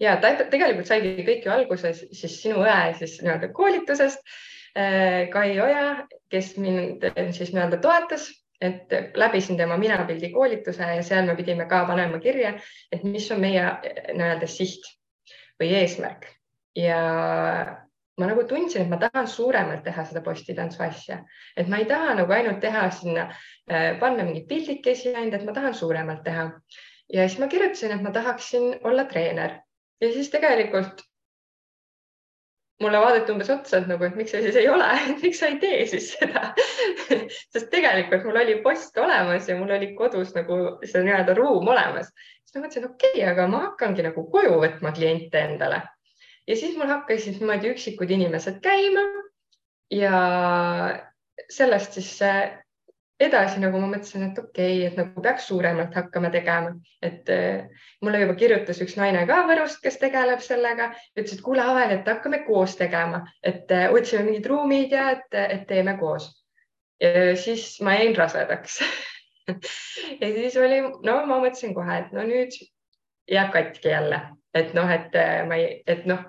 ja 0.00 0.16
tegelikult 0.22 0.88
saigi 0.88 1.14
kõik 1.26 1.46
ju 1.46 1.52
alguse 1.52 1.92
siis 1.96 2.40
sinu 2.42 2.62
õe 2.64 2.94
siis 3.00 3.18
nii-öelda 3.24 3.50
koolitusest. 3.56 4.22
Äh, 4.76 5.26
Kai 5.32 5.56
Oja, 5.60 6.06
kes 6.32 6.54
mind 6.60 7.06
siis 7.34 7.54
nii-öelda 7.54 7.80
toetas, 7.82 8.28
et 8.60 8.92
läbisin 9.16 9.58
tema 9.58 9.76
minapildi 9.80 10.30
koolituse 10.32 10.94
ja 10.96 11.02
seal 11.04 11.26
me 11.28 11.36
pidime 11.36 11.66
ka 11.68 11.82
panema 11.88 12.20
kirja, 12.22 12.54
et 12.92 13.04
mis 13.04 13.26
on 13.34 13.42
meie 13.42 13.66
nii-öelda 14.12 14.48
siht 14.48 14.86
või 15.60 15.72
eesmärk 15.80 16.28
ja 16.76 17.00
ma 18.16 18.28
nagu 18.30 18.44
tundsin, 18.48 18.86
et 18.86 18.92
ma 18.92 18.98
tahan 19.00 19.28
suuremalt 19.28 19.82
teha 19.84 20.04
seda 20.08 20.22
postitantsu 20.24 20.82
asja, 20.86 21.18
et 21.56 21.68
ma 21.68 21.80
ei 21.82 21.88
taha 21.88 22.14
nagu 22.20 22.32
ainult 22.32 22.62
teha 22.64 22.86
sinna, 22.90 23.26
äh, 23.70 23.90
panna 24.00 24.24
mingeid 24.24 24.48
pildikesi 24.48 25.12
ainult, 25.14 25.40
et 25.40 25.48
ma 25.48 25.56
tahan 25.56 25.74
suuremalt 25.74 26.24
teha. 26.24 26.50
ja 27.12 27.28
siis 27.28 27.38
ma 27.38 27.46
kirjutasin, 27.46 27.92
et 27.94 28.02
ma 28.02 28.10
tahaksin 28.10 28.80
olla 28.84 29.04
treener 29.06 29.60
ja 30.00 30.08
siis 30.12 30.30
tegelikult 30.30 31.04
mulle 32.82 32.98
vaadati 33.00 33.32
umbes 33.32 33.50
otsa, 33.50 33.78
et 33.78 33.86
nagu, 33.88 34.04
et 34.04 34.16
miks 34.18 34.32
sa 34.34 34.40
siis 34.44 34.56
ei 34.60 34.68
ole, 34.68 34.88
miks 35.22 35.40
sa 35.40 35.50
ei 35.52 35.60
tee 35.62 35.84
siis 35.88 36.10
seda 36.16 36.50
sest 37.54 37.68
tegelikult 37.72 38.26
mul 38.28 38.40
oli 38.42 38.58
post 38.64 38.96
olemas 39.00 39.48
ja 39.48 39.56
mul 39.60 39.76
oli 39.76 39.92
kodus 39.98 40.34
nagu 40.36 40.58
see 40.84 41.04
nii-öelda 41.04 41.36
ruum 41.38 41.68
olemas. 41.72 42.10
siis 42.44 42.56
ma 42.56 42.64
mõtlesin, 42.64 42.88
okei 42.90 43.12
okay,, 43.14 43.28
aga 43.32 43.46
ma 43.52 43.62
hakkangi 43.68 44.08
nagu 44.08 44.26
koju 44.32 44.58
võtma 44.64 44.92
kliente 44.96 45.44
endale 45.50 45.84
ja 46.46 46.56
siis 46.56 46.76
mul 46.78 46.90
hakkasid 46.90 47.40
niimoodi 47.40 47.72
üksikud 47.74 48.10
inimesed 48.10 48.60
käima 48.64 49.02
ja 49.90 50.20
sellest 51.52 51.98
siis 51.98 52.14
edasi 53.20 53.60
nagu 53.62 53.80
ma 53.80 53.88
mõtlesin, 53.88 54.26
et 54.28 54.38
okei 54.40 54.80
okay,, 54.80 54.88
et 54.90 54.96
nagu 54.98 55.22
peaks 55.24 55.46
suuremalt 55.48 55.94
hakkama 55.96 56.30
tegema, 56.34 56.74
et 57.04 57.30
äh, 57.32 57.84
mulle 58.04 58.20
juba 58.22 58.36
kirjutas 58.36 58.80
üks 58.84 58.96
naine 58.98 59.24
ka 59.28 59.42
Võrust, 59.48 59.80
kes 59.84 59.96
tegeleb 60.02 60.42
sellega, 60.44 60.90
ütles, 61.16 61.38
et 61.38 61.44
kuule, 61.44 61.64
Avel, 61.64 61.96
et 61.96 62.10
hakkame 62.10 62.42
koos 62.46 62.76
tegema, 62.76 63.22
et 63.42 63.72
äh, 63.72 63.88
otsime 63.94 64.26
mingid 64.28 64.48
ruumid 64.52 64.92
ja 64.92 65.10
et, 65.16 65.28
et 65.32 65.66
teeme 65.68 65.96
koos. 66.00 66.32
siis 67.36 67.80
ma 67.84 67.98
jäin 67.98 68.16
rasedaks. 68.16 68.80
Ja 70.20 70.26
siis 70.34 70.56
oli, 70.58 70.80
no 71.06 71.12
ma 71.28 71.36
mõtlesin 71.38 71.70
kohe, 71.76 72.00
et 72.00 72.08
no 72.10 72.24
nüüd 72.26 72.56
jääb 73.30 73.52
katki 73.54 73.92
jälle 73.92 74.18
et 74.56 74.76
noh, 74.76 74.90
et 74.90 75.14
äh, 75.18 75.42
ma 75.48 75.58
ei, 75.60 75.82
et 75.86 76.06
noh, 76.08 76.22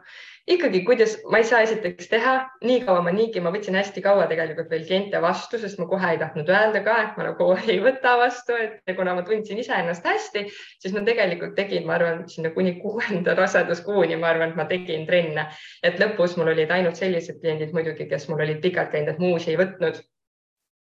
ikkagi, 0.47 0.81
kuidas 0.85 1.17
ma 1.31 1.41
ei 1.41 1.45
saa 1.47 1.59
esiteks 1.65 2.07
teha, 2.11 2.33
nii 2.63 2.79
kaua 2.87 3.01
ma 3.03 3.11
niigi, 3.11 3.41
ma 3.43 3.51
võtsin 3.51 3.75
hästi 3.75 4.01
kaua 4.03 4.27
tegelikult 4.31 4.69
veel 4.71 4.85
kliente 4.87 5.19
vastu, 5.23 5.59
sest 5.59 5.79
ma 5.81 5.87
kohe 5.91 6.13
ei 6.13 6.19
tahtnud 6.21 6.49
öelda 6.51 6.81
ka, 6.85 6.95
et 7.03 7.17
ma 7.19 7.27
nagu 7.27 7.49
ei 7.73 7.79
võta 7.83 8.15
vastu, 8.21 8.55
et 8.55 8.95
kuna 8.95 9.15
ma 9.17 9.25
tundsin 9.27 9.59
iseennast 9.63 10.07
hästi, 10.07 10.45
siis 10.79 10.95
ma 10.95 11.03
tegelikult 11.07 11.55
tegin, 11.59 11.85
ma 11.87 11.97
arvan, 11.99 12.23
sinna 12.31 12.53
kuni 12.55 12.77
kuuenda 12.79 13.35
raseduskuuni, 13.37 14.19
ma 14.21 14.31
arvan, 14.31 14.55
et 14.55 14.61
ma 14.61 14.67
tegin 14.71 15.07
trenne, 15.09 15.49
et 15.83 15.99
lõpus 16.03 16.37
mul 16.39 16.53
olid 16.55 16.71
ainult 16.71 16.99
sellised 16.99 17.41
kliendid 17.43 17.75
muidugi, 17.75 18.07
kes 18.07 18.29
mul 18.31 18.45
olid 18.47 18.63
pikalt 18.63 18.95
käinud, 18.95 19.15
et 19.15 19.23
muusi 19.23 19.51
ei 19.53 19.59
võtnud. 19.59 19.99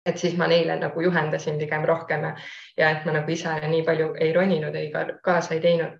Et 0.06 0.20
siis 0.22 0.36
ma 0.38 0.46
neile 0.46 0.76
nagu 0.78 1.00
juhendasin 1.02 1.56
pigem 1.58 1.82
rohkem 1.82 2.22
ja, 2.22 2.90
et 2.92 3.02
ma 3.02 3.16
nagu 3.16 3.32
ise 3.34 3.50
nii 3.66 3.82
palju 3.82 4.12
ei 4.22 4.30
roninud, 4.36 4.76
ei 4.78 4.92
ka 4.92 5.02
kaasa 5.26 5.56
ei 5.56 5.64
teinud 5.64 5.96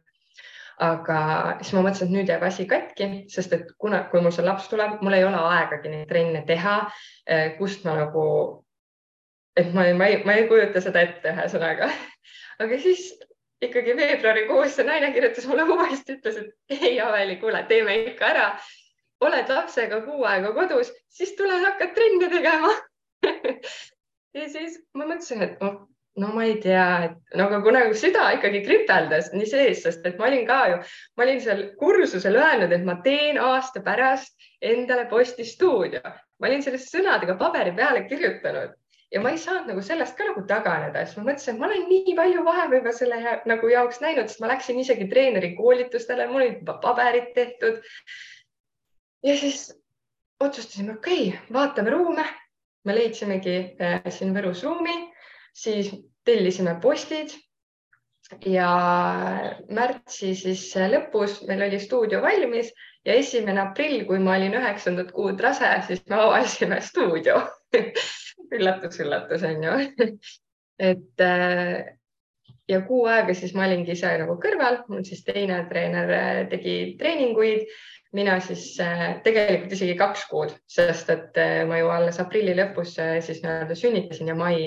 aga 0.83 1.19
siis 1.63 1.73
ma 1.73 1.83
mõtlesin, 1.87 2.11
et 2.11 2.15
nüüd 2.15 2.31
jääb 2.31 2.43
asi 2.45 2.67
katki, 2.69 3.09
sest 3.33 3.55
et 3.57 3.71
kuna, 3.81 4.03
kui 4.11 4.21
mul 4.25 4.35
see 4.35 4.45
laps 4.45 4.69
tuleb, 4.69 4.99
mul 5.05 5.17
ei 5.17 5.25
ole 5.25 5.41
aegagi 5.41 5.93
neid 5.93 6.09
trenne 6.11 6.43
teha, 6.49 6.77
eh, 7.27 7.47
kust 7.59 7.87
ma 7.87 7.97
nagu, 7.97 8.27
et 9.57 9.73
ma, 9.73 9.87
ma 9.97 10.11
ei, 10.13 10.21
ma 10.29 10.37
ei 10.37 10.49
kujuta 10.51 10.83
seda 10.85 11.07
ette, 11.07 11.33
ühesõnaga. 11.33 11.89
aga 12.61 12.81
siis 12.83 13.09
ikkagi 13.65 13.97
veebruarikuus 13.97 14.77
see 14.77 14.85
naine 14.85 15.13
kirjutas 15.15 15.49
mulle 15.49 15.65
uuesti, 15.73 16.19
ütles, 16.19 16.43
et 16.43 16.77
ei, 16.77 17.01
Aveli, 17.01 17.39
kuule, 17.41 17.65
teeme 17.71 17.97
ikka 18.13 18.33
ära. 18.35 18.47
oled 19.25 19.49
lapsega 19.49 20.03
kuu 20.05 20.27
aega 20.29 20.53
kodus, 20.53 20.93
siis 21.09 21.33
tule 21.39 21.57
hakkad 21.63 21.95
trenne 21.97 22.29
tegema 22.29 22.73
ja 24.37 24.49
siis 24.53 24.77
ma 24.93 25.07
mõtlesin, 25.09 25.41
et 25.47 25.63
oh, 25.65 25.87
no 26.17 26.31
ma 26.33 26.45
ei 26.49 26.57
tea, 26.61 26.87
no 27.37 27.49
aga 27.51 27.61
kuna 27.65 27.83
süda 27.99 28.31
ikkagi 28.39 28.63
kripeldas 28.65 29.29
nii 29.35 29.49
sees, 29.51 29.83
sest 29.85 30.07
et 30.09 30.17
ma 30.21 30.31
olin 30.31 30.47
ka 30.49 30.61
ju, 30.71 30.79
ma 31.17 31.27
olin 31.27 31.43
seal 31.45 31.63
kursusel 31.81 32.39
öelnud, 32.41 32.73
et 32.73 32.87
ma 32.89 32.97
teen 33.05 33.41
aasta 33.43 33.83
pärast 33.85 34.49
endale 34.65 35.05
postistuudio, 35.13 36.01
ma 36.41 36.49
olin 36.49 36.65
sellest 36.65 36.95
sõnadega 36.95 37.37
paberi 37.41 37.75
peale 37.77 38.07
kirjutanud 38.09 38.73
ja 39.13 39.23
ma 39.23 39.31
ei 39.31 39.39
saanud 39.39 39.71
nagu 39.71 39.83
sellest 39.85 40.17
ka 40.19 40.27
nagu 40.29 40.43
taganeda, 40.49 41.05
siis 41.07 41.19
ma 41.19 41.29
mõtlesin, 41.29 41.55
et 41.55 41.61
ma 41.61 41.69
olen 41.69 41.85
nii 41.91 42.15
palju 42.19 42.45
vahepeal 42.47 42.81
juba 42.81 42.95
selle 42.97 43.35
nagu 43.53 43.71
jaoks 43.71 44.01
näinud, 44.03 44.31
sest 44.31 44.43
ma 44.43 44.51
läksin 44.51 44.81
isegi 44.83 45.07
treeneri 45.13 45.53
koolitustele, 45.59 46.27
mul 46.31 46.43
olid 46.43 46.73
paberid 46.83 47.31
tehtud. 47.37 47.83
ja 49.27 49.37
siis 49.37 49.69
otsustasime, 50.41 50.97
okei 50.99 51.29
okay,, 51.29 51.53
vaatame 51.53 51.95
ruume. 51.95 52.27
me 52.87 52.95
leidsimegi 52.95 53.55
äh, 53.83 54.03
siin 54.15 54.35
Võrus 54.35 54.61
ruumi, 54.63 54.93
siis 55.57 55.91
tellisime 56.27 56.77
postid 56.83 57.33
ja 58.47 58.71
märtsi 59.71 60.35
siis 60.35 60.69
lõpus 60.91 61.41
meil 61.47 61.67
oli 61.69 61.79
stuudio 61.81 62.21
valmis 62.25 62.73
ja 63.07 63.15
esimene 63.15 63.63
aprill, 63.69 64.05
kui 64.09 64.19
ma 64.23 64.35
olin 64.37 64.57
üheksandat 64.59 65.13
kuud 65.15 65.41
rase, 65.41 65.69
siis 65.87 66.03
me 66.11 66.19
avasime 66.21 66.81
stuudio. 66.83 67.41
Üllatus, 68.57 68.99
üllatus 69.03 69.43
on 69.47 69.63
ju. 69.65 69.77
Et 70.79 71.23
äh, 71.25 71.97
ja 72.69 72.81
kuu 72.87 73.07
aega 73.11 73.35
siis 73.35 73.55
ma 73.57 73.65
olingi 73.67 73.95
ise 73.95 74.11
nagu 74.21 74.37
kõrval, 74.43 74.83
mul 74.91 75.07
siis 75.07 75.23
teine 75.27 75.63
treener 75.71 76.13
äh, 76.13 76.41
tegi 76.51 76.77
treeninguid, 77.01 77.71
mina 78.15 78.37
siis 78.45 78.69
äh, 78.83 79.07
tegelikult 79.25 79.73
isegi 79.79 79.97
kaks 79.99 80.27
kuud, 80.31 80.53
sest 80.71 81.11
et 81.15 81.41
ma 81.69 81.81
ju 81.81 81.91
alles 81.95 82.21
aprilli 82.23 82.55
lõpus 82.59 82.99
siis 82.99 83.41
nii-öelda 83.43 83.79
sünnitasin 83.79 84.31
ja 84.31 84.37
mai 84.39 84.59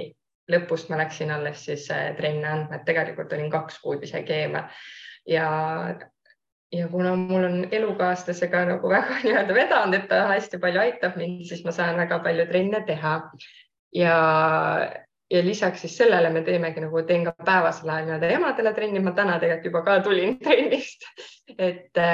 lõpust 0.49 0.89
ma 0.89 0.97
läksin 1.01 1.31
alles 1.31 1.65
siis 1.65 1.87
trenne 2.17 2.47
andma, 2.47 2.79
et 2.79 2.87
tegelikult 2.87 3.33
olin 3.33 3.51
kaks 3.53 3.81
kuud 3.83 4.03
isegi 4.03 4.33
eemal 4.43 4.69
ja 5.29 5.49
ja 6.71 6.87
kuna 6.87 7.15
mul 7.15 7.43
on 7.43 7.67
elukaaslasega 7.71 8.65
nagu 8.65 8.89
väga 8.89 9.19
nii-öelda 9.23 9.55
vedanud, 9.57 9.97
et 9.97 10.07
ta 10.09 10.25
hästi 10.33 10.59
palju 10.61 10.81
aitab 10.83 11.17
mind, 11.17 11.45
siis 11.49 11.63
ma 11.65 11.73
saan 11.75 11.97
väga 11.97 12.19
palju 12.25 12.45
trenne 12.49 12.83
teha. 12.85 13.15
ja, 13.95 14.17
ja 15.31 15.41
lisaks 15.45 15.81
siis 15.81 15.97
sellele 15.97 16.29
me 16.29 16.41
teemegi 16.45 16.81
nagu 16.81 17.01
teen 17.05 17.25
ka 17.25 17.33
päevasel 17.45 17.89
ajal 17.89 18.05
nii-öelda 18.05 18.29
emadele 18.37 18.73
trenni, 18.73 19.01
ma 19.01 19.15
täna 19.17 19.39
tegelikult 19.39 19.65
juba 19.71 19.81
ka 19.87 19.99
tulin 20.05 20.37
trennist, 20.45 21.09
et 21.57 22.05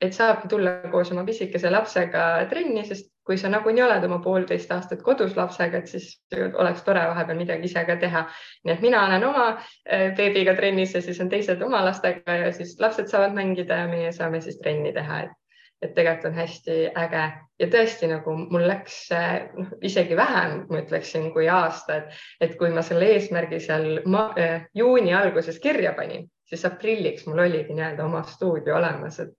et 0.00 0.12
saabki 0.12 0.48
tulla 0.48 0.78
koos 0.92 1.10
oma 1.12 1.24
pisikese 1.24 1.70
lapsega 1.72 2.24
trenni, 2.50 2.84
sest 2.84 3.15
kui 3.26 3.38
sa 3.38 3.48
nagunii 3.50 3.82
oled 3.82 4.04
oma 4.06 4.18
poolteist 4.22 4.70
aastat 4.72 5.02
kodus 5.02 5.34
lapsega, 5.36 5.78
et 5.82 5.90
siis 5.90 6.12
oleks 6.54 6.84
tore 6.86 7.02
vahepeal 7.10 7.38
midagi 7.38 7.66
ise 7.70 7.82
ka 7.88 7.96
teha. 8.00 8.26
nii 8.64 8.74
et 8.74 8.84
mina 8.84 9.06
olen 9.06 9.24
oma 9.24 9.46
äh, 9.56 10.12
beebiga 10.16 10.54
trennis 10.54 10.94
ja 10.94 11.02
siis 11.02 11.20
on 11.20 11.32
teised 11.32 11.62
oma 11.62 11.84
lastega 11.84 12.38
ja 12.44 12.52
siis 12.52 12.76
lapsed 12.80 13.10
saavad 13.10 13.34
mängida 13.34 13.82
ja 13.82 13.88
meie 13.90 14.12
saame 14.12 14.40
siis 14.40 14.60
trenni 14.62 14.92
teha, 14.92 15.26
et 15.26 15.42
et 15.82 15.92
tegelikult 15.94 16.30
on 16.30 16.38
hästi 16.38 16.76
äge 16.96 17.24
ja 17.60 17.66
tõesti 17.72 18.08
nagu 18.08 18.32
mul 18.36 18.64
läks 18.68 18.94
noh, 19.12 19.74
isegi 19.84 20.16
vähem, 20.16 20.62
ma 20.70 20.80
ütleksin, 20.80 21.28
kui 21.34 21.50
aasta, 21.52 21.98
et, 22.00 22.22
et 22.40 22.54
kui 22.56 22.70
ma 22.72 22.84
selle 22.86 23.10
eesmärgi 23.12 23.60
seal 23.60 24.00
ma, 24.08 24.30
äh, 24.40 24.64
juuni 24.74 25.12
alguses 25.14 25.60
kirja 25.60 25.92
panin, 25.98 26.24
siis 26.48 26.64
aprilliks 26.64 27.26
mul 27.28 27.44
oligi 27.44 27.76
nii-öelda 27.76 28.06
oma 28.06 28.22
stuudio 28.30 28.78
olemas, 28.78 29.20
et 29.20 29.34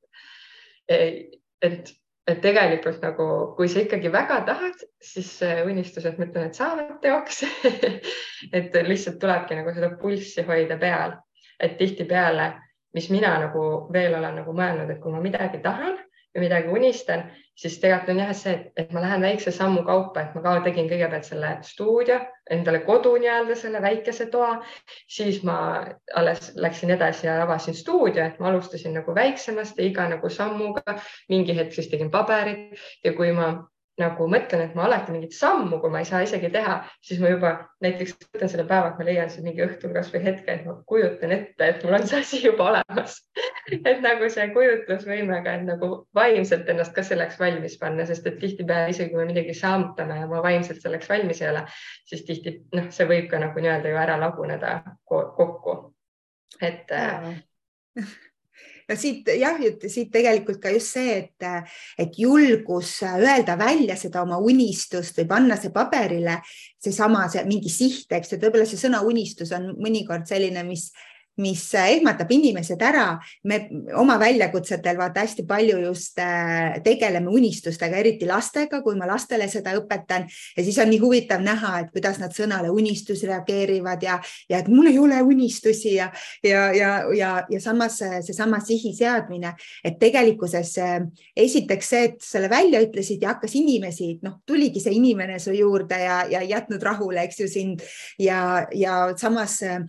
et, 0.88 1.90
et 2.28 2.42
tegelikult 2.44 3.02
nagu, 3.04 3.28
kui 3.56 3.70
sa 3.72 3.82
ikkagi 3.84 4.12
väga 4.12 4.42
tahad, 4.48 4.82
siis 5.04 5.30
unistused, 5.66 6.18
ma 6.20 6.28
ütlen, 6.28 6.50
et 6.50 6.60
saavad 6.60 6.98
teoks 7.04 7.44
et 8.58 8.76
lihtsalt 8.88 9.20
tulebki 9.22 9.60
nagu 9.60 9.74
seda 9.76 9.94
pulssi 10.02 10.44
hoida 10.48 10.80
peal, 10.82 11.16
et 11.60 11.78
tihtipeale, 11.80 12.50
mis 12.98 13.08
mina 13.14 13.38
nagu 13.46 13.64
veel 13.94 14.18
olen 14.20 14.42
nagu 14.42 14.56
mõelnud, 14.56 14.92
et 14.92 15.02
kui 15.04 15.14
ma 15.14 15.24
midagi 15.24 15.62
tahan 15.64 15.96
ja 16.38 16.42
midagi 16.42 16.70
unistan, 16.70 17.24
siis 17.58 17.80
tegelikult 17.82 18.12
on 18.14 18.20
jah 18.22 18.34
see, 18.38 18.56
et 18.78 18.92
ma 18.94 19.02
lähen 19.02 19.24
väikse 19.26 19.52
sammu 19.52 19.82
kaupa, 19.88 20.22
et 20.22 20.36
ma 20.38 20.44
ka 20.46 20.52
tegin 20.68 20.90
kõigepealt 20.92 21.26
selle 21.26 21.54
stuudio, 21.66 22.20
endale 22.54 22.84
kodu 22.86 23.16
nii-öelda 23.18 23.58
selle 23.58 23.82
väikese 23.82 24.28
toa, 24.34 24.60
siis 25.10 25.42
ma 25.48 25.58
alles 26.16 26.52
läksin 26.56 26.94
edasi 26.94 27.26
ja 27.28 27.40
avasin 27.44 27.78
stuudio, 27.78 28.28
et 28.28 28.38
ma 28.40 28.52
alustasin 28.52 28.94
nagu 29.00 29.16
väiksemast 29.18 29.82
ja 29.82 29.90
iga 29.90 30.06
nagu 30.14 30.30
sammuga 30.30 31.00
mingi 31.34 31.58
hetk 31.58 31.74
siis 31.74 31.90
tegin 31.90 32.14
paberit 32.14 32.78
ja 33.04 33.16
kui 33.18 33.34
ma 33.34 33.56
nagu 33.98 34.28
mõtlen, 34.30 34.62
et 34.68 34.76
ma 34.78 34.86
alati 34.86 35.14
mingit 35.14 35.34
sammu, 35.34 35.80
kui 35.82 35.90
ma 35.94 36.04
ei 36.04 36.08
saa 36.10 36.22
isegi 36.26 36.52
teha, 36.54 36.76
siis 37.02 37.22
ma 37.22 37.32
juba 37.32 37.54
näiteks 37.82 38.14
võtan 38.28 38.52
selle 38.52 38.66
päeva, 38.70 38.92
et 38.92 39.00
ma 39.00 39.08
leian 39.08 39.32
siin 39.34 39.48
mingi 39.48 39.64
õhtul 39.66 39.96
kasvõi 39.96 40.22
hetke, 40.26 40.54
et 40.54 40.68
ma 40.68 40.76
kujutan 40.90 41.34
ette, 41.34 41.70
et 41.72 41.86
mul 41.86 41.98
on 41.98 42.06
see 42.10 42.22
asi 42.22 42.42
juba 42.44 42.68
olemas 42.70 43.18
et 43.90 44.04
nagu 44.06 44.30
see 44.34 44.48
kujutlusvõimega, 44.54 45.56
et 45.58 45.66
nagu 45.68 45.92
vaimselt 46.18 46.70
ennast 46.70 46.94
ka 46.96 47.06
selleks 47.06 47.40
valmis 47.42 47.80
panna, 47.82 48.06
sest 48.10 48.30
et 48.30 48.38
tihtipeale 48.42 48.94
isegi 48.94 49.14
kui 49.14 49.24
me 49.24 49.28
midagi 49.32 49.58
saavutame 49.58 50.22
ja 50.22 50.30
ma 50.30 50.44
vaimselt 50.46 50.84
selleks 50.84 51.10
valmis 51.10 51.42
ei 51.42 51.52
ole, 51.56 51.66
siis 52.06 52.26
tihti 52.28 52.58
noh, 52.78 52.92
see 52.94 53.10
võib 53.10 53.30
ka 53.34 53.42
nagu 53.42 53.66
nii-öelda 53.66 53.94
ju 53.94 54.02
ära 54.06 54.20
laguneda 54.22 54.80
kokku. 55.10 55.78
et 56.62 56.94
no 58.88 58.96
siit 59.00 59.30
jah, 59.40 59.60
siit 59.88 60.12
tegelikult 60.14 60.62
ka 60.64 60.72
just 60.74 60.96
see, 60.96 61.18
et, 61.24 61.48
et 62.00 62.20
julgus 62.20 62.94
öelda 63.04 63.58
välja 63.60 63.98
seda 64.00 64.24
oma 64.24 64.40
unistust 64.44 65.20
või 65.20 65.28
panna 65.30 65.58
see 65.60 65.74
paberile, 65.76 66.40
seesama, 66.84 67.26
see 67.32 67.44
mingi 67.50 67.72
siht, 67.74 68.12
eks 68.12 68.32
ju, 68.34 68.40
et 68.40 68.48
võib-olla 68.48 68.68
see 68.70 68.80
sõna 68.80 69.04
unistus 69.08 69.52
on 69.58 69.74
mõnikord 69.76 70.28
selline, 70.30 70.64
mis 70.68 70.90
mis 71.38 71.64
ehmatab 71.78 72.32
inimesed 72.32 72.82
ära. 72.82 73.20
me 73.44 73.60
oma 73.96 74.18
väljakutsetel 74.20 74.98
vaata 74.98 75.22
hästi 75.22 75.46
palju 75.48 75.78
just 75.86 76.20
äh, 76.20 76.82
tegeleme 76.84 77.30
unistustega, 77.30 77.98
eriti 77.98 78.26
lastega, 78.26 78.82
kui 78.82 78.96
ma 78.98 79.08
lastele 79.08 79.48
seda 79.50 79.76
õpetan. 79.78 80.26
Ja 80.58 80.64
siis 80.64 80.78
on 80.82 80.90
nii 80.90 81.00
huvitav 81.02 81.44
näha, 81.46 81.74
et 81.84 81.92
kuidas 81.94 82.18
nad 82.20 82.34
sõnale 82.36 82.72
unistus 82.74 83.24
reageerivad 83.28 84.04
ja, 84.04 84.18
ja 84.50 84.62
et 84.62 84.72
mul 84.72 84.90
ei 84.92 85.00
ole 85.00 85.22
unistusi 85.22 85.96
ja, 85.96 86.10
ja, 86.44 86.68
ja, 86.74 86.92
ja, 87.16 87.32
ja 87.50 87.62
samas 87.62 88.00
seesama 88.02 88.60
sihi 88.66 88.94
seadmine, 88.98 89.54
et 89.86 90.00
tegelikkuses 90.02 90.74
äh, 90.82 90.98
esiteks 91.38 91.94
see, 91.94 92.04
et 92.10 92.20
selle 92.26 92.50
välja 92.50 92.82
ütlesid 92.84 93.22
ja 93.22 93.36
hakkas 93.36 93.56
inimesi, 93.60 94.16
noh, 94.26 94.40
tuligi 94.48 94.82
see 94.84 94.98
inimene 94.98 95.38
su 95.44 95.54
juurde 95.56 96.02
ja, 96.02 96.24
ja 96.32 96.42
jätnud 96.46 96.84
rahule, 96.84 97.22
eks 97.28 97.42
ju 97.44 97.50
sind. 97.52 97.86
Ja, 98.22 98.66
ja 98.76 98.98
samas, 99.18 99.60
äh, 99.62 99.82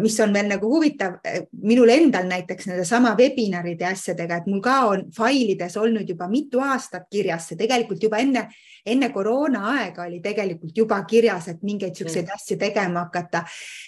mis 0.00 0.18
on 0.20 0.34
veel 0.36 0.50
nagu 0.50 0.68
huvitav 0.68 0.89
huvitav 0.90 1.18
eh, 1.24 1.46
minul 1.62 1.88
endal 1.88 2.26
näiteks 2.28 2.68
nendesama 2.70 3.14
webinaride 3.18 3.84
ja 3.84 3.92
asjadega, 3.94 4.40
et 4.40 4.46
mul 4.50 4.60
ka 4.62 4.76
on 4.88 5.04
failides 5.16 5.76
olnud 5.76 6.08
juba 6.08 6.28
mitu 6.28 6.60
aastat 6.60 7.08
kirjas, 7.10 7.48
see 7.48 7.58
tegelikult 7.58 8.02
juba 8.02 8.18
enne, 8.18 8.48
enne 8.86 9.10
koroona 9.12 9.66
aega 9.76 10.06
oli 10.06 10.20
tegelikult 10.20 10.76
juba 10.76 11.02
kirjas, 11.04 11.48
et 11.48 11.62
mingeid 11.62 11.94
siukseid 11.94 12.26
mm. 12.26 12.34
asju 12.34 12.58
tegema 12.58 13.06
hakata. 13.06 13.44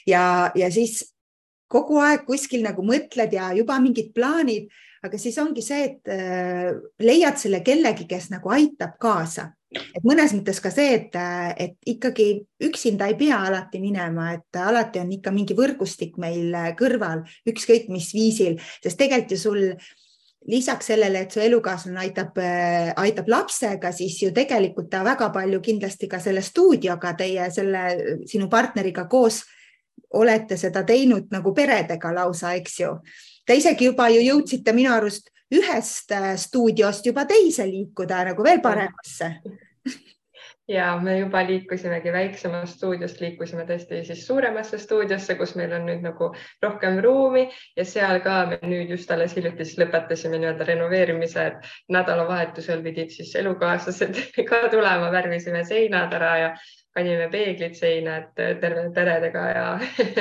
Ja, 0.06 0.50
ja 0.54 0.70
siis 0.70 1.02
kogu 1.68 1.98
aeg 2.02 2.26
kuskil 2.26 2.62
nagu 2.62 2.84
mõtled 2.84 3.32
ja 3.32 3.52
juba 3.56 3.78
mingid 3.80 4.12
plaanid, 4.14 4.68
aga 5.02 5.18
siis 5.18 5.38
ongi 5.42 5.64
see, 5.64 5.88
et 5.88 6.12
äh, 6.12 6.70
leiad 7.02 7.40
selle 7.40 7.62
kellegi, 7.64 8.06
kes 8.06 8.30
nagu 8.34 8.52
aitab 8.52 8.98
kaasa 9.00 9.50
et 9.72 10.04
mõnes 10.04 10.34
mõttes 10.36 10.60
ka 10.62 10.70
see, 10.74 10.94
et, 10.98 11.16
et 11.56 11.92
ikkagi 11.94 12.28
üksinda 12.68 13.08
ei 13.10 13.16
pea 13.20 13.40
alati 13.48 13.80
minema, 13.82 14.32
et 14.36 14.60
alati 14.60 15.00
on 15.02 15.12
ikka 15.16 15.32
mingi 15.34 15.56
võrgustik 15.58 16.18
meil 16.22 16.54
kõrval, 16.78 17.24
ükskõik 17.48 17.88
mis 17.92 18.12
viisil, 18.14 18.58
sest 18.84 19.00
tegelikult 19.00 19.36
ju 19.36 19.40
sul 19.40 19.62
lisaks 20.50 20.88
sellele, 20.90 21.22
et 21.22 21.34
su 21.34 21.40
elukaaslane 21.40 22.00
aitab, 22.02 22.38
aitab 22.98 23.28
lapsega, 23.30 23.92
siis 23.94 24.18
ju 24.24 24.32
tegelikult 24.34 24.90
ta 24.90 25.04
väga 25.06 25.30
palju 25.34 25.60
kindlasti 25.62 26.08
ka 26.10 26.18
selle 26.20 26.42
stuudioga 26.42 27.14
teie 27.18 27.48
selle 27.54 27.82
sinu 28.26 28.48
partneriga 28.50 29.06
koos 29.10 29.42
olete 30.18 30.58
seda 30.60 30.82
teinud 30.84 31.30
nagu 31.32 31.54
peredega 31.56 32.10
lausa, 32.14 32.52
eks 32.58 32.80
ju. 32.80 32.96
Te 33.46 33.56
isegi 33.58 33.88
juba 33.88 34.08
ju 34.12 34.20
jõudsite 34.22 34.74
minu 34.76 34.92
arust 34.92 35.31
ühest 35.52 36.14
äh, 36.16 36.32
stuudiost 36.40 37.06
juba 37.06 37.26
teise 37.28 37.66
liikuda 37.68 38.24
nagu 38.30 38.44
veel 38.44 38.60
paremasse. 38.64 39.36
Ja 40.70 40.96
me 41.02 41.16
juba 41.18 41.40
liikusimegi 41.44 42.12
väiksemast 42.14 42.76
stuudiost, 42.78 43.18
liikusime 43.20 43.64
tõesti 43.66 43.98
siis 44.06 44.20
suuremasse 44.26 44.78
stuudiosse, 44.78 45.34
kus 45.36 45.56
meil 45.58 45.72
on 45.74 45.88
nüüd 45.88 46.04
nagu 46.06 46.28
rohkem 46.62 47.00
ruumi. 47.02 47.48
Ja 47.76 47.84
seal 47.84 48.20
ka 48.22 48.36
me 48.52 48.58
nüüd 48.62 48.92
just 48.94 49.10
alles 49.10 49.34
hiljuti 49.36 49.66
siis 49.66 49.80
lõpetasime 49.82 50.38
nii-öelda 50.38 50.68
renoveerimise, 50.70 51.48
et 51.50 51.72
nädalavahetusel 51.92 52.84
pidid 52.86 53.10
siis 53.10 53.34
elukaaslased 53.42 54.22
ka 54.50 54.62
tulema, 54.72 55.10
värvisime 55.12 55.64
seinad 55.66 56.14
ära 56.20 56.32
ja 56.44 56.54
panime 56.94 57.26
peeglid 57.32 57.74
seina, 57.74 58.20
et 58.22 58.60
terve 58.62 58.86
peredega 58.94 59.44
ja 59.50 59.66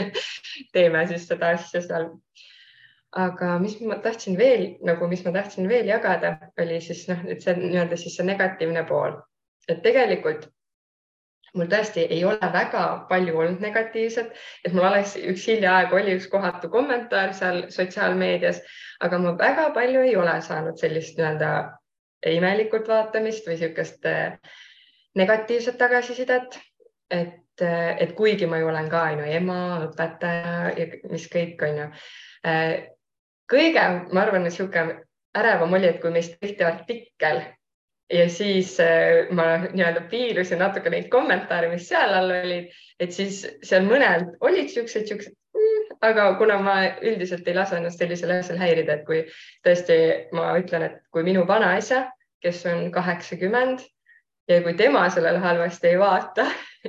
teeme 0.74 1.06
siis 1.08 1.30
seda 1.30 1.54
asja 1.56 1.84
seal 1.86 2.10
aga 3.12 3.58
mis 3.60 3.76
ma 3.84 3.98
tahtsin 4.04 4.38
veel 4.40 4.78
nagu, 4.88 5.08
mis 5.12 5.24
ma 5.26 5.34
tahtsin 5.36 5.68
veel 5.70 5.90
jagada, 5.92 6.38
oli 6.62 6.80
siis 6.82 7.04
noh, 7.10 7.20
et 7.28 7.44
see 7.44 7.58
nii-öelda 7.60 8.00
siis 8.00 8.16
see 8.16 8.28
negatiivne 8.28 8.86
pool, 8.88 9.18
et 9.68 9.82
tegelikult 9.84 10.48
mul 11.58 11.68
tõesti 11.72 12.06
ei 12.08 12.24
ole 12.24 12.52
väga 12.54 12.84
palju 13.10 13.36
olnud 13.36 13.64
negatiivset, 13.64 14.32
et 14.66 14.74
mul 14.74 14.88
alles 14.88 15.18
üks 15.20 15.44
hiljaaegu 15.52 16.00
oli 16.00 16.16
üks 16.16 16.30
kohatu 16.32 16.70
kommentaar 16.72 17.34
seal 17.36 17.66
sotsiaalmeedias, 17.74 18.62
aga 19.04 19.20
ma 19.20 19.36
väga 19.40 19.70
palju 19.76 20.06
ei 20.08 20.16
ole 20.16 20.38
saanud 20.46 20.80
sellist 20.80 21.20
nii-öelda 21.20 21.52
imelikut 22.32 22.88
vaatamist 22.88 23.48
või 23.48 23.58
niisugust 23.58 24.06
eh, 24.06 24.38
negatiivset 25.20 25.78
tagasisidet. 25.78 26.60
Et, 27.12 27.62
et 28.00 28.14
kuigi 28.16 28.48
ma 28.48 28.62
ju 28.62 28.70
olen 28.72 28.88
ka 28.88 29.02
on 29.12 29.20
ju 29.20 29.32
ema, 29.36 29.56
õpetaja 29.90 30.70
ja 30.78 30.86
mis 31.12 31.26
kõik 31.34 31.60
on 31.68 31.82
ju. 31.82 31.88
Kõige, 33.52 33.88
ma 34.14 34.24
arvan, 34.24 34.46
niisugune 34.48 35.02
ärevam 35.38 35.74
oli, 35.78 35.90
et 35.90 36.00
kui 36.04 36.12
meist 36.14 36.38
tehti 36.40 36.64
artikkel 36.68 37.42
ja 38.12 38.26
siis 38.30 38.76
ma 39.32 39.46
nii-öelda 39.64 40.06
piilusin 40.12 40.60
natuke 40.60 40.92
neid 40.92 41.08
kommentaare, 41.12 41.70
mis 41.72 41.88
seal 41.88 42.16
all 42.16 42.34
olid, 42.42 42.72
et 43.00 43.14
siis 43.16 43.46
seal 43.64 43.88
mõnel 43.88 44.28
olid 44.44 44.72
siuksed, 44.74 45.08
siuksed 45.08 45.38
aga 46.02 46.34
kuna 46.38 46.58
ma 46.62 46.76
üldiselt 47.02 47.48
ei 47.48 47.56
lase 47.56 47.78
ennast 47.78 48.02
sellisel 48.02 48.34
asjal 48.36 48.60
häirida, 48.62 48.98
et 48.98 49.06
kui 49.06 49.22
tõesti 49.66 49.98
ma 50.38 50.52
ütlen, 50.60 50.88
et 50.88 51.00
kui 51.14 51.24
minu 51.28 51.46
vanaisa, 51.48 52.06
kes 52.42 52.64
on 52.72 52.90
kaheksakümmend 52.94 53.84
ja 54.50 54.62
kui 54.66 54.74
tema 54.78 55.06
sellele 55.14 55.40
halvasti 55.40 55.92
ei 55.92 56.00
vaata 56.02 56.48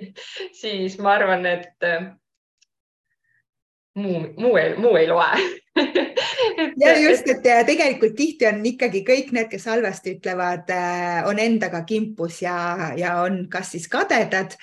siis 0.63 0.99
ma 0.99 1.17
arvan, 1.19 1.47
et 1.47 1.87
äh, 1.87 2.09
muu, 3.95 4.25
muu 4.39 4.57
ei, 4.57 4.75
muu 4.81 4.97
ei 4.97 5.11
loe 5.11 5.29
ja 6.83 6.95
just, 7.01 7.29
et 7.29 7.43
tegelikult 7.67 8.17
tihti 8.17 8.49
on 8.49 8.63
ikkagi 8.67 9.05
kõik 9.07 9.33
need, 9.37 9.51
kes 9.53 9.67
halvasti 9.71 10.17
ütlevad, 10.19 10.71
äh, 10.73 11.21
on 11.29 11.41
endaga 11.43 11.83
kimpus 11.89 12.43
ja, 12.45 12.93
ja 12.99 13.19
on 13.23 13.47
kas 13.53 13.75
siis 13.77 13.89
kadedad 13.93 14.57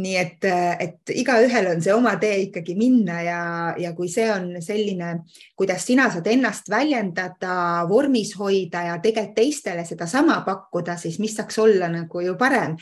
nii 0.00 0.14
et, 0.16 0.46
et 0.80 1.12
igaühel 1.20 1.68
on 1.74 1.82
see 1.84 1.92
oma 1.92 2.14
tee 2.20 2.38
ikkagi 2.46 2.74
minna 2.78 3.18
ja, 3.24 3.40
ja 3.78 3.92
kui 3.96 4.08
see 4.12 4.28
on 4.32 4.48
selline, 4.64 5.10
kuidas 5.58 5.84
sina 5.88 6.08
saad 6.12 6.28
ennast 6.32 6.70
väljendada, 6.72 7.84
vormis 7.90 8.32
hoida 8.38 8.86
ja 8.88 8.98
tegelikult 9.02 9.36
teistele 9.36 9.84
sedasama 9.88 10.38
pakkuda, 10.46 10.96
siis 11.00 11.18
mis 11.22 11.34
saaks 11.36 11.58
olla 11.62 11.88
nagu 11.92 12.20
ju 12.24 12.34
parem. 12.40 12.76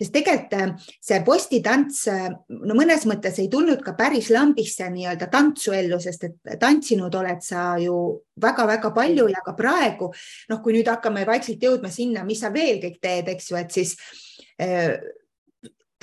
sest 0.00 0.12
tegelikult 0.14 0.82
see 1.02 1.20
postitants, 1.26 2.04
no 2.48 2.76
mõnes 2.78 3.06
mõttes 3.08 3.40
ei 3.42 3.48
tulnud 3.52 3.82
ka 3.84 3.96
päris 3.98 4.30
lambisse 4.34 4.88
nii-öelda 4.90 5.30
tantsu 5.32 5.74
ellu, 5.76 6.00
sest 6.02 6.28
et 6.28 6.56
tantsinud 6.60 7.14
oled 7.14 7.42
sa 7.42 7.74
ju 7.80 7.96
väga-väga 8.42 8.90
palju 8.94 9.28
ja 9.32 9.42
ka 9.44 9.54
praegu, 9.58 10.10
noh, 10.50 10.62
kui 10.62 10.76
nüüd 10.76 10.90
hakkame 10.90 11.24
vaikselt 11.28 11.62
jõudma 11.62 11.90
sinna, 11.92 12.24
mis 12.26 12.42
sa 12.42 12.52
veel 12.54 12.80
kõik 12.82 12.98
teed, 13.02 13.30
eks 13.32 13.50
ju, 13.50 13.60
et 13.60 13.78
siis 13.78 13.96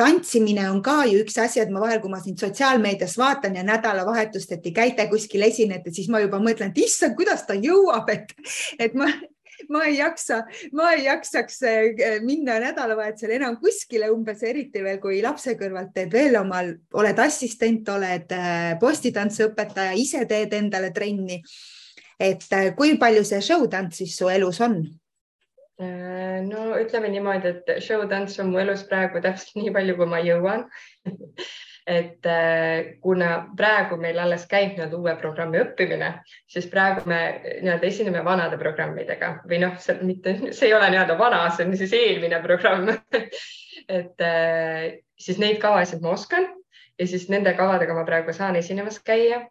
tantsimine 0.03 0.65
on 0.69 0.81
ka 0.83 1.03
ju 1.07 1.21
üks 1.23 1.37
asi, 1.39 1.61
et 1.63 1.71
ma 1.71 1.81
vahel, 1.83 2.01
kui 2.03 2.11
ma 2.11 2.19
sind 2.23 2.41
sotsiaalmeedias 2.41 3.15
vaatan 3.19 3.55
ja 3.59 3.63
nädalavahetusteti 3.67 4.73
käite 4.75 5.07
kuskil 5.11 5.45
esinete, 5.47 5.93
siis 5.95 6.09
ma 6.11 6.21
juba 6.23 6.41
mõtlen, 6.43 6.73
et 6.73 6.81
issand, 6.83 7.15
kuidas 7.19 7.45
ta 7.47 7.55
jõuab, 7.55 8.09
et, 8.11 8.33
et 8.83 8.97
ma, 8.99 9.07
ma 9.71 9.83
ei 9.87 9.97
jaksa, 9.97 10.41
ma 10.75 10.91
ei 10.97 11.05
jaksaks 11.07 11.61
eh, 11.69 12.17
minna 12.25 12.57
nädalavahetusel 12.63 13.35
enam 13.37 13.59
kuskile 13.61 14.09
umbes, 14.13 14.43
eriti 14.43 14.83
veel 14.83 14.99
kui 15.03 15.21
lapse 15.23 15.55
kõrvalt 15.59 15.93
teed 15.95 16.11
veel 16.13 16.35
omal, 16.41 16.73
oled 16.99 17.23
assistent, 17.23 17.93
oled 17.93 18.35
eh, 18.35 18.73
postitantsuõpetaja, 18.81 19.95
ise 19.99 20.25
teed 20.29 20.57
endale 20.59 20.91
trenni. 20.95 21.41
et 22.19 22.43
eh, 22.51 22.73
kui 22.75 22.97
palju 22.99 23.23
see 23.25 23.41
show 23.41 23.63
tants 23.67 24.03
siis 24.03 24.17
su 24.17 24.29
elus 24.31 24.61
on? 24.61 24.83
Äh, 25.81 26.41
no 26.45 26.75
ütleme 26.77 27.09
niimoodi, 27.09 27.49
et 27.49 27.69
show 27.81 28.03
tants 28.09 28.37
on 28.41 28.51
mu 28.53 28.61
elus 28.61 28.83
praegu 28.89 29.21
täpselt 29.23 29.55
nii 29.59 29.73
palju, 29.73 29.97
kui 29.97 30.09
ma 30.09 30.21
jõuan. 30.21 30.67
Et 31.89 32.27
äh, 32.29 32.93
kuna 33.03 33.31
praegu 33.59 33.97
meil 33.99 34.21
alles 34.23 34.45
käib 34.47 34.77
nii-öelda 34.77 34.99
uue 35.01 35.15
programmi 35.19 35.59
õppimine, 35.59 36.13
siis 36.47 36.69
praegu 36.71 37.03
me 37.09 37.19
nii-öelda 37.41 37.89
esineme 37.89 38.21
vanade 38.23 38.59
programmidega. 38.61 39.33
Või 39.49 39.59
noh, 39.65 39.75
see 39.83 39.97
mitte, 40.05 40.37
see 40.53 40.69
ei 40.69 40.77
ole 40.77 40.93
nii-öelda 40.93 41.17
vana, 41.19 41.43
see 41.51 41.67
on 41.67 41.75
siis 41.79 41.95
eelmine 41.97 42.39
programm. 42.45 42.93
Et 43.99 44.23
äh, 44.23 45.01
siis 45.19 45.41
neid 45.41 45.59
kavasid 45.59 46.05
ma 46.05 46.13
oskan 46.15 46.47
ja 46.99 47.07
siis 47.07 47.29
nende 47.29 47.53
kavadega 47.57 47.93
ma 47.97 48.05
praegu 48.05 48.33
saan 48.33 48.55
esinemas 48.55 48.99
käia 49.03 49.41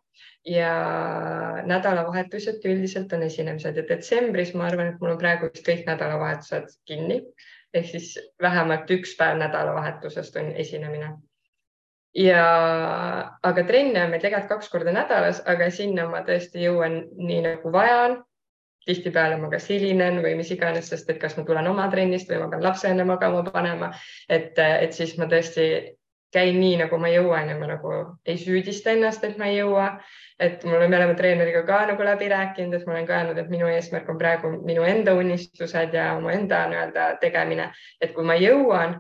ja 0.47 0.71
nädalavahetuseti 1.67 2.71
üldiselt 2.75 3.13
on 3.13 3.23
esinemised 3.23 3.77
ja 3.77 3.85
detsembris 3.89 4.55
ma 4.55 4.67
arvan, 4.67 4.93
et 4.93 5.01
mul 5.01 5.15
on 5.15 5.19
praegu 5.19 5.51
vist 5.51 5.67
kõik 5.67 5.87
nädalavahetused 5.87 6.79
kinni 6.87 7.23
ehk 7.75 7.87
siis 7.89 8.17
vähemalt 8.43 8.91
üks 8.91 9.15
päev 9.19 9.39
nädalavahetusest 9.41 10.37
on 10.37 10.51
esinemine. 10.65 11.13
ja, 12.15 12.43
aga 13.43 13.65
trenne 13.65 14.05
on 14.05 14.11
meil 14.13 14.21
tegelikult 14.21 14.51
kaks 14.51 14.69
korda 14.69 14.93
nädalas, 14.93 15.41
aga 15.49 15.71
sinna 15.71 16.05
ma 16.11 16.21
tõesti 16.27 16.67
jõuan 16.67 16.99
nii 17.17 17.41
nagu 17.49 17.73
vaja 17.73 17.97
on. 18.09 18.19
tihtipeale 18.85 19.37
ma 19.39 19.49
kas 19.51 19.69
hilinen 19.71 20.19
või 20.23 20.35
mis 20.37 20.51
iganes, 20.51 20.89
sest 20.91 21.11
et 21.11 21.21
kas 21.23 21.37
ma 21.37 21.45
tulen 21.47 21.69
oma 21.71 21.87
trennist 21.91 22.29
või 22.29 22.41
ma 22.43 22.49
pean 22.51 22.63
lapse 22.63 22.89
enne 22.89 23.05
magama 23.07 23.45
panema, 23.47 23.93
et, 24.29 24.59
et 24.59 24.93
siis 24.93 25.15
ma 25.19 25.29
tõesti 25.31 25.97
käin 26.33 26.59
nii, 26.61 26.77
nagu 26.81 26.99
ma 26.99 27.11
jõuan 27.13 27.51
ja 27.53 27.57
ma 27.59 27.69
nagu 27.69 27.93
ei 28.27 28.39
süüdista 28.41 28.95
ennast, 28.95 29.25
et 29.25 29.39
ma 29.41 29.51
ei 29.51 29.59
jõua. 29.61 29.89
Et 30.43 30.65
mul, 30.67 30.81
me 30.89 30.97
oleme 30.97 31.15
treeneriga 31.15 31.63
ka 31.69 31.83
nagu 31.93 32.03
läbi 32.07 32.27
rääkinud, 32.33 32.75
et 32.75 32.87
ma 32.89 32.97
olen 32.97 33.07
ka 33.07 33.19
öelnud, 33.21 33.39
et 33.39 33.51
minu 33.53 33.69
eesmärk 33.71 34.09
on 34.11 34.19
praegu 34.19 34.51
minu 34.65 34.83
enda 34.89 35.15
unistused 35.15 35.95
ja 35.95 36.09
omaenda 36.17 36.65
nii-öelda 36.73 37.07
tegemine, 37.23 37.69
et 38.01 38.15
kui 38.17 38.27
ma 38.27 38.35
jõuan, 38.41 38.97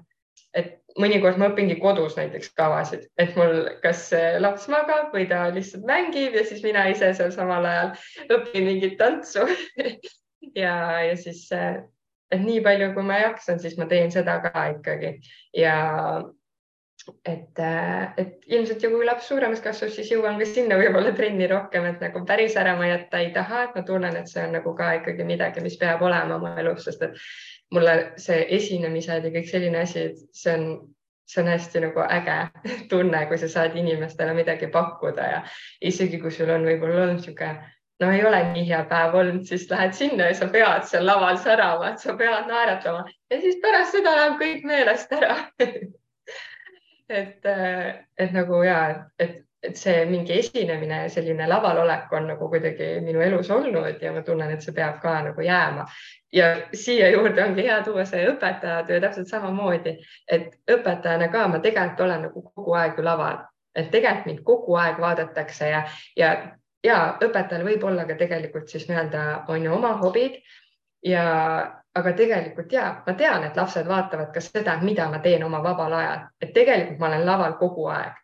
et 0.54 0.76
mõnikord 1.00 1.40
ma 1.40 1.48
õpingi 1.50 1.78
kodus 1.80 2.18
näiteks 2.18 2.52
kavasid, 2.58 3.06
et 3.20 3.36
mul 3.38 3.64
kas 3.82 4.10
laps 4.44 4.68
magab 4.70 5.14
või 5.16 5.24
ta 5.30 5.46
lihtsalt 5.54 5.86
mängib 5.88 6.36
ja 6.36 6.44
siis 6.46 6.62
mina 6.64 6.84
ise 6.92 7.10
seal 7.16 7.32
samal 7.34 7.66
ajal 7.68 7.94
õpin 8.38 8.68
mingit 8.68 8.98
tantsu. 9.00 9.46
Ja, 10.58 10.98
ja 11.06 11.12
siis, 11.16 11.46
et 11.54 12.40
nii 12.42 12.58
palju, 12.64 12.88
kui 12.96 13.04
ma 13.06 13.20
jaksan, 13.20 13.60
siis 13.62 13.76
ma 13.78 13.86
teen 13.88 14.10
seda 14.12 14.34
ka 14.42 14.64
ikkagi. 14.72 15.12
Ja 15.54 15.76
et, 17.24 17.58
äh, 17.58 18.12
et 18.16 18.46
ilmselt 18.46 18.82
ju 18.82 18.90
kui 18.92 19.06
laps 19.06 19.26
suuremaks 19.30 19.62
kasvab, 19.64 19.90
siis 19.94 20.10
jõuan 20.12 20.38
ka 20.38 20.46
sinna 20.46 20.78
võib-olla 20.78 21.12
trenni 21.16 21.48
rohkem, 21.50 21.86
et 21.88 22.02
nagu 22.04 22.22
päris 22.28 22.56
ära 22.60 22.76
ma 22.78 22.88
jätta 22.90 23.22
ei 23.22 23.32
taha, 23.34 23.64
et 23.66 23.76
ma 23.78 23.82
tunnen, 23.88 24.16
et 24.18 24.30
see 24.30 24.44
on 24.46 24.54
nagu 24.58 24.74
ka 24.78 24.92
ikkagi 25.00 25.26
midagi, 25.26 25.64
mis 25.64 25.78
peab 25.80 26.02
olema 26.06 26.38
oma 26.38 26.54
elus, 26.62 26.86
sest 26.86 27.02
et 27.08 27.20
mulle 27.74 27.96
see 28.22 28.44
esinemised 28.58 29.28
ja 29.28 29.34
kõik 29.34 29.48
selline 29.50 29.82
asi, 29.82 30.08
see 30.36 30.56
on, 30.56 30.66
see 31.28 31.42
on 31.42 31.52
hästi 31.52 31.84
nagu 31.86 32.04
äge 32.06 32.38
tunne, 32.92 33.24
kui 33.30 33.40
sa 33.40 33.50
saad 33.50 33.78
inimestele 33.78 34.34
midagi 34.38 34.70
pakkuda 34.72 35.30
ja 35.36 35.40
isegi 35.80 36.20
kui 36.22 36.34
sul 36.34 36.52
on 36.54 36.68
võib-olla 36.68 37.06
olnud 37.06 37.22
niisugune 37.22 37.56
no 38.02 38.10
ei 38.10 38.22
ole 38.26 38.42
nii 38.50 38.66
hea 38.68 38.82
päev 38.90 39.14
olnud, 39.14 39.42
siis 39.46 39.68
lähed 39.70 39.94
sinna 39.94 40.30
ja 40.30 40.34
sa 40.34 40.48
pead 40.50 40.86
seal 40.90 41.06
laval 41.06 41.38
särama, 41.38 41.92
et 41.92 42.02
sa 42.02 42.16
pead 42.18 42.48
naeratama. 42.50 43.04
Ja 43.30 43.40
siis 43.40 43.60
pärast 43.62 43.94
seda 43.94 44.14
läheb 44.18 44.38
kõik 44.40 44.64
meelest 44.66 45.12
ära 45.14 45.36
et, 47.12 47.48
et 48.18 48.32
nagu 48.34 48.62
ja, 48.66 48.78
et, 49.18 49.42
et 49.62 49.78
see 49.78 50.04
mingi 50.10 50.34
esinemine 50.38 51.04
selline 51.12 51.46
laval 51.48 51.82
olek 51.84 52.12
on 52.16 52.26
nagu 52.32 52.48
kuidagi 52.50 52.88
minu 53.04 53.22
elus 53.22 53.50
olnud 53.50 54.02
ja 54.02 54.12
ma 54.12 54.24
tunnen, 54.26 54.50
et 54.50 54.64
see 54.64 54.74
peab 54.76 54.98
ka 55.02 55.14
nagu 55.28 55.44
jääma. 55.46 55.86
ja 56.32 56.48
siia 56.74 57.10
juurde 57.12 57.44
ongi 57.44 57.66
hea 57.66 57.82
tuua 57.84 58.04
see 58.08 58.24
õpetajatöö 58.30 59.00
täpselt 59.00 59.28
samamoodi, 59.28 59.98
et 60.28 60.58
õpetajana 60.70 61.28
ka 61.32 61.46
ma 61.48 61.60
tegelikult 61.60 62.00
olen 62.00 62.26
nagu 62.28 62.42
kogu 62.54 62.74
aeg 62.80 62.98
ju 62.98 63.04
laval, 63.04 63.38
et 63.76 63.90
tegelikult 63.90 64.26
mind 64.26 64.42
kogu 64.48 64.80
aeg 64.80 65.00
vaadatakse 65.00 65.68
ja, 65.68 65.84
ja 66.16 66.34
ja 66.84 66.98
õpetajal 67.22 67.64
võib 67.66 67.84
olla 67.86 68.04
ka 68.08 68.16
tegelikult 68.18 68.68
siis 68.68 68.88
nii-öelda 68.88 69.44
on 69.52 69.64
ju 69.64 69.74
oma 69.74 69.92
hobid 70.00 70.40
ja 71.06 71.26
aga 71.94 72.12
tegelikult 72.16 72.72
ja 72.72 72.84
ma 73.06 73.14
tean, 73.14 73.44
et 73.44 73.56
lapsed 73.56 73.88
vaatavad 73.88 74.30
ka 74.34 74.40
seda, 74.40 74.78
mida 74.82 75.08
ma 75.10 75.18
teen 75.24 75.44
oma 75.44 75.62
vabal 75.64 75.92
ajal, 75.92 76.22
et 76.40 76.54
tegelikult 76.54 77.00
ma 77.00 77.10
olen 77.10 77.26
laval 77.26 77.58
kogu 77.60 77.86
aeg 77.92 78.14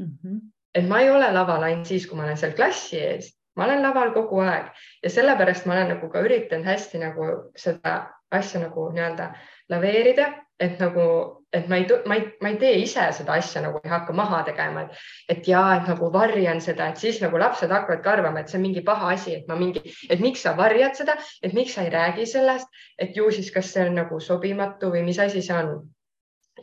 mm. 0.00 0.08
-hmm. 0.08 0.40
et 0.74 0.88
ma 0.88 1.00
ei 1.00 1.10
ole 1.10 1.32
laval 1.32 1.62
ainult 1.62 1.86
siis, 1.86 2.06
kui 2.06 2.16
ma 2.16 2.24
olen 2.24 2.36
seal 2.36 2.56
klassi 2.58 2.98
ees, 3.00 3.30
ma 3.56 3.64
olen 3.64 3.82
laval 3.82 4.12
kogu 4.12 4.40
aeg 4.40 4.66
ja 5.02 5.10
sellepärast 5.10 5.66
ma 5.66 5.72
olen 5.72 5.94
nagu 5.94 6.08
ka 6.08 6.20
üritanud 6.20 6.66
hästi 6.66 6.98
nagu 6.98 7.30
seda 7.56 7.94
asja 8.38 8.60
nagu 8.62 8.88
nii-öelda 8.94 9.30
laveerida, 9.72 10.28
et 10.60 10.80
nagu 10.80 11.06
et 11.52 11.68
ma 11.68 11.76
ei, 11.76 11.86
ma 12.06 12.16
ei, 12.16 12.26
ma 12.40 12.48
ei 12.48 12.56
tee 12.56 12.72
ise 12.80 13.04
seda 13.12 13.34
asja 13.36 13.60
nagu 13.64 13.80
ei 13.84 13.90
hakka 13.92 14.14
maha 14.16 14.40
tegema, 14.46 14.86
et, 14.86 15.00
et 15.34 15.48
ja 15.48 15.62
et 15.76 15.88
nagu 15.90 16.08
varjan 16.14 16.62
seda, 16.64 16.88
et 16.88 17.02
siis 17.02 17.20
nagu 17.20 17.40
lapsed 17.40 17.72
hakkavadki 17.72 18.08
arvama, 18.08 18.40
et 18.40 18.52
see 18.52 18.58
on 18.60 18.64
mingi 18.64 18.84
paha 18.86 19.12
asi, 19.16 19.36
et 19.40 19.50
ma 19.50 19.58
mingi, 19.60 19.82
et 20.08 20.22
miks 20.24 20.44
sa 20.46 20.54
varjad 20.56 20.96
seda, 20.96 21.18
et 21.44 21.52
miks 21.56 21.76
sa 21.76 21.84
ei 21.84 21.92
räägi 21.92 22.26
sellest, 22.30 22.72
et 22.98 23.16
ju 23.16 23.28
siis, 23.34 23.52
kas 23.52 23.72
see 23.74 23.84
on 23.88 24.00
nagu 24.00 24.20
sobimatu 24.20 24.92
või 24.94 25.04
mis 25.08 25.20
asi 25.20 25.44
see 25.44 25.58
on. 25.58 25.82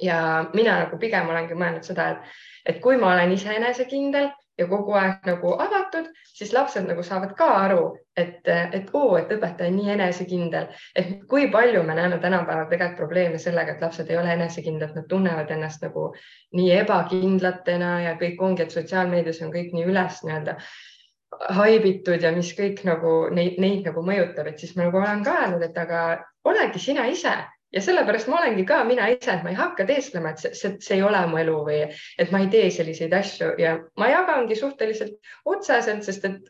ja 0.01 0.45
mina 0.53 0.75
nagu 0.85 0.97
pigem 1.01 1.29
olengi 1.29 1.55
mõelnud 1.57 1.85
seda, 1.85 2.09
et, 2.13 2.35
et 2.65 2.81
kui 2.81 2.97
ma 2.97 3.13
olen 3.13 3.31
ise 3.33 3.53
enesekindel 3.55 4.29
ja 4.59 4.67
kogu 4.67 4.93
aeg 4.99 5.25
nagu 5.27 5.53
avatud, 5.63 6.09
siis 6.35 6.51
lapsed 6.53 6.87
nagu 6.87 7.03
saavad 7.05 7.31
ka 7.37 7.47
aru, 7.61 7.83
et, 8.17 8.43
et 8.47 8.91
oo, 8.93 9.15
et 9.19 9.31
õpetaja 9.31 9.71
on 9.71 9.77
nii 9.79 9.93
enesekindel, 9.95 10.67
et 10.99 11.13
kui 11.31 11.47
palju 11.53 11.83
me 11.87 11.95
näeme 11.97 12.19
tänapäeval 12.19 12.67
tegelikult 12.69 12.99
probleeme 12.99 13.39
sellega, 13.41 13.75
et 13.75 13.83
lapsed 13.85 14.11
ei 14.11 14.19
ole 14.19 14.33
enesekindlad, 14.35 14.95
nad 14.97 15.07
tunnevad 15.09 15.51
ennast 15.55 15.83
nagu 15.87 16.09
nii 16.59 16.71
ebakindlatena 16.81 17.93
ja 18.03 18.15
kõik 18.19 18.41
ongi, 18.43 18.65
et 18.65 18.75
sotsiaalmeedias 18.75 19.41
on 19.45 19.53
kõik 19.55 19.71
nii 19.75 19.87
üles 19.89 20.23
nii-öelda 20.25 20.57
haibitud 21.59 22.23
ja 22.25 22.31
mis 22.35 22.51
kõik 22.57 22.81
nagu 22.87 23.13
neid, 23.33 23.59
neid 23.61 23.87
nagu 23.87 24.03
mõjutab, 24.03 24.49
et 24.49 24.59
siis 24.59 24.75
ma 24.75 24.87
nagu 24.87 24.99
olen 24.99 25.23
ka 25.23 25.37
öelnud, 25.43 25.63
et 25.63 25.77
aga 25.77 26.03
olegi 26.49 26.81
sina 26.81 27.05
ise, 27.07 27.35
ja 27.73 27.81
sellepärast 27.81 28.27
ma 28.27 28.39
olengi 28.39 28.65
ka 28.65 28.83
mina 28.83 29.07
ise, 29.13 29.33
et 29.33 29.43
ma 29.43 29.51
ei 29.53 29.57
hakka 29.59 29.85
teesklema, 29.85 30.33
et 30.33 30.43
see, 30.43 30.53
see, 30.57 30.77
see 30.83 30.97
ei 30.97 31.03
ole 31.05 31.21
mu 31.29 31.37
elu 31.41 31.57
või 31.67 31.81
et 31.89 32.31
ma 32.33 32.41
ei 32.43 32.47
tee 32.53 32.69
selliseid 32.73 33.13
asju 33.13 33.51
ja 33.61 33.75
ma 34.01 34.09
jagangi 34.09 34.57
suhteliselt 34.57 35.33
otseselt, 35.45 36.03
sest 36.07 36.25
et 36.29 36.49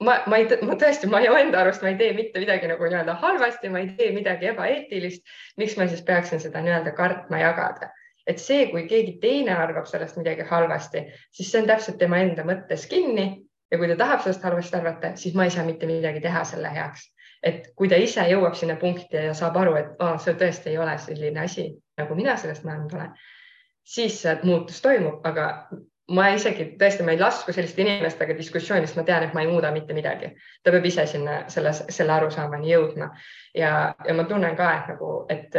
ma, 0.00 0.20
ma 0.30 0.40
ei, 0.40 0.48
ma 0.62 0.78
tõesti, 0.78 1.10
ma 1.10 1.22
enda 1.26 1.62
arust 1.62 1.82
ma 1.82 1.90
ei 1.92 1.98
tee 2.00 2.12
mitte 2.16 2.42
midagi 2.42 2.70
nagu 2.70 2.86
nii-öelda 2.88 3.16
halvasti, 3.22 3.72
ma 3.72 3.82
ei 3.82 3.92
tee 3.98 4.12
midagi 4.14 4.52
ebaeetilist. 4.52 5.24
miks 5.56 5.76
ma 5.76 5.88
siis 5.90 6.04
peaksin 6.06 6.42
seda 6.42 6.62
nii-öelda 6.62 6.94
kartma 6.98 7.42
jagada? 7.42 7.90
et 8.26 8.40
see, 8.42 8.64
kui 8.72 8.88
keegi 8.90 9.18
teine 9.22 9.54
arvab 9.54 9.86
sellest 9.86 10.16
midagi 10.18 10.42
halvasti, 10.48 11.04
siis 11.30 11.50
see 11.50 11.60
on 11.62 11.68
täpselt 11.68 11.98
tema 11.98 12.18
enda 12.18 12.42
mõttes 12.42 12.88
kinni 12.90 13.26
ja 13.70 13.78
kui 13.78 13.86
ta 13.92 13.94
tahab 14.00 14.24
sellest 14.24 14.42
halvasti 14.42 14.78
arvata, 14.78 15.12
siis 15.14 15.34
ma 15.38 15.46
ei 15.46 15.54
saa 15.54 15.62
mitte 15.66 15.86
midagi 15.86 16.22
teha 16.24 16.42
selle 16.44 16.72
heaks 16.74 17.06
et 17.46 17.72
kui 17.78 17.88
ta 17.90 17.98
ise 18.02 18.24
jõuab 18.30 18.56
sinna 18.58 18.76
punkti 18.80 19.28
ja 19.28 19.34
saab 19.36 19.56
aru, 19.60 19.74
et 19.78 20.00
oh, 20.02 20.16
see 20.22 20.34
tõesti 20.38 20.72
ei 20.72 20.78
ole 20.82 20.96
selline 21.02 21.44
asi, 21.44 21.68
nagu 22.00 22.16
mina 22.18 22.36
sellest 22.40 22.66
mõelnud 22.66 22.94
olen, 22.96 23.12
siis 23.86 24.22
muutus 24.42 24.80
toimub, 24.82 25.20
aga 25.26 25.46
ma 26.16 26.28
isegi 26.34 26.68
tõesti, 26.78 27.04
ma 27.06 27.14
ei 27.14 27.20
lasku 27.20 27.54
selliste 27.54 27.82
inimestega 27.82 28.34
diskussiooni, 28.38 28.86
sest 28.86 28.98
ma 28.98 29.04
tean, 29.06 29.26
et 29.26 29.34
ma 29.34 29.42
ei 29.42 29.50
muuda 29.50 29.72
mitte 29.74 29.94
midagi. 29.94 30.32
ta 30.62 30.74
peab 30.74 30.84
ise 30.86 31.06
sinna 31.10 31.38
selles, 31.50 31.82
selle 31.90 32.14
arusaamani 32.14 32.70
jõudma 32.70 33.10
ja, 33.54 33.94
ja 34.06 34.14
ma 34.14 34.24
tunnen 34.24 34.56
ka, 34.58 34.72
et 34.76 34.92
nagu, 34.94 35.12
et, 35.30 35.56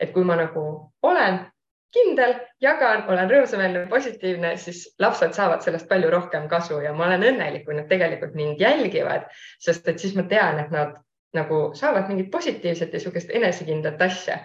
et 0.00 0.12
kui 0.12 0.24
ma 0.24 0.36
nagu 0.40 0.64
olen 1.02 1.42
kindel, 1.92 2.38
jagan, 2.64 3.04
olen 3.12 3.28
rõõmsameelne, 3.28 3.84
positiivne, 3.90 4.54
siis 4.56 4.86
lapsed 5.02 5.34
saavad 5.36 5.64
sellest 5.64 5.88
palju 5.90 6.08
rohkem 6.12 6.48
kasu 6.48 6.80
ja 6.80 6.94
ma 6.96 7.10
olen 7.10 7.26
õnnelik, 7.32 7.66
kui 7.66 7.76
nad 7.76 7.88
tegelikult 7.90 8.36
mind 8.38 8.60
jälgivad, 8.60 9.28
sest 9.60 9.88
et 9.92 10.00
siis 10.00 10.16
ma 10.16 10.24
tean, 10.30 10.60
et 10.62 10.72
nad 10.72 10.96
nagu 11.36 11.62
saavad 11.78 12.10
mingit 12.10 12.30
positiivset 12.30 12.92
ja 12.92 12.98
niisugust 12.98 13.30
enesekindlat 13.32 14.02
asja. 14.02 14.42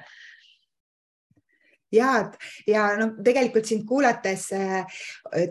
Ja, 1.92 2.32
ja 2.68 2.82
noh, 3.00 3.14
tegelikult 3.24 3.68
sind 3.70 3.86
kuulates 3.88 4.50
äh, 4.52 4.98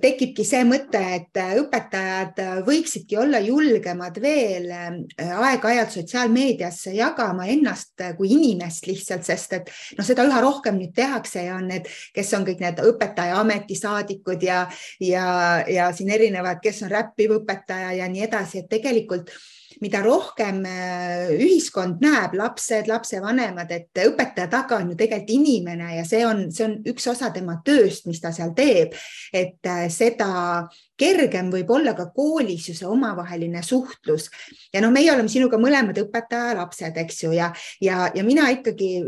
tekibki 0.03 0.45
see 0.45 0.67
mõte, 0.69 1.01
et 1.17 1.41
äh, 1.41 1.55
õpetajad 1.63 2.43
võiksidki 2.67 3.17
olla 3.17 3.41
julgemad 3.41 4.21
veel 4.21 4.69
äh, 4.69 4.99
aeg-ajalt 5.25 5.97
sotsiaalmeediasse 5.97 6.93
jagama 6.93 7.49
ennast 7.49 8.05
kui 8.21 8.35
inimest 8.37 8.85
lihtsalt, 8.85 9.25
sest 9.25 9.57
et 9.57 9.73
noh, 9.97 10.05
seda 10.05 10.29
üha 10.29 10.45
rohkem 10.45 10.77
nüüd 10.77 10.93
tehakse 10.97 11.47
ja 11.49 11.57
on 11.57 11.71
need, 11.73 11.89
kes 12.13 12.37
on 12.37 12.45
kõik 12.45 12.61
need 12.67 12.85
õpetaja 12.85 13.41
ametisaadikud 13.41 14.45
ja, 14.45 14.67
ja, 15.01 15.27
ja 15.73 15.89
siin 15.97 16.13
erinevad, 16.13 16.61
kes 16.61 16.85
on 16.85 16.93
räppiv 16.93 17.39
õpetaja 17.41 17.97
ja 18.03 18.13
nii 18.13 18.29
edasi, 18.29 18.61
et 18.61 18.75
tegelikult 18.77 19.33
mida 19.81 20.01
rohkem 20.05 20.63
äh, 20.69 21.33
ühiskond 21.37 22.01
näeb, 22.05 22.37
lapsed, 22.39 22.89
lapsevanemad, 22.89 23.71
et 23.75 24.01
õpetaja 24.07 24.49
taga 24.53 24.81
on 24.81 24.93
ju 24.93 24.97
tegelikult 24.99 25.33
inimene 25.37 25.91
ja 25.99 26.05
see 26.09 26.23
on, 26.27 26.47
see 26.55 26.65
on 26.69 26.77
üks 26.89 27.07
osa 27.13 27.31
tema 27.35 27.59
tööst, 27.67 28.07
mis 28.09 28.21
ta 28.23 28.33
seal 28.33 28.55
teeb. 28.57 28.95
et 29.33 29.69
äh, 29.69 29.87
seda 29.93 30.69
kergem 30.97 31.51
võib 31.53 31.71
olla 31.71 31.93
ka 31.97 32.09
koolis 32.15 32.71
ju 32.71 32.75
see 32.77 32.89
omavaheline 32.89 33.63
suhtlus 33.63 34.31
ja 34.73 34.81
noh, 34.81 34.93
meie 34.95 35.13
oleme 35.13 35.29
sinuga 35.29 35.61
mõlemad 35.61 35.99
õpetaja 36.07 36.57
lapsed, 36.57 36.97
eks 37.05 37.23
ju, 37.27 37.35
ja, 37.37 37.53
ja, 37.81 38.11
ja 38.15 38.25
mina 38.25 38.49
ikkagi 38.55 39.03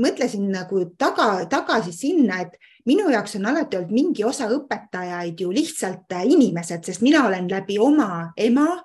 mõtlesin 0.00 0.48
nagu 0.52 0.84
taga, 0.98 1.44
tagasi 1.50 1.92
sinna, 1.92 2.40
et 2.46 2.56
minu 2.88 3.10
jaoks 3.12 3.36
on 3.36 3.48
alati 3.50 3.76
olnud 3.76 3.92
mingi 3.92 4.24
osa 4.24 4.48
õpetajaid 4.48 5.40
ju 5.44 5.50
lihtsalt 5.52 6.16
äh, 6.16 6.24
inimesed, 6.30 6.86
sest 6.86 7.04
mina 7.04 7.26
olen 7.28 7.50
läbi 7.50 7.78
oma 7.78 8.30
ema 8.36 8.78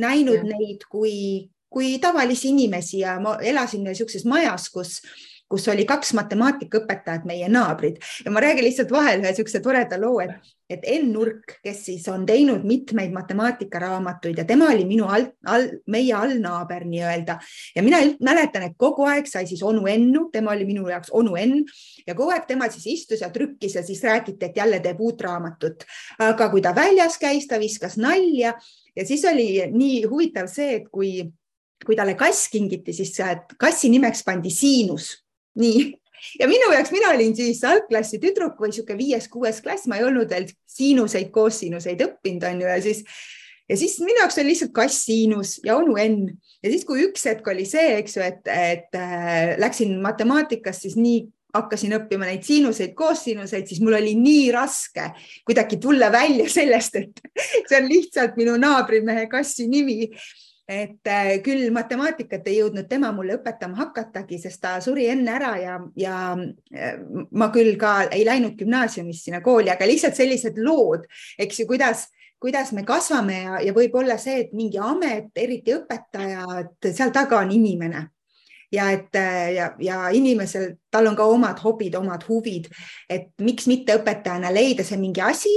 näinud 0.00 0.42
ja. 0.42 0.52
neid 0.52 0.86
kui, 0.90 1.48
kui 1.70 1.98
tavalisi 2.02 2.50
inimesi 2.54 3.04
ja 3.04 3.18
ma 3.22 3.36
elasin 3.42 3.84
niisuguses 3.86 4.24
majas, 4.28 4.70
kus 4.74 4.98
kus 5.50 5.66
oli 5.68 5.84
kaks 5.88 6.12
matemaatikaõpetajat, 6.14 7.26
meie 7.26 7.48
naabrid 7.50 7.98
ja 8.24 8.30
ma 8.30 8.42
räägin 8.42 8.64
lihtsalt 8.68 8.92
vahel 8.94 9.18
ühe 9.18 9.32
niisuguse 9.32 9.60
toreda 9.64 9.98
loo, 9.98 10.20
et, 10.22 10.52
et 10.70 10.84
Enn 10.94 11.10
Nurk, 11.10 11.56
kes 11.64 11.80
siis 11.88 12.06
on 12.12 12.22
teinud 12.26 12.62
mitmeid 12.66 13.10
matemaatikaraaamatuid 13.16 14.38
ja 14.38 14.44
tema 14.46 14.68
oli 14.70 14.86
minu 14.86 15.08
all, 15.10 15.26
all, 15.50 15.66
meie 15.90 16.14
allnaaber 16.14 16.86
nii-öelda 16.86 17.38
ja 17.74 17.82
mina 17.82 17.98
mäletan, 18.22 18.68
et 18.68 18.76
kogu 18.78 19.08
aeg 19.10 19.26
sai 19.30 19.48
siis 19.50 19.64
onu 19.66 19.88
Ennu, 19.90 20.28
tema 20.32 20.54
oli 20.54 20.68
minu 20.68 20.86
jaoks 20.88 21.10
onu 21.18 21.34
Enn 21.40 21.64
ja 22.06 22.14
kogu 22.14 22.30
aeg 22.36 22.46
tema 22.46 22.70
siis 22.70 22.86
istus 22.94 23.26
ja 23.26 23.32
trükkis 23.34 23.74
ja 23.80 23.82
siis 23.86 24.04
räägiti, 24.06 24.38
et 24.46 24.62
jälle 24.62 24.78
teeb 24.84 25.02
uut 25.02 25.26
raamatut. 25.26 25.82
aga 26.30 26.50
kui 26.54 26.62
ta 26.62 26.74
väljas 26.76 27.18
käis, 27.18 27.50
ta 27.50 27.58
viskas 27.58 27.98
nalja 27.98 28.54
ja 28.96 29.06
siis 29.06 29.24
oli 29.28 29.48
nii 29.72 30.04
huvitav 30.10 30.50
see, 30.50 30.80
et 30.80 30.90
kui, 30.92 31.24
kui 31.84 31.96
talle 31.98 32.16
kass 32.18 32.50
kingiti, 32.52 32.94
siis 32.96 33.16
kassi 33.60 33.90
nimeks 33.92 34.24
pandi 34.26 34.52
Siinus. 34.54 35.12
nii, 35.60 35.90
ja 36.40 36.48
minu 36.48 36.70
jaoks, 36.72 36.92
mina 36.94 37.10
olin 37.14 37.34
siis 37.36 37.62
algklassi 37.66 38.20
tüdruk 38.22 38.60
või 38.60 38.70
niisugune 38.70 38.98
viies-kuues 39.00 39.60
klass, 39.64 39.88
ma 39.90 39.98
ei 39.98 40.06
olnud 40.06 40.30
veel 40.30 40.46
siinuseid, 40.70 41.30
koossinuseid 41.34 42.02
õppinud, 42.06 42.46
on 42.46 42.64
ju, 42.64 42.70
ja 42.70 42.80
siis 42.84 43.04
ja 43.70 43.76
siis 43.78 43.98
minu 44.02 44.18
jaoks 44.18 44.38
oli 44.38 44.52
lihtsalt 44.52 44.72
kass 44.74 45.04
Siinus 45.06 45.58
ja 45.64 45.76
onu 45.78 45.96
Enn 46.00 46.30
ja 46.62 46.70
siis, 46.70 46.84
kui 46.86 47.04
üks 47.06 47.26
hetk 47.30 47.46
oli 47.50 47.66
see, 47.68 47.98
eks 48.00 48.16
ju, 48.18 48.24
et, 48.26 48.40
et 48.50 48.98
äh, 48.98 49.54
läksin 49.62 49.94
matemaatikast 50.02 50.86
siis 50.86 50.96
nii 50.98 51.22
hakkasin 51.54 51.96
õppima 51.96 52.28
neid 52.28 52.44
siinuseid, 52.46 52.92
koossinuseid, 52.98 53.66
siis 53.66 53.80
mul 53.82 53.96
oli 53.98 54.14
nii 54.18 54.50
raske 54.54 55.08
kuidagi 55.46 55.80
tulla 55.82 56.10
välja 56.12 56.46
sellest, 56.50 57.00
et 57.00 57.29
see 57.68 57.80
on 57.80 57.88
lihtsalt 57.90 58.38
minu 58.40 58.56
naabrimehe 58.60 59.26
kassi 59.30 59.68
nimi. 59.68 60.10
et 60.70 61.08
äh, 61.10 61.40
küll 61.42 61.72
matemaatikat 61.74 62.44
ei 62.46 62.60
jõudnud 62.60 62.86
tema 62.86 63.08
mulle 63.10 63.34
õpetama 63.40 63.74
hakatagi, 63.80 64.36
sest 64.38 64.60
ta 64.62 64.76
suri 64.78 65.08
enne 65.10 65.32
ära 65.34 65.56
ja, 65.58 65.80
ja 65.98 66.18
äh, 66.38 67.00
ma 67.34 67.48
küll 67.50 67.74
ka 67.80 68.04
ei 68.14 68.22
läinud 68.28 68.54
gümnaasiumist 68.58 69.26
sinna 69.26 69.40
kooli, 69.42 69.72
aga 69.72 69.88
lihtsalt 69.90 70.14
sellised 70.14 70.60
lood, 70.62 71.08
eks 71.42 71.62
ju, 71.62 71.66
kuidas 71.72 72.06
kuidas 72.40 72.70
me 72.72 72.84
kasvame 72.88 73.42
ja, 73.42 73.58
ja 73.66 73.74
võib-olla 73.76 74.16
see, 74.18 74.46
et 74.46 74.54
mingi 74.56 74.78
amet, 74.80 75.28
eriti 75.36 75.74
õpetaja, 75.76 76.46
et 76.62 76.88
seal 76.94 77.12
taga 77.12 77.42
on 77.42 77.50
inimene 77.52 78.06
ja 78.72 78.90
et 78.94 79.18
ja, 79.54 79.72
ja 79.82 79.98
inimesel, 80.14 80.76
tal 80.90 81.10
on 81.10 81.18
ka 81.18 81.26
omad 81.26 81.58
hobid, 81.64 81.96
omad 81.98 82.24
huvid, 82.28 82.70
et 83.10 83.32
miks 83.42 83.66
mitte 83.70 83.98
õpetajana 83.98 84.52
leida 84.54 84.86
see 84.86 85.00
mingi 85.00 85.22
asi, 85.24 85.52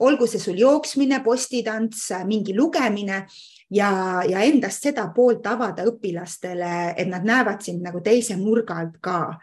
olgu 0.00 0.26
see 0.26 0.40
sul 0.40 0.58
jooksmine, 0.58 1.20
postitants, 1.24 2.08
mingi 2.26 2.54
lugemine 2.56 3.26
ja, 3.72 4.22
ja 4.28 4.42
endast 4.46 4.84
seda 4.84 5.06
poolt 5.14 5.46
avada 5.48 5.84
õpilastele, 5.88 6.72
et 6.96 7.08
nad 7.10 7.24
näevad 7.26 7.62
sind 7.64 7.84
nagu 7.84 8.02
teise 8.04 8.36
nurga 8.40 8.78
alt 8.82 8.98
ka. 9.04 9.38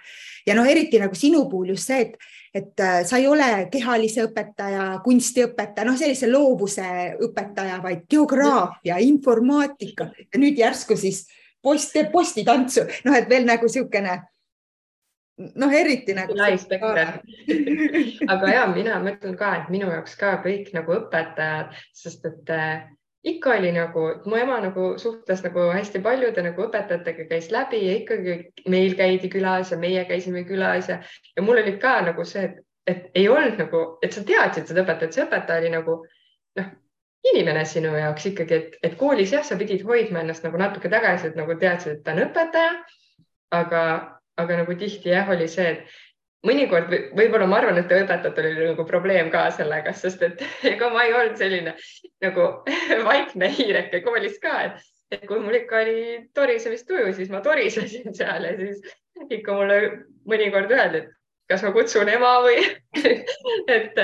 ja 0.45 0.55
noh, 0.57 0.67
eriti 0.67 0.99
nagu 1.01 1.15
sinu 1.15 1.45
puhul 1.49 1.73
just 1.73 1.89
see, 1.89 2.01
et, 2.05 2.15
et 2.53 2.83
äh, 2.85 3.01
sa 3.05 3.17
ei 3.17 3.27
ole 3.27 3.67
kehalise 3.71 4.25
õpetaja, 4.27 4.87
kunstiõpetaja, 5.05 5.87
noh, 5.87 5.97
sellise 5.99 6.29
loovuse 6.29 6.87
õpetaja, 7.27 7.81
vaid 7.83 8.05
geograafia, 8.09 8.99
informaatika 9.05 10.09
ja 10.25 10.41
nüüd 10.41 10.57
järsku 10.59 10.97
siis 10.97 11.25
post 11.61 11.93
teeb 11.93 12.11
postitantsu, 12.13 12.85
noh, 13.05 13.15
et 13.17 13.29
veel 13.29 13.47
nagu 13.47 13.67
niisugune 13.67 14.19
noh, 15.39 15.73
eriti 15.73 16.13
nagu. 16.17 16.35
lai 16.37 16.57
spekter. 16.59 17.19
aga 18.33 18.53
ja 18.53 18.63
mina 18.71 18.99
mõtlen 19.03 19.37
ka, 19.39 19.55
et 19.59 19.73
minu 19.73 19.89
jaoks 19.91 20.15
ka 20.19 20.37
kõik 20.45 20.71
nagu 20.75 20.95
õpetajad, 20.97 21.75
sest 21.95 22.25
et 22.29 22.53
äh, 22.53 22.87
ikka 23.23 23.55
oli 23.57 23.71
nagu, 23.75 24.05
mu 24.25 24.39
ema 24.39 24.59
nagu 24.63 24.91
suhtles 25.01 25.43
nagu 25.45 25.69
hästi 25.73 26.01
paljude 26.03 26.43
nagu 26.43 26.65
õpetajatega 26.67 27.27
käis 27.31 27.49
läbi 27.51 27.81
ja 27.85 27.95
ikkagi 27.99 28.37
meil 28.71 28.95
käidi 28.99 29.31
külas 29.31 29.73
ja 29.73 29.79
meie 29.79 30.05
käisime 30.07 30.45
külas 30.47 30.91
ja, 30.91 31.01
ja 31.35 31.45
mul 31.45 31.59
oli 31.63 31.77
ka 31.81 31.99
nagu 32.07 32.25
see, 32.27 32.45
et, 32.47 32.61
et 32.87 33.19
ei 33.19 33.27
olnud 33.29 33.59
nagu, 33.59 33.83
et 34.03 34.15
sa 34.15 34.23
teadsid 34.27 34.71
seda 34.71 34.85
õpetajat, 34.85 35.15
see 35.15 35.27
õpetaja 35.27 35.63
oli 35.63 35.73
nagu 35.75 35.99
noh 36.59 36.69
inimene 37.33 37.65
sinu 37.67 37.91
jaoks 37.97 38.29
ikkagi, 38.31 38.55
et, 38.55 38.77
et 38.83 38.95
koolis 38.99 39.33
jah, 39.33 39.43
sa 39.43 39.57
pidid 39.59 39.83
hoidma 39.87 40.23
ennast 40.23 40.45
nagu 40.45 40.59
natuke 40.59 40.91
tagasi, 40.91 41.29
et 41.29 41.35
nagu 41.39 41.55
teadsid, 41.59 41.97
et 41.97 42.05
ta 42.05 42.15
on 42.15 42.23
õpetaja. 42.23 42.71
aga, 43.51 43.81
aga 44.39 44.61
nagu 44.61 44.75
tihti 44.79 45.13
jah, 45.13 45.29
oli 45.33 45.47
see, 45.51 45.73
et 45.75 45.99
mõnikord 46.47 46.91
võib-olla 47.17 47.47
ma 47.49 47.59
arvan, 47.59 47.81
et 47.81 47.91
õpetajatel 47.91 48.47
oli 48.51 48.69
nagu 48.71 48.85
probleem 48.87 49.31
ka 49.33 49.47
sellega, 49.55 49.93
sest 49.95 50.23
et 50.25 50.43
ega 50.71 50.91
ma 50.93 51.05
ei 51.07 51.13
olnud 51.15 51.39
selline 51.39 51.75
nagu 52.23 52.47
vaikne 53.09 53.51
hiireke 53.57 54.03
koolis 54.05 54.39
ka, 54.43 54.55
et, 54.69 54.89
et 55.15 55.27
kui 55.27 55.41
mul 55.43 55.59
ikka 55.61 55.83
oli 55.83 56.01
torisemist-tuju, 56.37 57.13
siis 57.17 57.31
ma 57.33 57.43
torisesin 57.45 58.15
seal 58.19 58.47
ja 58.47 58.57
siis 58.59 58.83
ikka 59.29 59.55
mulle 59.55 59.79
mõnikord 60.29 60.71
öeldi, 60.71 61.03
et 61.03 61.15
kas 61.49 61.63
ma 61.65 61.73
kutsun 61.75 62.07
ema 62.13 62.35
või 62.45 62.61
et, 63.75 63.99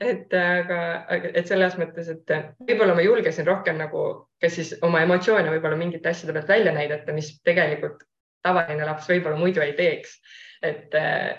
et 0.00 0.36
aga, 0.40 0.80
et 1.28 1.46
selles 1.46 1.76
mõttes, 1.78 2.08
et 2.10 2.34
võib-olla 2.66 2.96
ma 2.96 3.04
julgesin 3.04 3.46
rohkem 3.46 3.78
nagu, 3.78 4.02
kas 4.42 4.56
siis 4.58 4.74
oma 4.86 5.04
emotsioone 5.04 5.52
võib-olla 5.52 5.78
mingite 5.78 6.10
asjade 6.10 6.34
pealt 6.34 6.50
välja 6.50 6.74
näidata, 6.74 7.14
mis 7.14 7.34
tegelikult 7.46 8.02
tavaline 8.42 8.86
laps 8.86 9.08
võib-olla 9.10 9.38
muidu 9.40 9.62
ei 9.64 9.72
teeks. 9.78 10.18
et, 10.62 10.94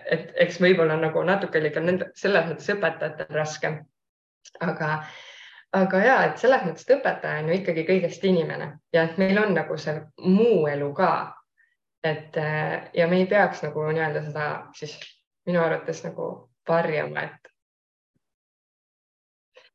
et 0.06 0.34
eks 0.36 0.60
võib-olla 0.62 0.96
nagu 0.98 1.24
natuke 1.24 1.60
oli 1.60 1.72
ka 1.74 1.82
nende, 1.82 2.12
selles 2.16 2.46
mõttes 2.50 2.70
õpetajatel 2.76 3.34
raskem. 3.36 3.80
aga, 4.62 4.92
aga 5.74 6.04
ja, 6.04 6.18
et 6.26 6.38
selles 6.38 6.64
mõttes, 6.64 6.86
et 6.88 6.96
õpetaja 7.00 7.44
on 7.44 7.50
ju 7.50 7.60
ikkagi 7.62 7.86
kõigest 7.88 8.24
inimene 8.24 8.78
ja 8.94 9.04
et 9.04 9.18
meil 9.18 9.38
on 9.42 9.54
nagu 9.54 9.78
see 9.78 10.00
muu 10.24 10.68
elu 10.68 10.94
ka 10.94 11.12
et 12.04 12.36
ja 12.94 13.08
me 13.08 13.18
ei 13.24 13.26
peaks 13.26 13.64
nagu 13.66 13.84
nii-öelda 13.90 14.22
seda 14.30 14.48
siis 14.78 14.98
minu 15.48 15.62
arvates 15.64 16.04
nagu 16.04 16.28
varjama, 16.68 17.22
et 17.22 17.52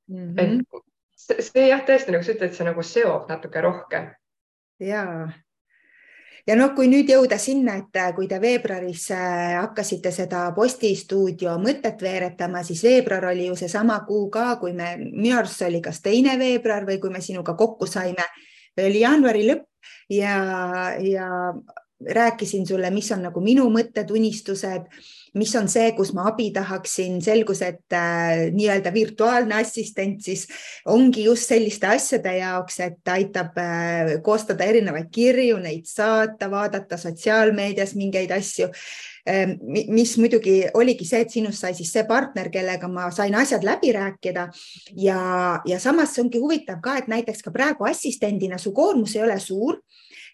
mm. 0.09 0.35
-hmm. 0.35 0.61
et 0.61 0.83
see, 1.17 1.43
see 1.43 1.69
jah, 1.69 1.85
tõesti 1.87 2.13
nagu 2.13 2.25
sa 2.25 2.35
ütled, 2.35 2.53
see 2.57 2.69
nagu 2.69 2.83
seob 2.83 3.29
natuke 3.29 3.61
rohkem. 3.61 4.11
ja, 4.81 5.05
ja 6.47 6.57
noh, 6.59 6.73
kui 6.77 6.89
nüüd 6.91 7.11
jõuda 7.11 7.39
sinna, 7.41 7.77
et 7.83 7.99
äh, 8.01 8.13
kui 8.17 8.29
te 8.31 8.41
veebruaris 8.43 9.09
äh, 9.15 9.59
hakkasite 9.61 10.13
seda 10.15 10.45
postistuudio 10.57 11.57
mõtet 11.63 12.03
veeretama, 12.03 12.65
siis 12.67 12.83
veebruar 12.87 13.31
oli 13.33 13.47
ju 13.51 13.59
seesama 13.59 14.01
kuu 14.09 14.29
ka, 14.33 14.57
kui 14.63 14.75
me, 14.77 14.95
minu 14.99 15.37
arust 15.39 15.61
see 15.61 15.71
oli 15.71 15.83
kas 15.85 16.03
teine 16.03 16.39
veebruar 16.41 16.89
või 16.89 16.99
kui 17.03 17.13
me 17.15 17.23
sinuga 17.25 17.55
kokku 17.59 17.87
saime, 17.91 18.27
oli 18.81 19.05
jaanuari 19.05 19.47
lõpp. 19.51 19.69
Ja, 20.13 20.35
ja 21.03 21.29
rääkisin 22.03 22.67
sulle, 22.67 22.91
mis 22.91 23.09
on 23.15 23.23
nagu 23.27 23.41
minu 23.41 23.65
mõtted, 23.73 24.11
unistused 24.15 24.89
mis 25.35 25.55
on 25.57 25.69
see, 25.71 25.93
kus 25.97 26.13
ma 26.17 26.27
abi 26.31 26.51
tahaksin, 26.53 27.21
selgus, 27.25 27.63
et 27.65 27.97
äh, 27.97 28.49
nii-öelda 28.53 28.93
virtuaalne 28.95 29.57
assistent 29.63 30.21
siis 30.25 30.45
ongi 30.93 31.25
just 31.25 31.49
selliste 31.49 31.89
asjade 31.89 32.35
jaoks, 32.37 32.81
et 32.85 33.13
aitab 33.15 33.57
äh, 33.61 34.13
koostada 34.25 34.67
erinevaid 34.69 35.09
kirju, 35.13 35.57
neid 35.63 35.89
saata, 35.89 36.51
vaadata 36.53 36.99
sotsiaalmeedias 37.01 37.97
mingeid 37.97 38.35
asju. 38.37 38.69
Ähm, 39.29 39.55
mis 39.95 40.17
muidugi 40.19 40.57
oligi 40.75 41.07
see, 41.07 41.23
et 41.23 41.31
sinust 41.31 41.63
sai 41.63 41.77
siis 41.79 41.93
see 41.95 42.03
partner, 42.09 42.51
kellega 42.53 42.91
ma 42.91 43.07
sain 43.15 43.35
asjad 43.39 43.65
läbi 43.65 43.93
rääkida. 43.95 44.49
Ja, 44.99 45.21
ja 45.67 45.79
samas 45.81 46.17
see 46.17 46.27
ongi 46.27 46.43
huvitav 46.43 46.83
ka, 46.83 46.99
et 46.99 47.09
näiteks 47.13 47.45
ka 47.47 47.55
praegu 47.55 47.87
assistendina 47.89 48.59
su 48.59 48.75
koormus 48.75 49.17
ei 49.17 49.25
ole 49.25 49.39
suur 49.41 49.79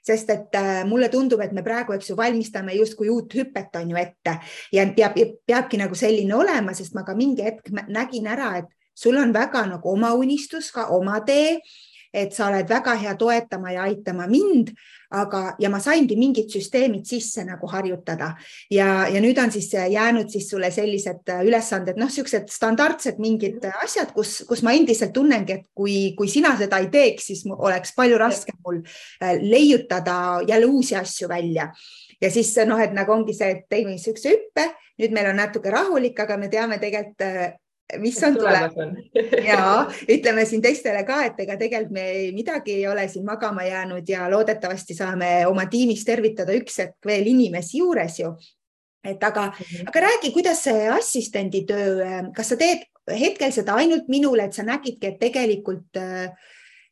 sest 0.07 0.31
et 0.35 0.59
äh, 0.59 0.85
mulle 0.89 1.11
tundub, 1.13 1.41
et 1.45 1.53
me 1.53 1.65
praegu, 1.67 1.95
eks 1.97 2.11
ju, 2.11 2.17
valmistame 2.19 2.77
justkui 2.79 3.11
uut 3.13 3.35
hüpet 3.35 3.77
on 3.81 3.93
ju 3.93 4.01
ette. 4.01 4.39
Ja 4.73 4.87
peab, 4.97 5.19
peabki 5.47 5.81
nagu 5.81 5.99
selline 5.99 6.35
olema, 6.37 6.75
sest 6.77 6.97
ma 6.97 7.05
ka 7.07 7.17
mingi 7.19 7.47
hetk 7.47 7.73
nägin 7.89 8.29
ära, 8.31 8.57
et 8.63 8.73
sul 8.99 9.19
on 9.21 9.33
väga 9.35 9.67
nagu 9.71 9.93
oma 9.93 10.13
unistus, 10.19 10.73
ka 10.75 10.89
oma 10.95 11.21
tee 11.27 11.59
et 12.13 12.33
sa 12.35 12.49
oled 12.49 12.69
väga 12.69 12.95
hea 12.99 13.15
toetama 13.19 13.73
ja 13.73 13.85
aitama 13.89 14.27
mind, 14.31 14.73
aga, 15.15 15.55
ja 15.61 15.71
ma 15.73 15.81
saingi 15.81 16.17
mingid 16.19 16.51
süsteemid 16.53 17.07
sisse 17.09 17.45
nagu 17.47 17.69
harjutada. 17.71 18.35
Ja, 18.73 19.07
ja 19.09 19.21
nüüd 19.25 19.39
on 19.41 19.53
siis 19.53 19.71
jäänud 19.73 20.29
siis 20.33 20.49
sulle 20.51 20.71
sellised 20.75 21.33
ülesanded, 21.45 22.01
noh, 22.01 22.09
niisugused 22.09 22.51
standardsed 22.53 23.21
mingid 23.23 23.65
asjad, 23.83 24.13
kus, 24.17 24.43
kus 24.49 24.65
ma 24.67 24.75
endiselt 24.77 25.15
tunnengi, 25.17 25.61
et 25.61 25.69
kui, 25.77 26.13
kui 26.19 26.29
sina 26.33 26.55
seda 26.61 26.81
ei 26.83 26.91
teeks, 26.93 27.31
siis 27.31 27.45
oleks 27.55 27.95
palju 27.97 28.19
raskem 28.21 28.59
mul 28.65 28.83
äh, 28.83 29.39
leiutada 29.41 30.43
jälle 30.49 30.69
uusi 30.69 30.97
asju 30.99 31.29
välja. 31.29 31.71
Ja 32.21 32.31
siis 32.35 32.51
noh, 32.67 32.81
et 32.83 32.93
nagu 32.97 33.13
ongi 33.15 33.37
see, 33.37 33.53
et 33.55 33.67
teeme 33.71 33.95
niisuguse 33.95 34.35
hüppe, 34.35 34.67
nüüd 34.99 35.15
meil 35.15 35.31
on 35.31 35.39
natuke 35.39 35.71
rahulik, 35.71 36.19
aga 36.21 36.37
me 36.41 36.51
teame 36.53 36.81
tegelikult 36.83 37.25
äh, 37.25 37.57
mis 37.97 38.23
on 38.23 38.35
tulemas 38.37 38.73
ja 39.51 39.63
ütleme 40.09 40.45
siin 40.45 40.63
teistele 40.63 41.03
ka, 41.09 41.23
et 41.31 41.41
ega 41.41 41.57
tegelikult 41.61 41.95
me 41.97 42.05
ei, 42.11 42.29
midagi 42.37 42.75
ei 42.77 42.87
ole 42.89 43.07
siin 43.09 43.25
magama 43.25 43.65
jäänud 43.65 44.09
ja 44.09 44.29
loodetavasti 44.31 44.95
saame 44.95 45.47
oma 45.49 45.67
tiimis 45.71 46.05
tervitada 46.05 46.57
üks 46.57 46.79
hetk 46.83 47.09
veel 47.09 47.27
inimesi 47.33 47.81
juures 47.81 48.21
ju. 48.21 48.35
et 49.05 49.25
aga 49.25 49.47
mm, 49.47 49.65
-hmm. 49.65 49.89
aga 49.89 50.01
räägi, 50.01 50.33
kuidas 50.33 50.63
see 50.65 50.89
assistendi 50.91 51.65
töö, 51.65 52.05
kas 52.37 52.49
sa 52.49 52.57
teed 52.57 52.85
hetkel 53.17 53.53
seda 53.53 53.75
ainult 53.75 54.09
minule, 54.09 54.45
et 54.45 54.53
sa 54.53 54.63
nägidki, 54.63 55.07
et 55.07 55.19
tegelikult 55.21 55.97
äh, 55.97 56.29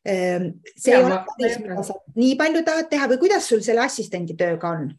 äh 0.07 0.51
see 0.75 0.93
ja, 0.93 0.99
ei 0.99 1.03
ole 1.05 1.19
päris, 1.37 1.59
mida 1.59 1.83
sa 1.83 1.93
nii 2.15 2.35
palju 2.35 2.63
tahad 2.63 2.89
teha 2.89 3.07
või 3.07 3.17
kuidas 3.17 3.49
sul 3.49 3.61
selle 3.61 3.85
assistendi 3.85 4.35
tööga 4.35 4.69
on? 4.69 4.89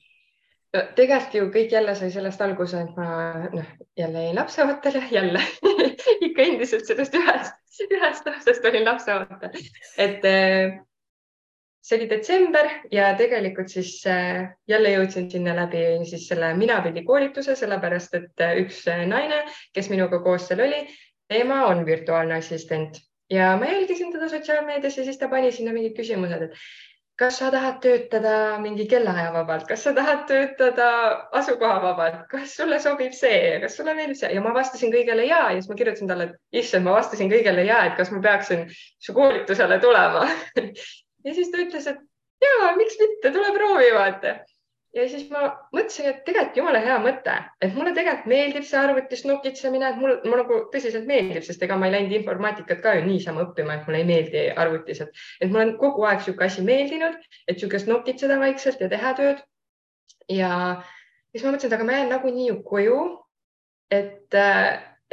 Tegelikult 0.73 1.35
ju 1.35 1.47
kõik 1.53 1.73
jälle 1.73 1.95
sai 1.97 2.11
sellest 2.13 2.43
alguse, 2.45 2.83
et 2.83 2.99
ma 2.99 3.47
noh, 3.53 3.71
jälle 3.97 4.27
jäin 4.27 4.37
lapseootel 4.37 4.99
ja 5.01 5.07
jälle 5.11 5.41
ikka 6.27 6.45
endiselt 6.45 6.85
sellest 6.87 7.17
ühest, 7.17 7.57
ühest 7.89 8.29
lapsest 8.29 8.69
olin 8.69 8.85
lapseootel, 8.85 9.57
et 9.97 10.29
äh, 10.29 10.77
see 11.81 11.97
oli 11.97 12.09
detsember 12.11 12.69
ja 12.93 13.15
tegelikult 13.17 13.73
siis 13.73 13.95
äh, 14.07 14.45
jälle 14.69 14.93
jõudsin 14.93 15.31
sinna 15.33 15.57
läbi 15.57 15.85
siis 16.11 16.29
selle 16.29 16.53
Minapildi 16.59 17.05
koolituse, 17.09 17.57
sellepärast 17.57 18.19
et 18.21 18.45
äh, 18.45 18.59
üks 18.65 18.85
naine, 19.09 19.45
kes 19.73 19.89
minuga 19.93 20.21
koos 20.25 20.51
seal 20.51 20.67
oli, 20.67 20.83
tema 21.29 21.65
on 21.71 21.87
virtuaalne 21.87 22.43
assistent. 22.43 23.01
Ja 23.31 23.57
ma 23.61 23.67
jälgisin 23.69 24.13
teda 24.13 24.29
sotsiaalmeedias 24.29 24.97
ja 24.97 25.05
siis 25.05 25.19
ta 25.21 25.29
pani 25.29 25.51
sinna 25.53 25.73
mingid 25.73 25.97
küsimused, 25.97 26.47
et 26.47 26.55
kas 27.19 27.39
sa 27.41 27.51
tahad 27.51 27.81
töötada 27.83 28.35
mingi 28.63 28.87
kellaaja 28.91 29.33
vabalt, 29.35 29.67
kas 29.69 29.83
sa 29.87 29.93
tahad 29.95 30.27
töötada 30.29 30.91
asukoha 31.41 31.81
vabalt, 31.83 32.21
kas 32.31 32.55
sulle 32.61 32.79
sobib 32.83 33.17
see, 33.17 33.57
kas 33.63 33.75
sulle 33.79 33.95
meeldib 33.99 34.21
see? 34.21 34.31
Ja 34.37 34.43
ma 34.45 34.53
vastasin 34.55 34.95
kõigele 34.95 35.27
ja 35.27 35.41
ja 35.51 35.57
siis 35.57 35.71
ma 35.71 35.79
kirjutasin 35.81 36.11
talle, 36.11 36.29
et 36.31 36.63
issand, 36.63 36.87
ma 36.87 36.95
vastasin 36.99 37.33
kõigele 37.33 37.67
ja, 37.67 37.81
et 37.89 37.99
kas 37.99 38.13
ma 38.15 38.23
peaksin 38.23 38.69
su 38.71 39.17
koolitusele 39.19 39.81
tulema. 39.85 40.29
Ja 41.27 41.33
siis 41.35 41.49
ta 41.51 41.59
ütles, 41.59 41.85
et 41.91 41.99
ja 42.41 42.69
miks 42.79 42.95
mitte, 43.01 43.33
tule 43.35 43.49
proovi, 43.53 43.89
vaata 43.93 44.37
ja 44.99 45.07
siis 45.11 45.29
ma 45.31 45.43
mõtlesin, 45.75 46.09
et 46.11 46.23
tegelikult 46.27 46.57
jumala 46.59 46.81
hea 46.83 46.97
mõte, 47.03 47.35
et 47.65 47.75
mulle 47.77 47.93
tegelikult 47.97 48.29
meeldib 48.31 48.67
see 48.67 48.79
arvutis 48.81 49.25
nokitsemine, 49.29 49.93
et 49.93 50.01
mul, 50.01 50.17
mul 50.25 50.43
nagu 50.43 50.59
tõsiselt 50.73 51.07
meeldib, 51.09 51.45
sest 51.47 51.63
ega 51.65 51.77
ma 51.79 51.89
ei 51.89 51.95
läinud 51.95 52.17
informaatikat 52.19 52.83
ka 52.85 52.97
ju 52.99 53.05
niisama 53.07 53.45
õppima, 53.47 53.79
et 53.79 53.87
mulle 53.89 54.03
ei 54.03 54.09
meeldi 54.09 54.45
arvutis, 54.65 55.03
et, 55.05 55.23
et 55.41 55.53
mul 55.53 55.65
on 55.65 55.73
kogu 55.81 56.07
aeg 56.09 56.23
niisugune 56.23 56.51
asi 56.51 56.67
meeldinud, 56.67 57.17
et 57.47 57.55
niisugust 57.57 57.91
nokitseda 57.91 58.41
vaikselt 58.43 58.83
ja 58.85 58.91
teha 58.93 59.15
tööd. 59.21 59.47
ja 60.33 60.53
siis 61.33 61.45
ma 61.45 61.55
mõtlesin, 61.55 61.71
et 61.71 61.79
aga 61.79 61.89
ma 61.89 61.99
jään 61.99 62.15
nagunii 62.17 62.51
ju 62.51 62.61
koju. 62.67 63.01
et, 63.91 64.35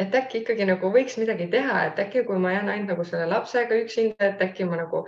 et 0.01 0.15
äkki 0.19 0.41
ikkagi 0.41 0.65
nagu 0.67 0.89
võiks 0.91 1.15
midagi 1.21 1.47
teha, 1.51 1.85
et 1.91 1.99
äkki 2.03 2.25
kui 2.27 2.39
ma 2.41 2.51
jään 2.51 2.69
ainult 2.73 2.89
nagu 2.91 3.05
selle 3.07 3.29
lapsega 3.31 3.77
üksinda, 3.85 4.33
et 4.33 4.41
äkki 4.43 4.67
ma 4.67 4.81
nagu 4.81 5.05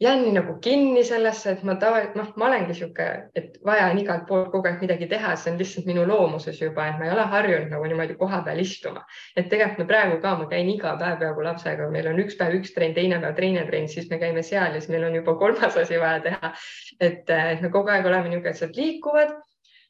jään 0.00 0.22
nii 0.22 0.32
nagu 0.32 0.54
kinni 0.64 1.04
sellesse, 1.04 1.50
et 1.50 1.62
ma 1.62 1.74
tavaliselt, 1.76 2.14
noh, 2.16 2.30
ma 2.40 2.46
olengi 2.46 2.74
sihuke, 2.74 3.06
et 3.36 3.58
vaja 3.64 3.90
on 3.92 3.98
igalt 4.00 4.24
poolt 4.28 4.48
kogu 4.52 4.68
aeg 4.68 4.80
midagi 4.80 5.08
teha, 5.10 5.34
see 5.36 5.52
on 5.52 5.58
lihtsalt 5.60 5.88
minu 5.90 6.06
loomuses 6.08 6.60
juba, 6.62 6.86
et 6.88 6.98
ma 6.98 7.08
ei 7.08 7.12
ole 7.12 7.26
harjunud 7.34 7.74
nagu 7.74 7.90
niimoodi 7.90 8.16
koha 8.20 8.40
peal 8.46 8.62
istuma. 8.64 9.04
et 9.36 9.50
tegelikult 9.52 9.84
me 9.84 9.88
praegu 9.92 10.16
ka, 10.22 10.34
ma 10.40 10.48
käin 10.48 10.72
iga 10.72 10.94
päev 11.02 11.20
peaaegu 11.20 11.44
lapsega, 11.44 11.90
meil 11.92 12.08
on 12.12 12.24
üks 12.24 12.38
päev 12.40 12.56
üks 12.60 12.72
trenn, 12.76 12.96
teine 12.96 13.20
päev 13.20 13.36
teine 13.36 13.66
trenn, 13.68 13.88
siis 13.88 14.08
me 14.10 14.18
käime 14.22 14.42
seal 14.42 14.74
ja 14.74 14.80
siis 14.80 14.90
meil 14.94 15.04
on 15.04 15.20
juba 15.20 15.36
kolmas 15.42 15.76
asi 15.76 16.00
vaja 16.00 16.24
teha. 16.24 16.54
et, 17.00 17.28
et 17.28 17.60
me 17.60 17.68
kogu 17.68 17.92
aeg 17.92 18.06
oleme 18.06 18.32
niisugused, 18.32 18.76
liikuvad 18.76 19.36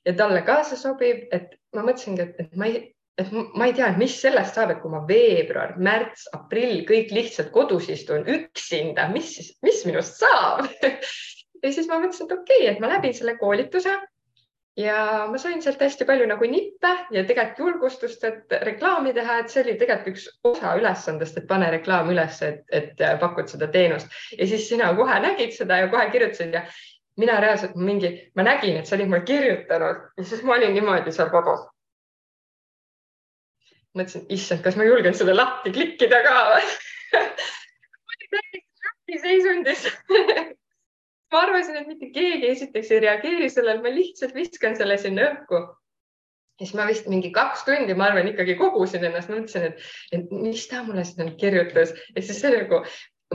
ja 0.07 0.15
talle 0.17 0.43
ka 0.43 0.63
see 0.67 0.81
sobib, 0.81 1.29
et 1.31 1.55
ma 1.77 1.87
mõtlesingi, 1.87 2.27
et 2.27 2.57
ma 2.59 2.67
ei, 2.67 2.89
et 3.19 3.33
ma 3.33 3.67
ei 3.69 3.75
tea, 3.77 3.91
mis 3.99 4.15
sellest 4.23 4.57
saab, 4.57 4.75
et 4.75 4.81
kui 4.83 4.93
ma 4.93 5.03
veebruar, 5.09 5.75
märts, 5.83 6.29
aprill 6.37 6.85
kõik 6.89 7.13
lihtsalt 7.15 7.51
kodus 7.55 7.91
istun 7.93 8.29
üksinda, 8.31 9.09
mis 9.15 9.35
siis, 9.37 9.53
mis 9.67 9.85
minust 9.89 10.23
saab? 10.23 10.69
Ja 11.61 11.69
siis 11.77 11.91
ma 11.91 11.99
mõtlesin, 12.01 12.25
et 12.25 12.31
okei 12.33 12.63
okay,, 12.63 12.69
et 12.71 12.79
ma 12.81 12.89
läbin 12.89 13.13
selle 13.13 13.35
koolituse 13.37 13.91
ja 14.81 15.27
ma 15.29 15.37
sain 15.37 15.59
sealt 15.61 15.83
hästi 15.85 16.07
palju 16.09 16.25
nagu 16.31 16.47
nippe 16.49 16.93
ja 17.13 17.25
tegelikult 17.29 17.59
julgustust, 17.61 18.25
et 18.25 18.55
reklaami 18.65 19.13
teha, 19.13 19.35
et 19.43 19.53
see 19.53 19.61
oli 19.67 19.75
tegelikult 19.77 20.15
üks 20.15 20.25
osa 20.49 20.73
ülesandest, 20.81 21.37
et 21.37 21.49
pane 21.51 21.69
reklaam 21.75 22.09
üles, 22.15 22.41
et, 22.47 22.63
et 22.73 23.05
pakud 23.21 23.53
seda 23.53 23.69
teenust. 23.75 24.09
Ja 24.39 24.49
siis 24.49 24.65
sina 24.71 24.89
kohe 24.97 25.19
nägid 25.21 25.53
seda 25.53 25.83
ja 25.83 25.91
kohe 25.93 26.07
kirjutasid 26.15 26.57
ja 26.57 26.65
mina 27.21 27.37
reaalselt 27.45 27.77
mingi, 27.77 28.15
ma 28.41 28.49
nägin, 28.49 28.81
et 28.81 28.89
sa 28.89 28.97
olid 28.97 29.13
mulle 29.13 29.27
kirjutanud. 29.29 30.01
Ja 30.17 30.29
siis 30.33 30.41
ma 30.49 30.57
olin 30.57 30.73
niimoodi 30.79 31.13
seal 31.13 31.29
kodus 31.35 31.69
mõtlesin, 33.99 34.27
issand, 34.33 34.63
kas 34.65 34.79
ma 34.79 34.87
julgen 34.87 35.17
seda 35.17 35.35
lahti 35.37 35.73
klikkida 35.75 36.23
ka 36.27 36.35
ma 36.41 38.15
olin 38.15 38.33
täiesti 38.37 38.65
šokiseisundis 38.87 39.87
ma 41.31 41.45
arvasin, 41.45 41.77
et 41.79 41.91
mitte 41.91 42.11
keegi 42.15 42.49
esiteks 42.51 42.91
ei 42.95 43.05
reageeri 43.05 43.51
sellele, 43.53 43.83
ma 43.85 43.93
lihtsalt 43.95 44.35
viskan 44.35 44.77
selle 44.79 44.99
sinna 45.01 45.29
õhku. 45.31 45.61
ja 46.61 46.67
siis 46.67 46.77
ma 46.77 46.87
vist 46.89 47.07
mingi 47.09 47.31
kaks 47.33 47.63
tundi, 47.65 47.95
ma 47.97 48.11
arvan, 48.11 48.29
ikkagi 48.33 48.59
kogusin 48.59 49.07
ennast, 49.09 49.31
mõtlesin, 49.33 49.71
et, 50.13 50.35
mis 50.35 50.67
ta 50.69 50.83
mulle 50.85 51.07
sinna 51.09 51.31
kirjutas. 51.41 51.95
Ja 52.17 52.23
siis 52.23 52.43
see 52.43 52.53
nagu 52.53 52.83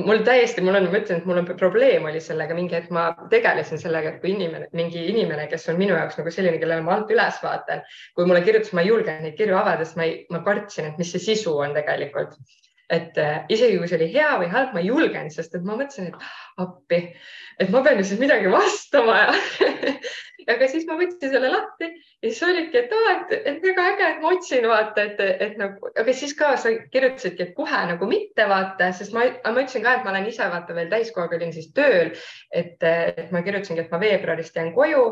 mul 0.04 0.24
täiesti, 0.28 0.64
mul 0.64 0.76
on, 0.76 0.90
ma 0.92 1.00
ütlen, 1.00 1.22
et 1.22 1.28
mul 1.30 1.40
on 1.40 1.48
probleem 1.56 2.06
oli 2.10 2.20
sellega 2.24 2.56
mingi 2.58 2.76
hetk, 2.76 2.92
ma 2.96 3.06
tegelesin 3.32 3.80
sellega, 3.80 4.12
et 4.12 4.20
kui 4.24 4.34
inimene, 4.34 4.68
mingi 4.76 5.06
inimene, 5.12 5.48
kes 5.52 5.70
on 5.72 5.80
minu 5.80 5.96
jaoks 5.96 6.20
nagu 6.20 6.34
selline, 6.36 6.60
kellele 6.60 6.84
ma 6.84 6.98
alt 6.98 7.14
üles 7.16 7.40
vaatan, 7.44 7.86
kui 8.18 8.28
mulle 8.28 8.44
kirjutas, 8.46 8.74
ma 8.76 8.84
ei 8.84 8.92
julge 8.92 9.16
neid 9.22 9.38
kirju 9.40 9.56
avada, 9.60 9.88
sest 9.88 10.00
ma 10.00 10.08
ei, 10.10 10.20
ma 10.34 10.44
kartsin, 10.46 10.92
et 10.92 11.00
mis 11.02 11.16
see 11.16 11.24
sisu 11.30 11.56
on 11.64 11.76
tegelikult. 11.78 12.36
et 12.86 13.16
äh, 13.18 13.40
isegi 13.50 13.80
kui 13.82 13.88
see 13.90 13.98
oli 13.98 14.12
hea 14.14 14.36
või 14.38 14.46
halb, 14.52 14.76
ma 14.76 14.82
ei 14.84 14.92
julgenud, 14.92 15.34
sest 15.34 15.56
et 15.58 15.64
ma 15.66 15.74
mõtlesin, 15.74 16.12
et 16.12 16.28
appi, 16.62 17.00
et 17.58 17.72
ma 17.74 17.82
pean 17.82 17.98
ju 17.98 18.06
siis 18.06 18.20
midagi 18.22 18.52
vastama 18.54 19.16
ja 19.24 19.32
aga 20.52 20.68
siis 20.72 20.86
ma 20.90 20.98
võtsin 21.00 21.32
selle 21.32 21.52
lahti 21.52 21.88
ja 21.90 22.30
siis 22.30 22.42
olidki, 22.48 22.82
et 22.82 22.96
aa, 22.96 23.14
et, 23.14 23.34
et 23.52 23.64
väga 23.64 23.86
äge, 23.94 24.10
et 24.10 24.20
ma 24.24 24.34
otsin, 24.34 24.68
vaata, 24.70 25.06
et, 25.10 25.24
et 25.48 25.56
nagu, 25.62 25.94
aga 26.04 26.18
siis 26.18 26.36
ka 26.38 26.52
sa 26.62 26.74
kirjutasidki, 26.94 27.50
et 27.50 27.56
kohe 27.58 27.82
nagu 27.92 28.10
mitte 28.10 28.50
vaata, 28.50 28.92
sest 28.98 29.16
ma, 29.16 29.26
ma 29.46 29.56
ütlesin 29.64 29.86
ka, 29.86 29.96
et 30.00 30.06
ma 30.08 30.14
olen 30.14 30.30
ise 30.32 30.50
vaata 30.52 30.78
veel 30.78 30.92
täiskohaga 30.92 31.40
olin 31.40 31.56
siis 31.56 31.72
tööl, 31.78 32.14
et, 32.52 32.78
et 32.84 33.34
ma 33.36 33.44
kirjutasingi, 33.46 33.86
et 33.86 33.96
ma 33.96 34.02
veebruarist 34.02 34.56
jään 34.56 34.74
koju. 34.76 35.08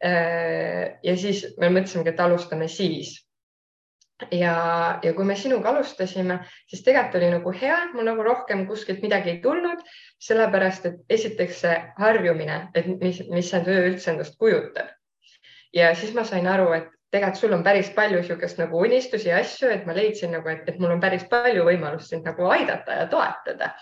Ja 0.00 1.14
siis 1.20 1.42
me 1.60 1.68
mõtlesimegi, 1.68 2.14
et 2.14 2.22
alustame 2.24 2.70
siis 2.72 3.18
ja, 4.30 4.54
ja 5.02 5.12
kui 5.14 5.24
me 5.24 5.36
sinuga 5.36 5.70
alustasime, 5.72 6.40
siis 6.68 6.84
tegelikult 6.84 7.18
oli 7.20 7.30
nagu 7.32 7.52
hea, 7.62 7.78
mul 7.94 8.06
nagu 8.08 8.24
rohkem 8.26 8.66
kuskilt 8.68 9.02
midagi 9.04 9.34
ei 9.34 9.40
tulnud, 9.42 9.82
sellepärast 10.22 10.88
et 10.90 11.16
esiteks 11.18 11.60
see 11.64 11.76
harjumine, 11.98 12.62
et 12.74 12.88
mis, 13.00 13.22
mis 13.30 13.50
see 13.50 13.62
töö 13.66 13.86
üldse 13.88 14.12
endast 14.14 14.38
kujutab. 14.40 14.92
ja 15.74 15.94
siis 15.94 16.14
ma 16.14 16.24
sain 16.26 16.48
aru, 16.50 16.72
et 16.74 16.88
tegelikult 17.10 17.40
sul 17.40 17.54
on 17.54 17.64
päris 17.66 17.90
palju 17.94 18.20
niisugust 18.20 18.58
nagu 18.58 18.82
unistusi 18.86 19.28
ja 19.30 19.40
asju, 19.42 19.70
et 19.70 19.86
ma 19.86 19.94
leidsin 19.94 20.34
nagu, 20.34 20.48
et, 20.48 20.78
mul 20.78 20.94
on 20.96 21.02
päris 21.02 21.24
palju 21.30 21.64
võimalust 21.66 22.12
sind 22.12 22.26
nagu 22.26 22.46
aidata 22.50 23.02
ja 23.02 23.06
toetada. 23.10 23.72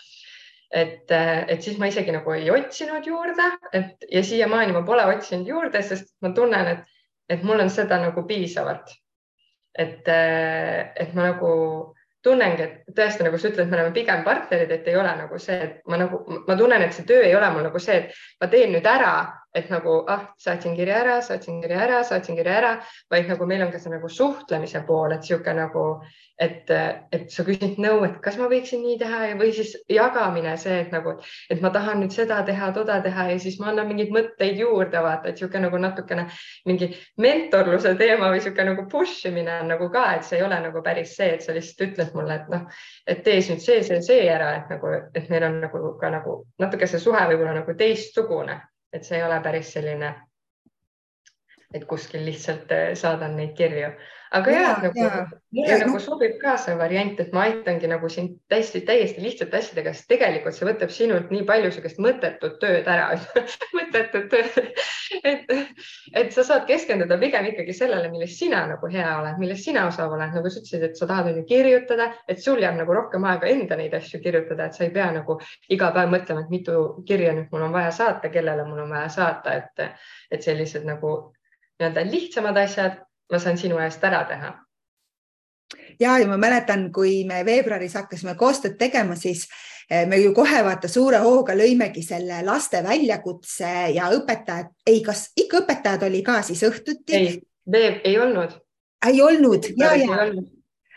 et, 0.68 1.11
et 1.11 1.62
siis 1.64 1.78
ma 1.80 1.89
isegi 1.89 2.12
nagu 2.12 2.32
ei 2.32 2.51
otsinud 2.53 3.07
juurde, 3.07 3.51
et 3.72 4.05
ja 4.12 4.22
siiamaani 4.22 4.72
ma 4.76 4.82
pole 4.84 5.05
otsinud 5.14 5.49
juurde, 5.49 5.82
sest 5.82 6.12
ma 6.20 6.34
tunnen, 6.36 6.74
et, 6.74 6.97
et 7.28 7.43
mul 7.43 7.61
on 7.61 7.70
seda 7.72 7.97
nagu 8.03 8.24
piisavalt 8.28 8.93
et, 9.78 10.08
äh, 10.10 10.90
et 10.96 11.14
ma 11.14 11.30
nagu 11.30 11.52
tunnengi, 12.24 12.64
et 12.64 12.96
tõesti, 12.96 13.24
nagu 13.24 13.38
sa 13.38 13.50
ütled, 13.52 13.68
me 13.70 13.78
oleme 13.78 13.94
pigem 13.94 14.24
partnerid, 14.26 14.72
et 14.74 14.88
ei 14.90 14.96
ole 14.98 15.12
nagu 15.20 15.38
see, 15.40 15.58
et 15.64 15.76
ma 15.88 16.00
nagu, 16.00 16.20
ma 16.48 16.56
tunnen, 16.58 16.82
et 16.82 16.96
see 16.96 17.06
töö 17.08 17.22
ei 17.24 17.36
ole 17.38 17.50
mul 17.54 17.68
nagu 17.68 17.82
see, 17.82 18.00
et 18.02 18.42
ma 18.42 18.50
teen 18.50 18.74
nüüd 18.74 18.88
ära, 18.90 19.12
et 19.59 19.72
nagu 19.72 19.98
ah, 20.11 20.28
saatsin 20.40 20.76
kirja 20.78 21.02
ära, 21.02 21.18
saatsin 21.24 21.61
kirja 21.62 21.82
ära, 21.88 22.00
saatsin 22.06 22.38
kirja 22.38 22.56
ära, 22.61 22.72
vaid 23.11 23.28
nagu 23.30 23.50
meil 23.50 23.66
on 23.66 23.74
ka 23.74 23.82
see 23.82 23.92
nagu 23.92 24.11
suhtlemise 24.12 24.84
pool, 24.88 25.12
et 25.12 25.24
niisugune 25.26 25.59
nagu 25.62 25.84
et, 26.38 26.70
et 27.12 27.26
sa 27.32 27.42
küsid 27.46 27.80
nõu, 27.82 28.04
et 28.06 28.18
kas 28.22 28.38
ma 28.38 28.46
võiksin 28.50 28.80
nii 28.84 28.96
teha 29.00 29.20
või 29.38 29.50
siis 29.56 29.74
jagamine, 29.90 30.54
see, 30.61 30.76
et 30.84 30.94
nagu, 30.94 31.16
et 31.50 31.62
ma 31.64 31.72
tahan 31.74 31.98
nüüd 32.02 32.14
seda 32.14 32.38
teha, 32.46 32.70
toda 32.76 33.00
teha 33.04 33.28
ja 33.32 33.38
siis 33.42 33.59
ma 33.61 33.72
annan 33.72 33.88
mingeid 33.90 34.12
mõtteid 34.14 34.61
juurde, 34.62 35.02
vaata, 35.02 35.28
et 35.32 35.38
niisugune 35.38 35.66
nagu 35.66 35.82
natukene 35.82 36.28
mingi 36.70 36.92
mentorluse 37.24 37.94
teema 37.98 38.30
või 38.30 38.38
niisugune 38.38 38.70
nagu 38.72 38.86
push 38.92 39.26
imine 39.30 39.59
on 39.64 39.72
nagu 39.74 39.90
ka, 39.94 40.06
et 40.16 40.28
see 40.28 40.38
ei 40.38 40.46
ole 40.46 40.61
nagu 40.62 40.82
päris 40.86 41.16
see, 41.18 41.34
et 41.34 41.44
sa 41.44 41.56
lihtsalt 41.56 41.86
ütled 41.88 42.14
mulle, 42.14 42.38
et 42.38 42.50
noh, 42.54 42.82
et 43.06 43.22
tee 43.26 43.42
nüüd 43.42 43.64
see, 43.64 43.82
see, 43.82 44.00
see 44.06 44.24
ära, 44.30 44.54
et 44.61 44.74
nagu, 44.74 44.94
et 45.18 45.30
meil 45.32 45.50
on 45.50 45.62
nagu 45.66 45.94
ka 45.98 46.12
nagu 46.14 46.42
natuke 46.62 46.86
see 46.86 47.02
suhe 47.02 47.26
võib-olla 47.32 47.59
nagu 47.59 47.74
teistsugune, 47.78 48.61
et 48.93 49.05
see 49.05 49.16
ei 49.16 49.24
ole 49.24 49.41
päris 49.41 49.72
selline 49.72 50.14
et 51.74 51.84
kuskil 51.88 52.24
lihtsalt 52.24 52.72
eh, 52.72 52.94
saadan 52.96 53.36
neid 53.36 53.56
kirju 53.58 53.92
aga 54.30 54.50
ja, 54.50 54.60
ja 54.60 54.72
nagu 54.82 54.98
ja. 54.98 55.26
mulle 55.52 55.70
ja, 55.70 55.78
nagu 55.80 55.96
no. 55.96 56.00
sobib 56.02 56.36
ka 56.42 56.56
see 56.60 56.76
variant, 56.78 57.20
et 57.20 57.32
ma 57.32 57.46
aitangi 57.48 57.88
nagu 57.88 58.08
sind 58.12 58.36
täiesti, 58.52 58.82
täiesti 58.86 59.22
lihtsate 59.24 59.60
asjadega, 59.60 59.94
sest 59.96 60.08
tegelikult 60.12 60.56
see 60.56 60.68
võtab 60.68 60.92
sinult 60.92 61.32
nii 61.32 61.46
palju 61.48 61.70
sihukest 61.72 62.00
mõttetut 62.04 62.58
tööd 62.60 62.88
ära 62.92 63.08
mõttetut 63.78 64.28
tööd 64.32 64.58
et, 65.24 65.54
et 66.20 66.34
sa 66.36 66.44
saad 66.44 66.66
keskenduda 66.68 67.16
pigem 67.20 67.48
ikkagi 67.52 67.76
sellele, 67.76 68.10
milles 68.12 68.36
sina 68.38 68.66
nagu 68.68 68.90
hea 68.92 69.08
oled, 69.22 69.40
milles 69.40 69.64
sina 69.64 69.86
osav 69.88 70.12
oled, 70.12 70.34
nagu 70.34 70.52
sa 70.52 70.60
ütlesid, 70.60 70.84
et 70.90 71.00
sa 71.00 71.08
tahad 71.08 71.32
onju 71.32 71.46
kirjutada, 71.48 72.10
et 72.28 72.42
sul 72.44 72.60
jääb 72.62 72.76
nagu 72.80 72.96
rohkem 72.96 73.24
aega 73.28 73.48
enda 73.48 73.80
neid 73.80 73.96
asju 73.96 74.20
kirjutada, 74.24 74.68
et 74.68 74.76
sa 74.76 74.84
ei 74.84 74.92
pea 74.92 75.08
nagu 75.14 75.38
iga 75.72 75.90
päev 75.96 76.12
mõtlema, 76.12 76.44
et 76.44 76.52
mitu 76.52 76.84
kirja 77.08 77.32
nüüd 77.36 77.48
mul 77.54 77.64
on 77.70 77.74
vaja 77.74 77.94
saata, 77.96 78.32
kellele 78.34 78.68
mul 78.68 78.84
on 78.84 78.92
vaja 78.92 79.08
saata, 79.16 79.56
et, 79.56 80.06
et 80.36 80.44
sellised 80.44 80.84
nagu 80.88 81.16
nii-öelda 81.78 82.04
lihtsamad 82.10 82.56
asjad 82.56 82.98
ma 83.32 83.38
saan 83.38 83.58
sinu 83.58 83.78
eest 83.84 84.04
ära 84.04 84.24
teha. 84.28 84.52
ja, 86.00 86.18
ja 86.18 86.26
ma 86.28 86.36
mäletan, 86.40 86.88
kui 86.92 87.24
me 87.28 87.42
veebruaris 87.44 87.96
hakkasime 87.98 88.34
koostööd 88.38 88.78
tegema, 88.80 89.16
siis 89.16 89.44
eh, 89.90 90.06
me 90.08 90.20
ju 90.22 90.32
kohe 90.34 90.62
vaata 90.64 90.88
suure 90.88 91.20
hooga 91.24 91.56
lõimegi 91.58 92.04
selle 92.06 92.40
laste 92.46 92.82
väljakutse 92.84 93.72
ja 93.94 94.08
õpetajad, 94.16 94.72
ei, 94.86 95.02
kas 95.04 95.28
ikka 95.36 95.64
õpetajad 95.64 96.06
oli 96.08 96.22
ka 96.26 96.40
siis 96.46 96.64
õhtuti? 96.68 97.18
ei, 97.18 97.34
veeb 97.70 98.00
ei 98.08 98.18
olnud. 98.18 98.56
ei 99.06 99.20
olnud 99.22 99.68
ja, 99.76 99.92
ja 99.98 100.22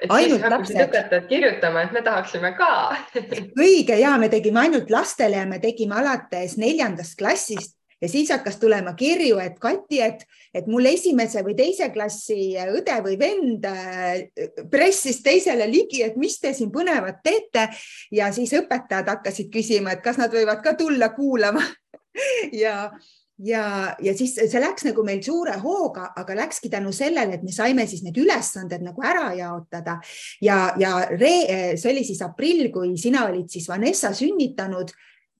ainult 0.10 0.48
lapsed. 0.50 0.80
õpetajad 0.88 1.28
kirjutama, 1.30 1.84
et 1.86 1.92
me 1.92 2.02
tahaksime 2.06 2.56
ka 2.58 2.72
õige 3.60 4.00
ja 4.00 4.16
me 4.22 4.32
tegime 4.32 4.64
ainult 4.66 4.90
lastele 4.90 5.44
ja 5.44 5.46
me 5.50 5.60
tegime 5.60 6.00
alates 6.00 6.58
neljandast 6.62 7.20
klassist 7.20 7.76
ja 8.02 8.10
siis 8.10 8.32
hakkas 8.34 8.58
tulema 8.62 8.94
kirju, 8.98 9.38
et 9.44 9.60
Kati, 9.62 10.02
et, 10.02 10.26
et 10.54 10.68
mul 10.72 10.90
esimese 10.90 11.44
või 11.46 11.56
teise 11.58 11.92
klassi 11.94 12.56
õde 12.64 12.98
või 13.06 13.18
vend 13.22 13.68
äh, 13.70 14.26
pressis 14.72 15.22
teisele 15.24 15.68
ligi, 15.70 16.02
et 16.06 16.18
mis 16.20 16.40
te 16.42 16.54
siin 16.58 16.72
põnevat 16.74 17.22
teete. 17.24 17.68
Ja 18.12 18.32
siis 18.34 18.54
õpetajad 18.58 19.10
hakkasid 19.16 19.52
küsima, 19.54 19.96
et 19.96 20.04
kas 20.04 20.20
nad 20.22 20.34
võivad 20.34 20.64
ka 20.66 20.76
tulla 20.80 21.14
kuulama. 21.16 21.64
Ja 22.52 22.90
ja, 23.40 23.96
ja 24.02 24.14
siis 24.18 24.34
see 24.36 24.62
läks 24.62 24.86
nagu 24.86 25.04
meil 25.08 25.22
suure 25.26 25.56
hooga, 25.62 26.10
aga 26.18 26.36
läkski 26.42 26.70
tänu 26.70 26.92
sellele, 26.96 27.38
et 27.38 27.46
me 27.46 27.54
saime 27.56 27.86
siis 27.90 28.04
need 28.06 28.18
ülesanded 28.22 28.84
nagu 28.86 29.06
ära 29.06 29.32
jaotada. 29.38 29.98
Ja, 30.44 30.74
ja 30.80 30.98
re, 31.12 31.34
see 31.80 31.94
oli 31.94 32.04
siis 32.08 32.22
aprill, 32.26 32.70
kui 32.74 32.94
sina 33.02 33.26
olid 33.30 33.50
siis 33.52 33.70
Vanessa 33.72 34.14
sünnitanud 34.18 34.94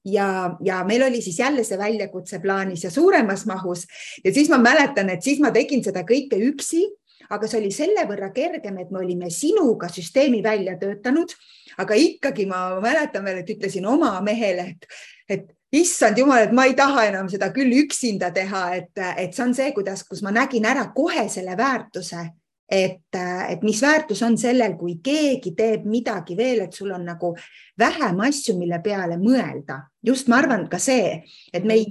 ja, 0.04 0.56
ja 0.60 0.82
meil 0.84 1.02
oli 1.02 1.22
siis 1.22 1.38
jälle 1.38 1.64
see 1.64 1.78
väljakutse 1.78 2.40
plaanis 2.42 2.84
ja 2.84 2.90
suuremas 2.90 3.46
mahus. 3.46 3.86
Ja 4.24 4.34
siis 4.34 4.50
ma 4.50 4.58
mäletan, 4.58 5.10
et 5.10 5.22
siis 5.22 5.40
ma 5.40 5.50
tegin 5.50 5.84
seda 5.84 6.04
kõike 6.08 6.38
üksi, 6.50 6.84
aga 7.30 7.48
see 7.48 7.60
oli 7.62 7.70
selle 7.72 8.04
võrra 8.08 8.32
kergem, 8.34 8.78
et 8.82 8.90
me 8.90 9.00
olime 9.00 9.30
sinuga 9.30 9.88
süsteemi 9.92 10.42
välja 10.44 10.76
töötanud, 10.80 11.32
aga 11.80 11.96
ikkagi 11.96 12.46
ma 12.50 12.80
mäletan 12.82 13.24
veel, 13.24 13.40
et 13.42 13.50
ütlesin 13.54 13.86
oma 13.88 14.18
mehele, 14.24 14.74
et, 14.74 14.86
et 15.28 15.50
issand 15.72 16.18
jumal, 16.18 16.44
et 16.44 16.52
ma 16.52 16.66
ei 16.68 16.76
taha 16.76 17.06
enam 17.08 17.30
seda 17.32 17.48
küll 17.54 17.72
üksinda 17.84 18.32
teha, 18.34 18.66
et, 18.76 18.92
et 19.16 19.32
see 19.32 19.46
on 19.46 19.56
see, 19.56 19.72
kuidas, 19.72 20.04
kus 20.08 20.20
ma 20.26 20.34
nägin 20.34 20.66
ära 20.68 20.90
kohe 20.94 21.28
selle 21.32 21.56
väärtuse 21.56 22.26
et, 22.70 23.16
et 23.48 23.62
mis 23.62 23.80
väärtus 23.82 24.22
on 24.22 24.36
sellel, 24.38 24.76
kui 24.80 24.98
keegi 25.04 25.54
teeb 25.56 25.86
midagi 25.88 26.36
veel, 26.38 26.64
et 26.66 26.76
sul 26.76 26.92
on 26.94 27.04
nagu 27.06 27.34
vähem 27.78 28.22
asju, 28.28 28.56
mille 28.58 28.78
peale 28.84 29.18
mõelda. 29.20 29.82
just 30.02 30.28
ma 30.28 30.40
arvan 30.42 30.68
ka 30.68 30.78
see, 30.78 31.20
et 31.52 31.64
me 31.64 31.74
ei, 31.74 31.84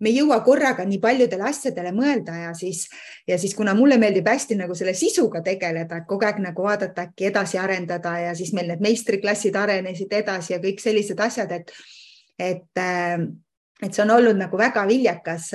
me 0.00 0.10
ei 0.10 0.18
jõua 0.18 0.40
korraga 0.44 0.84
nii 0.86 0.98
paljudele 1.02 1.44
asjadele 1.48 1.92
mõelda 1.94 2.36
ja 2.38 2.54
siis, 2.54 2.86
ja 3.28 3.38
siis 3.38 3.54
kuna 3.54 3.74
mulle 3.74 3.98
meeldib 3.98 4.28
hästi 4.28 4.56
nagu 4.58 4.74
selle 4.78 4.94
sisuga 4.94 5.42
tegeleda, 5.42 6.00
et 6.00 6.08
kogu 6.08 6.26
aeg 6.26 6.40
nagu 6.42 6.64
vaadata, 6.66 7.08
äkki 7.08 7.30
edasi 7.30 7.58
arendada 7.58 8.16
ja 8.18 8.34
siis 8.38 8.54
meil 8.56 8.70
need 8.72 8.82
meistriklassid 8.84 9.58
arenesid 9.58 10.12
edasi 10.22 10.56
ja 10.56 10.62
kõik 10.62 10.82
sellised 10.82 11.20
asjad, 11.20 11.52
et, 11.58 11.74
et, 12.38 12.82
et 13.82 13.92
see 13.92 14.04
on 14.06 14.16
olnud 14.18 14.38
nagu 14.38 14.58
väga 14.58 14.86
viljakas 14.88 15.52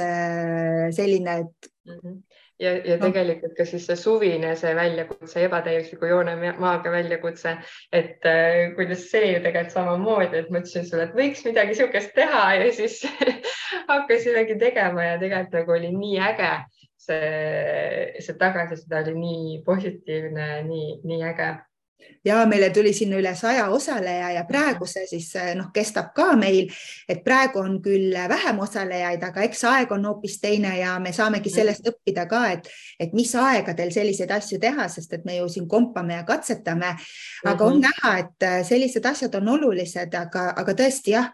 selline, 1.00 1.42
et. 1.44 1.72
-hmm 1.88 2.27
ja, 2.60 2.72
ja 2.86 2.98
tegelikult 3.02 3.56
ka 3.58 3.66
siis 3.70 3.86
see 3.90 4.00
suvine, 4.00 4.54
see 4.60 4.74
väljakutse, 4.76 5.44
ebatäiusliku 5.46 6.10
joone 6.10 6.54
maaga 6.60 6.92
väljakutse, 6.94 7.58
et 7.94 8.26
äh, 8.30 8.74
kuidas 8.78 9.08
see 9.12 9.34
ju 9.34 9.44
tegelikult 9.44 9.76
samamoodi, 9.76 10.42
et 10.42 10.50
ma 10.52 10.64
ütlesin 10.64 10.88
sulle, 10.88 11.08
et 11.10 11.18
võiks 11.18 11.46
midagi 11.48 11.76
niisugust 11.76 12.16
teha 12.18 12.44
ja 12.58 12.72
siis 12.76 13.02
hakkasimegi 13.92 14.58
tegema 14.62 15.12
ja 15.12 15.22
tegelikult 15.22 15.62
nagu 15.62 15.78
oli 15.78 15.94
nii 15.96 16.20
äge 16.32 16.52
see, 17.08 18.14
see 18.20 18.38
tagasiside 18.40 19.02
oli 19.04 19.16
nii 19.18 19.58
positiivne, 19.66 20.50
nii, 20.68 21.00
nii 21.08 21.24
äge 21.30 21.52
ja 22.26 22.46
meile 22.46 22.70
tuli 22.70 22.94
sinna 22.94 23.18
üle 23.18 23.34
saja 23.36 23.68
osaleja 23.74 24.32
ja 24.36 24.44
praegu 24.48 24.86
see 24.90 25.06
siis 25.08 25.30
noh, 25.56 25.70
kestab 25.74 26.12
ka 26.16 26.32
meil, 26.40 26.68
et 27.10 27.24
praegu 27.26 27.62
on 27.62 27.80
küll 27.84 28.16
vähem 28.30 28.60
osalejaid, 28.64 29.24
aga 29.24 29.46
eks 29.48 29.64
aeg 29.72 29.92
on 29.96 30.06
hoopis 30.10 30.40
teine 30.44 30.76
ja 30.80 30.98
me 31.04 31.14
saamegi 31.16 31.52
sellest 31.54 31.88
õppida 31.92 32.28
ka, 32.30 32.44
et, 32.58 32.70
et 33.00 33.16
mis 33.18 33.34
aegadel 33.36 33.92
selliseid 33.96 34.32
asju 34.32 34.60
teha, 34.62 34.88
sest 34.92 35.14
et 35.18 35.26
me 35.26 35.40
ju 35.40 35.50
siin 35.52 35.68
kompame 35.68 36.20
ja 36.20 36.24
katsetame. 36.28 36.96
aga 37.46 37.66
on 37.66 37.80
mhm. 37.80 37.88
näha, 37.88 38.18
et 38.24 38.68
sellised 38.68 39.06
asjad 39.06 39.36
on 39.42 39.54
olulised, 39.58 40.14
aga, 40.14 40.52
aga 40.58 40.78
tõesti 40.78 41.16
jah 41.16 41.32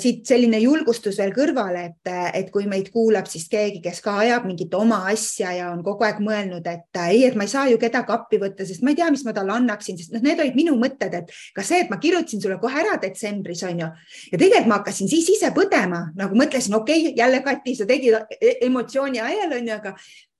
siit 0.00 0.24
selline 0.28 0.58
julgustus 0.62 1.18
veel 1.20 1.32
kõrvale, 1.34 1.84
et, 1.90 2.10
et 2.40 2.50
kui 2.54 2.66
meid 2.70 2.90
kuulab 2.94 3.28
siis 3.30 3.46
keegi, 3.52 3.82
kes 3.84 4.00
ka 4.04 4.16
ajab 4.22 4.46
mingit 4.48 4.74
oma 4.78 5.02
asja 5.10 5.52
ja 5.56 5.70
on 5.72 5.82
kogu 5.86 6.06
aeg 6.06 6.20
mõelnud, 6.24 6.66
et 6.70 7.00
ei, 7.04 7.24
et 7.28 7.36
ma 7.38 7.46
ei 7.46 7.52
saa 7.52 7.66
ju 7.70 7.78
kedagi 7.82 8.14
appi 8.14 8.40
võtta, 8.42 8.66
sest 8.68 8.84
ma 8.84 8.94
ei 8.94 8.98
tea, 9.00 9.10
mis 9.14 9.24
ma 9.26 9.34
talle 9.36 9.56
annaksin, 9.56 9.98
sest 10.00 10.14
noh, 10.14 10.24
need 10.24 10.40
olid 10.40 10.58
minu 10.58 10.76
mõtted, 10.80 11.16
et 11.20 11.32
ka 11.56 11.64
see, 11.66 11.82
et 11.84 11.92
ma 11.92 12.00
kirjutasin 12.02 12.42
sulle 12.44 12.58
kohe 12.62 12.80
ära 12.84 12.96
detsembris 13.02 13.64
on 13.68 13.84
ju 13.84 13.88
ja 14.32 14.38
tegelikult 14.38 14.70
ma 14.70 14.78
hakkasin 14.80 15.10
siis 15.10 15.28
ise 15.36 15.50
põdema, 15.56 16.06
nagu 16.18 16.38
mõtlesin, 16.38 16.76
okei 16.78 17.08
okay,, 17.08 17.18
jälle 17.18 17.42
Kati, 17.44 17.74
sa 17.76 17.88
tegid 17.88 18.16
e-, 18.38 18.56
emotsiooni 18.64 19.20
ajal 19.20 19.58
on 19.58 19.68
ju, 19.68 19.76
aga 19.76 19.94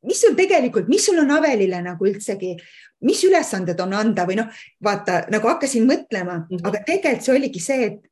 mis 0.09 0.21
sul 0.21 0.37
tegelikult, 0.39 0.89
mis 0.89 1.05
sul 1.05 1.21
on 1.21 1.33
Avelile 1.35 1.81
nagu 1.85 2.09
üldsegi, 2.09 2.55
mis 3.05 3.21
ülesanded 3.27 3.81
on 3.85 3.95
anda 3.97 4.27
või 4.29 4.39
noh, 4.41 4.51
vaata 4.85 5.25
nagu 5.33 5.49
hakkasin 5.53 5.87
mõtlema 5.89 6.41
mm, 6.41 6.51
-hmm. 6.51 6.67
aga 6.69 6.83
tegelikult 6.87 7.27
see 7.27 7.37
oligi 7.37 7.63
see, 7.63 7.89
et 7.91 8.03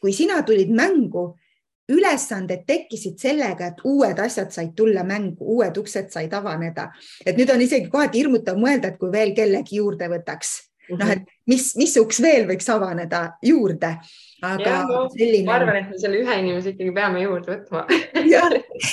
kui 0.00 0.12
sina 0.12 0.42
tulid 0.42 0.70
mängu, 0.74 1.28
ülesanded 1.92 2.64
tekkisid 2.66 3.20
sellega, 3.22 3.70
et 3.70 3.82
uued 3.86 4.18
asjad 4.18 4.50
said 4.54 4.72
tulla 4.76 5.04
mängu, 5.06 5.46
uued 5.56 5.76
uksed 5.78 6.10
said 6.10 6.32
avaneda. 6.34 6.90
et 7.24 7.36
nüüd 7.36 7.50
on 7.54 7.62
isegi 7.62 7.90
kohati 7.90 8.18
hirmutav 8.18 8.58
mõelda, 8.58 8.88
et 8.88 8.98
kui 8.98 9.12
veel 9.12 9.34
kellegi 9.34 9.76
juurde 9.76 10.08
võtaks 10.08 10.48
mm 10.90 10.96
-hmm. 10.96 10.98
noh, 10.98 11.10
et 11.10 11.35
mis, 11.50 11.72
mis 11.78 11.96
uks 12.00 12.22
veel 12.22 12.48
võiks 12.50 12.68
avaneda 12.72 13.28
juurde? 13.44 13.96
Aga 14.44 14.64
ja, 14.68 14.80
no, 14.84 15.06
selline. 15.08 15.46
ma 15.48 15.54
arvan, 15.56 15.78
et 15.80 15.92
me 15.94 15.98
selle 15.98 16.18
ühe 16.20 16.34
inimese 16.42 16.74
ikkagi 16.74 16.92
peame 16.92 17.22
juurde 17.22 17.54
võtma. 17.54 17.86
Ja, 18.26 18.42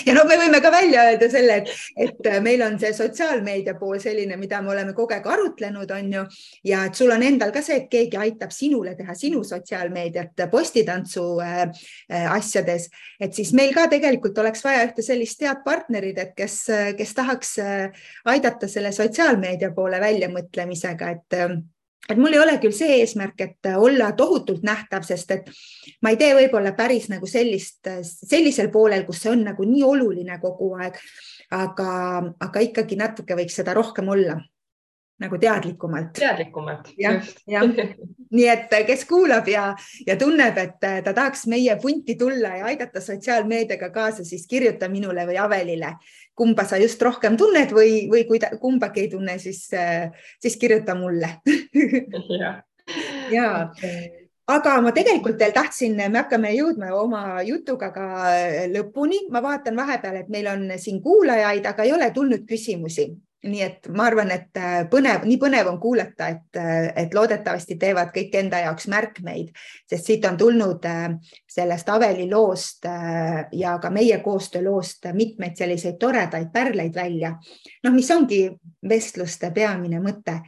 ja 0.05 0.13
no 0.15 0.23
me 0.29 0.35
võime 0.37 0.59
ka 0.61 0.69
välja 0.71 1.07
öelda 1.09 1.27
selle, 1.31 1.55
et, 1.63 1.71
et 2.05 2.27
meil 2.45 2.61
on 2.63 2.77
see 2.79 2.91
sotsiaalmeedia 2.95 3.73
pool 3.79 3.97
selline, 3.99 4.37
mida 4.39 4.59
me 4.61 4.71
oleme 4.71 4.93
kogu 4.95 5.15
aeg 5.15 5.25
arutlenud, 5.33 5.89
on 5.95 6.13
ju, 6.15 6.23
ja 6.69 6.83
et 6.87 6.99
sul 6.99 7.11
on 7.11 7.25
endal 7.25 7.51
ka 7.55 7.63
see, 7.65 7.81
et 7.81 7.89
keegi 7.91 8.19
aitab 8.21 8.53
sinule 8.55 8.93
teha 8.99 9.15
sinu 9.17 9.41
sotsiaalmeediat 9.47 10.45
postitantsu 10.53 11.25
äh, 11.43 11.65
äh, 11.65 12.29
asjades, 12.37 12.87
et 13.19 13.35
siis 13.35 13.51
meil 13.57 13.73
ka 13.75 13.89
tegelikult 13.91 14.37
oleks 14.43 14.63
vaja 14.63 14.85
ühte 14.87 15.03
sellist 15.03 15.43
head 15.43 15.65
partnerit, 15.65 16.21
et 16.21 16.33
kes, 16.37 16.59
kes 16.99 17.15
tahaks 17.17 17.57
äh, 17.63 18.07
aidata 18.31 18.69
selle 18.71 18.93
sotsiaalmeedia 18.95 19.73
poole 19.75 19.99
väljamõtlemisega, 20.03 21.15
et 21.17 21.41
äh, 21.41 21.57
et 22.09 22.17
mul 22.19 22.33
ei 22.35 22.41
ole 22.43 22.57
küll 22.61 22.75
see 22.75 22.99
eesmärk, 22.99 23.41
et 23.41 23.69
olla 23.77 24.11
tohutult 24.17 24.63
nähtav, 24.63 25.05
sest 25.07 25.31
et 25.31 25.51
ma 26.03 26.11
ei 26.11 26.19
tee 26.19 26.33
võib-olla 26.35 26.73
päris 26.77 27.09
nagu 27.11 27.27
sellist, 27.29 27.87
sellisel 28.03 28.71
poolel, 28.73 29.05
kus 29.07 29.23
see 29.23 29.31
on 29.31 29.45
nagu 29.47 29.67
nii 29.67 29.83
oluline 29.87 30.39
kogu 30.41 30.73
aeg. 30.79 30.99
aga, 31.53 31.89
aga 32.41 32.61
ikkagi 32.65 32.95
natuke 32.97 33.35
võiks 33.37 33.55
seda 33.59 33.75
rohkem 33.77 34.07
olla 34.09 34.39
nagu 35.23 35.39
teadlikumalt. 35.39 36.11
teadlikumalt, 36.17 36.89
just. 36.99 37.39
jah, 37.47 37.69
nii 38.33 38.47
et 38.51 38.73
kes 38.87 39.05
kuulab 39.09 39.47
ja, 39.51 39.69
ja 40.07 40.17
tunneb, 40.19 40.57
et 40.59 40.77
ta 40.79 41.13
tahaks 41.13 41.45
meie 41.51 41.75
punti 41.81 42.15
tulla 42.19 42.57
ja 42.59 42.71
aidata 42.71 43.01
sotsiaalmeediaga 43.03 43.89
kaasa, 43.93 44.25
siis 44.27 44.47
kirjuta 44.49 44.89
minule 44.91 45.27
või 45.29 45.39
Avelile. 45.39 45.95
Kumba 46.35 46.65
sa 46.65 46.79
just 46.81 47.01
rohkem 47.01 47.37
tunned 47.37 47.71
või, 47.75 48.07
või 48.09 48.25
kui 48.25 48.41
ta 48.41 48.49
kumbagi 48.59 49.05
ei 49.05 49.11
tunne, 49.11 49.37
siis, 49.39 49.67
siis 50.41 50.59
kirjuta 50.59 50.97
mulle. 50.97 51.37
Ja, 52.33 52.49
ja 53.31 53.43
aga 54.51 54.73
ma 54.83 54.91
tegelikult 54.91 55.39
veel 55.39 55.53
tahtsin, 55.55 55.93
me 55.95 56.17
hakkame 56.17 56.49
jõudma 56.51 56.89
oma 56.99 57.21
jutuga 57.47 57.93
ka 57.95 58.07
lõpuni, 58.73 59.21
ma 59.31 59.39
vaatan 59.45 59.77
vahepeal, 59.79 60.17
et 60.19 60.33
meil 60.33 60.49
on 60.51 60.65
siin 60.75 60.99
kuulajaid, 61.05 61.63
aga 61.69 61.85
ei 61.87 61.93
ole 61.95 62.09
tulnud 62.11 62.43
küsimusi 62.49 63.07
nii 63.43 63.61
et 63.61 63.87
ma 63.91 64.05
arvan, 64.07 64.31
et 64.31 64.59
äh, 64.59 64.83
põnev, 64.91 65.25
nii 65.27 65.37
põnev 65.41 65.67
on 65.73 65.79
kuulata, 65.81 66.29
et, 66.31 66.59
äh, 66.59 66.87
et 67.03 67.15
loodetavasti 67.15 67.75
teevad 67.79 68.13
kõik 68.15 68.35
enda 68.39 68.61
jaoks 68.63 68.87
märkmeid, 68.91 69.51
sest 69.89 70.07
siit 70.07 70.27
on 70.29 70.37
tulnud 70.39 70.85
äh, 70.87 71.09
sellest 71.49 71.89
Aveli 71.91 72.29
loost 72.31 72.87
ja 73.53 73.75
ka 73.81 73.89
meie 73.93 74.17
koostööloost 74.23 75.09
mitmeid 75.13 75.59
selliseid 75.59 75.99
toredaid 75.99 76.49
pärleid 76.53 76.95
välja. 76.95 77.35
noh, 77.83 77.93
mis 77.93 78.11
ongi 78.11 78.47
vestluste 78.89 79.51
peamine 79.51 79.99
mõte. 80.03 80.39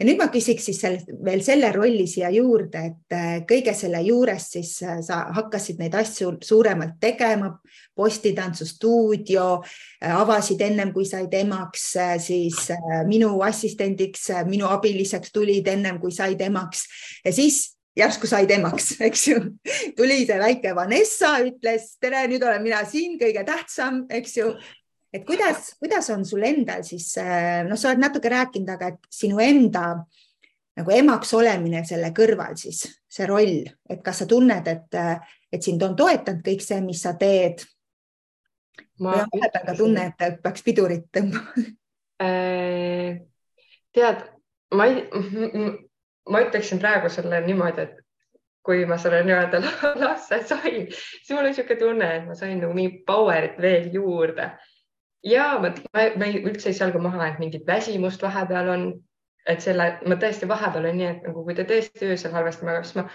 Ja 0.00 0.06
nüüd 0.08 0.16
ma 0.16 0.30
küsiks 0.32 0.64
siis 0.70 0.80
sel, 0.80 0.96
veel 1.24 1.42
selle 1.44 1.68
rolli 1.76 2.06
siia 2.08 2.30
juurde, 2.32 2.80
et 2.88 3.44
kõige 3.48 3.74
selle 3.76 4.00
juures 4.06 4.46
siis 4.56 4.78
sa 4.80 5.18
hakkasid 5.36 5.80
neid 5.82 5.94
asju 6.00 6.32
suuremalt 6.44 6.96
tegema, 7.02 7.50
postitantsustuudio, 8.00 9.48
avasid 10.00 10.62
ennem 10.64 10.94
kui 10.94 11.04
said 11.08 11.34
emaks, 11.36 11.90
siis 12.24 12.70
äh, 12.72 13.02
minu 13.08 13.34
assistendiks, 13.44 14.30
äh, 14.32 14.46
minu 14.48 14.70
abiliseks 14.70 15.34
tulid 15.34 15.68
ennem 15.68 16.00
kui 16.00 16.14
said 16.14 16.40
emaks 16.40 16.86
ja 17.24 17.32
siis 17.34 17.62
järsku 17.98 18.28
said 18.30 18.50
emaks, 18.54 18.94
eks 19.08 19.26
ju. 19.28 19.40
tuli 19.96 20.22
see 20.26 20.38
väike 20.40 20.74
Vanessa, 20.76 21.36
ütles 21.44 21.94
tere, 22.00 22.24
nüüd 22.30 22.44
olen 22.46 22.62
mina 22.64 22.84
siin, 22.88 23.18
kõige 23.20 23.44
tähtsam, 23.48 24.04
eks 24.10 24.36
ju. 24.40 24.52
Et 25.12 25.26
kuidas, 25.26 25.74
kuidas 25.82 26.10
on 26.14 26.24
sul 26.28 26.44
endal 26.46 26.84
siis, 26.86 27.12
äh, 27.18 27.62
noh, 27.68 27.78
sa 27.78 27.90
oled 27.90 28.02
natuke 28.02 28.32
rääkinud, 28.32 28.70
aga 28.76 28.92
et 28.94 29.10
sinu 29.10 29.40
enda 29.42 29.84
nagu 30.80 30.94
emaks 30.94 31.34
olemine 31.36 31.82
selle 31.88 32.12
kõrval 32.16 32.56
siis, 32.60 32.86
see 33.10 33.26
roll, 33.28 33.64
et 33.90 34.00
kas 34.06 34.22
sa 34.22 34.28
tunned, 34.30 34.70
et, 34.70 35.02
et 35.52 35.66
sind 35.66 35.82
on 35.82 35.96
toetanud 35.98 36.46
kõik 36.46 36.64
see, 36.64 36.80
mis 36.84 37.02
sa 37.02 37.16
teed? 37.18 37.66
ma 39.00 39.22
vahepeal 39.24 39.66
ka 39.66 39.74
tunne, 39.76 40.06
et 40.08 40.40
peaks 40.44 40.64
pidurit 40.64 41.06
tõmbama 41.12 41.66
Äh, 42.20 43.16
tead, 43.96 44.24
ma 44.76 44.86
ei, 44.90 45.06
ma 46.28 46.42
ütleksin 46.44 46.80
praegu 46.82 47.08
sulle 47.08 47.38
niimoodi, 47.46 47.86
et 47.86 48.02
kui 48.66 48.82
ma 48.88 48.98
selle 49.00 49.22
nii-öelda 49.24 49.62
lapse 50.02 50.42
sain, 50.50 50.90
siis 50.92 51.30
mul 51.32 51.46
oli 51.46 51.54
niisugune 51.54 51.80
tunne, 51.80 52.10
et 52.18 52.26
ma 52.28 52.36
sain 52.36 52.60
nagu 52.60 52.76
mingi 52.76 53.00
power'it 53.08 53.56
veel 53.62 53.88
juurde. 53.94 54.50
Ja 55.26 55.58
ma, 55.62 55.72
ma, 55.92 56.06
ma 56.16 56.30
ei, 56.30 56.40
üldse 56.44 56.70
ei 56.70 56.78
salga 56.78 57.02
maha, 57.02 57.28
et 57.28 57.38
mingit 57.42 57.66
väsimust 57.66 58.22
vahepeal 58.22 58.72
on, 58.74 58.88
et 59.48 59.62
selle, 59.64 59.92
ma 60.06 60.18
tõesti 60.20 60.48
vahepeal 60.48 60.90
on 60.90 60.98
nii, 61.00 61.12
et 61.14 61.28
nagu 61.28 61.44
kui 61.44 61.56
te 61.56 61.66
tõesti 61.68 62.10
öösel 62.12 62.34
halvasti 62.36 62.68
magate, 62.68 62.90
siis 62.90 63.00
ma 63.00 63.08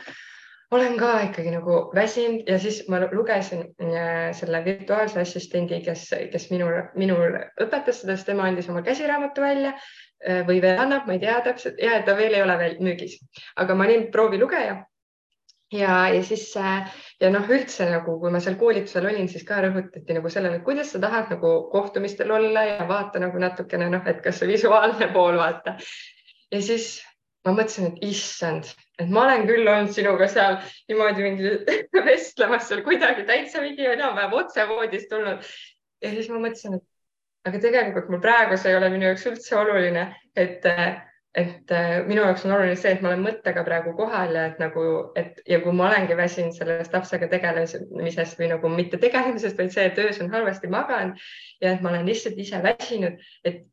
olen 0.75 0.97
ka 0.97 1.11
ikkagi 1.27 1.51
nagu 1.53 1.77
väsinud. 1.95 2.47
Ja 2.49 2.57
siis 2.59 2.83
ma 2.89 2.99
lugesin 3.11 3.67
äh, 3.81 4.31
selle 4.37 4.63
virtuaalse 4.65 5.21
assistendi, 5.21 5.81
kes, 5.85 6.07
kes 6.31 6.49
minul, 6.51 6.81
minul 6.95 7.37
õpetas 7.61 8.01
seda, 8.01 8.15
sest 8.15 8.29
tema 8.31 8.49
andis 8.49 8.69
oma 8.71 8.83
käsiraamatu 8.85 9.45
välja 9.45 9.75
äh, 9.75 10.41
või 10.47 10.61
veel 10.63 10.81
annab, 10.81 11.07
ma 11.07 11.17
ei 11.17 11.23
tea 11.23 11.39
täpselt. 11.45 11.79
Ja 11.81 12.01
ta 12.05 12.17
veel 12.17 12.33
ei 12.33 12.43
ole 12.45 12.57
veel 12.61 12.77
müügis, 12.81 13.19
aga 13.61 13.77
ma 13.77 13.87
olin 13.87 14.09
proovilugeja. 14.11 14.81
Ja, 15.73 16.05
ja 16.13 16.21
siis 16.23 16.51
äh, 16.57 16.91
ja 17.21 17.31
noh, 17.31 17.47
üldse 17.51 17.87
nagu, 17.89 18.17
kui 18.19 18.31
ma 18.33 18.41
seal 18.43 18.57
koolitusel 18.59 19.07
olin, 19.09 19.27
siis 19.31 19.45
ka 19.47 19.61
rõhutati 19.63 20.17
nagu 20.17 20.31
sellele, 20.31 20.61
kuidas 20.65 20.91
sa 20.93 21.01
tahad 21.03 21.31
nagu 21.35 21.55
kohtumistel 21.71 22.31
olla 22.35 22.65
ja 22.67 22.87
vaata 22.89 23.21
nagu 23.23 23.39
natukene 23.41 23.89
noh, 23.91 24.07
et 24.09 24.21
kas 24.23 24.41
see 24.41 24.51
visuaalne 24.51 25.11
pool 25.13 25.39
vaata. 25.39 25.77
ja 26.51 26.61
siis 26.61 26.97
ma 27.45 27.53
mõtlesin, 27.53 27.91
et 27.91 28.03
issand, 28.09 28.71
et 28.99 29.09
ma 29.11 29.25
olen 29.27 29.45
küll 29.47 29.67
olnud 29.69 29.93
sinuga 29.93 30.27
seal 30.31 30.57
niimoodi 30.89 31.25
mingi 31.25 31.53
vestlemas 32.09 32.67
seal 32.69 32.83
kuidagi 32.85 33.25
täitsa 33.27 33.61
mingi 33.63 33.87
enam-vähem 33.93 34.35
otse 34.41 34.67
voodist 34.69 35.09
tulnud. 35.13 35.45
ja 36.03 36.13
siis 36.13 36.29
ma 36.33 36.41
mõtlesin, 36.41 36.79
et 36.79 37.49
aga 37.49 37.61
tegelikult 37.61 38.09
mul 38.09 38.23
praegu 38.23 38.57
see 38.57 38.73
ei 38.73 38.79
ole 38.79 38.89
minu 38.93 39.11
jaoks 39.11 39.27
üldse 39.29 39.57
oluline, 39.59 40.07
et, 40.35 40.65
et 41.35 41.71
minu 42.07 42.23
jaoks 42.23 42.45
on 42.45 42.53
oluline 42.55 42.77
see, 42.79 42.93
et 42.95 43.01
ma 43.03 43.11
olen 43.11 43.25
mõttega 43.25 43.65
praegu 43.67 43.91
kohal 43.97 44.35
ja 44.37 44.45
et 44.51 44.59
nagu, 44.61 44.85
et 45.19 45.41
ja 45.51 45.59
kui 45.63 45.75
ma 45.75 45.89
olengi 45.89 46.15
väsinud 46.15 46.55
sellest 46.55 46.95
lapsega 46.95 47.27
tegelemisest 47.31 48.39
või 48.39 48.51
nagu 48.53 48.71
mitte 48.71 48.99
tegelemisest, 49.01 49.59
vaid 49.59 49.73
see, 49.75 49.89
et 49.89 49.99
öös 49.99 50.21
on 50.23 50.31
halvasti 50.31 50.71
maganud 50.71 51.19
ja 51.61 51.75
et 51.75 51.83
ma 51.83 51.91
olen 51.91 52.07
lihtsalt 52.07 52.39
ise 52.39 52.61
väsinud, 52.63 53.19
et 53.43 53.65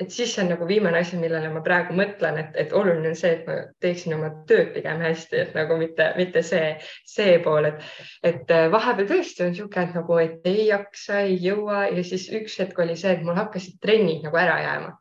et 0.00 0.10
siis 0.10 0.32
see 0.34 0.42
on 0.44 0.48
nagu 0.54 0.66
viimane 0.68 1.00
asi, 1.02 1.18
millele 1.20 1.50
ma 1.52 1.60
praegu 1.64 1.94
mõtlen, 1.96 2.38
et, 2.40 2.54
et 2.62 2.72
oluline 2.76 3.10
on 3.12 3.16
see, 3.18 3.34
et 3.36 3.48
ma 3.48 3.56
teeksin 3.84 4.16
oma 4.16 4.30
tööd 4.48 4.72
pigem 4.72 5.02
hästi, 5.04 5.42
et 5.42 5.56
nagu 5.56 5.76
mitte, 5.80 6.06
mitte 6.16 6.42
see, 6.46 6.70
see 7.08 7.36
pool, 7.44 7.68
et, 7.68 7.84
et 8.26 8.54
äh, 8.54 8.68
vahepeal 8.72 9.10
tõesti 9.10 9.44
on 9.44 9.52
niisugune, 9.52 9.84
et 9.84 9.98
nagu, 9.98 10.18
et 10.22 10.48
ei 10.48 10.70
jaksa, 10.70 11.20
ei 11.26 11.36
jõua 11.44 11.82
ja 11.90 12.04
siis 12.06 12.30
üks 12.40 12.56
hetk 12.62 12.80
oli 12.80 12.96
see, 12.96 13.12
et 13.12 13.26
mul 13.26 13.36
hakkasid 13.36 13.76
trennid 13.84 14.24
nagu 14.24 14.40
ära 14.40 14.56
jääma. 14.64 14.96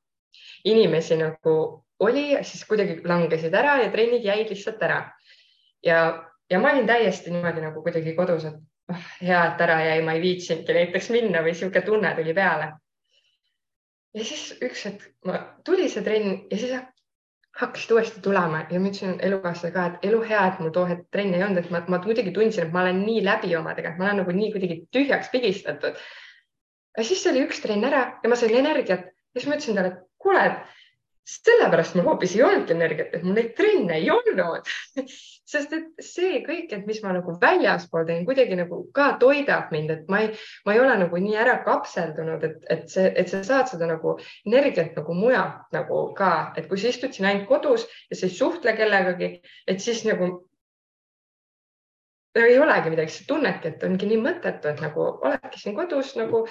inimesi 0.68 1.16
nagu 1.16 1.54
oli, 2.00 2.26
siis 2.48 2.66
kuidagi 2.68 3.02
langesid 3.08 3.54
ära 3.54 3.78
ja 3.84 3.92
trennid 3.92 4.26
jäid 4.26 4.52
lihtsalt 4.52 4.84
ära. 4.84 5.00
ja, 5.86 6.02
ja 6.50 6.60
ma 6.60 6.74
olin 6.74 6.88
täiesti 6.88 7.32
niimoodi 7.32 7.64
nagu 7.64 7.84
kuidagi 7.84 8.16
kodus, 8.16 8.46
et 8.46 8.60
oh, 8.92 9.08
hea, 9.22 9.42
et 9.54 9.62
ära 9.68 9.82
jäi, 9.86 10.04
ma 10.04 10.16
ei 10.18 10.22
viitsinudki 10.22 10.76
näiteks 10.76 11.10
minna 11.16 11.44
või 11.44 11.56
niisugune 11.56 11.86
tunne 11.86 12.14
tuli 12.16 12.34
peale 12.34 12.72
ja 14.14 14.26
siis 14.26 14.54
üks 14.66 14.86
hetk 14.88 15.04
tuli 15.68 15.90
see 15.90 16.06
trenn 16.06 16.40
ja 16.50 16.58
siis 16.58 16.80
hakkasid 17.60 17.92
uuesti 17.92 18.22
tulema 18.24 18.64
ja 18.70 18.80
ma 18.80 18.90
ütlesin 18.92 19.20
elukaaslase 19.26 19.72
ka, 19.76 19.86
et 19.90 20.08
elu 20.10 20.22
hea, 20.30 20.42
et 20.48 20.60
mul 20.64 20.74
too 20.74 20.86
hetk 20.90 21.08
trenni 21.14 21.38
ei 21.38 21.44
olnud, 21.44 21.60
et 21.66 21.72
ma, 21.74 21.82
ma 21.92 22.00
muidugi 22.06 22.32
tundsin, 22.36 22.68
et 22.68 22.74
ma 22.74 22.86
olen 22.86 23.02
nii 23.04 23.24
läbi 23.26 23.56
omadega, 23.58 23.92
et 23.92 24.02
ma 24.02 24.08
olen 24.08 24.22
nagu 24.24 24.36
nii 24.36 24.52
kuidagi 24.54 24.78
tühjaks 24.96 25.32
pigistatud. 25.34 25.98
ja 26.98 27.06
siis 27.06 27.26
oli 27.32 27.44
üks 27.46 27.62
trenn 27.64 27.86
ära 27.90 28.04
ja 28.24 28.32
ma 28.32 28.38
sain 28.40 28.56
energiat 28.56 29.10
ja 29.10 29.42
siis 29.42 29.50
ma 29.50 29.58
ütlesin 29.58 29.80
talle, 29.80 29.94
et 29.94 30.06
kuule, 30.24 30.46
et 30.46 30.79
sellepärast 31.30 31.96
mul 31.98 32.08
hoopis 32.10 32.36
ei 32.36 32.44
olnudki 32.46 32.74
energiat, 32.76 33.14
et 33.14 33.26
mul 33.26 33.38
neid 33.38 33.52
trenne 33.58 34.00
ei 34.00 34.10
olnud. 34.14 34.72
Sest 35.50 35.72
et 35.74 36.04
see 36.06 36.44
kõik, 36.46 36.70
et 36.76 36.84
mis 36.86 37.00
ma 37.02 37.14
nagu 37.16 37.34
väljaspool 37.42 38.04
teen, 38.06 38.26
kuidagi 38.28 38.58
nagu 38.60 38.84
ka 38.94 39.08
toidab 39.22 39.72
mind, 39.74 39.94
et 39.96 40.12
ma 40.12 40.20
ei, 40.26 40.28
ma 40.68 40.76
ei 40.76 40.82
ole 40.84 40.98
nagu 41.02 41.22
nii 41.24 41.40
ära 41.42 41.56
kapseldunud, 41.66 42.46
et, 42.46 42.60
et 42.70 42.86
see, 42.94 43.08
et 43.18 43.32
sa 43.32 43.42
saad 43.48 43.72
seda 43.72 43.90
nagu 43.90 44.14
energiat 44.46 44.94
nagu 45.00 45.16
mujalt 45.18 45.74
nagu 45.74 46.04
ka, 46.18 46.34
et 46.60 46.70
kui 46.70 46.78
sa 46.78 46.94
istud 46.94 47.18
siin 47.18 47.32
ainult 47.32 47.50
kodus 47.50 47.88
ja 48.12 48.20
sa 48.20 48.30
ei 48.30 48.38
suhtle 48.38 48.76
kellegagi, 48.78 49.32
et 49.66 49.82
siis 49.82 50.06
nagu 50.06 50.30
ei 52.38 52.60
olegi 52.62 52.94
midagi, 52.94 53.16
sa 53.16 53.26
tunnedki, 53.28 53.74
et 53.74 53.84
ongi 53.84 54.10
nii 54.10 54.20
mõttetu, 54.22 54.70
et 54.70 54.84
nagu 54.84 55.06
oledki 55.26 55.62
siin 55.62 55.76
kodus 55.78 56.14
nagu 56.20 56.46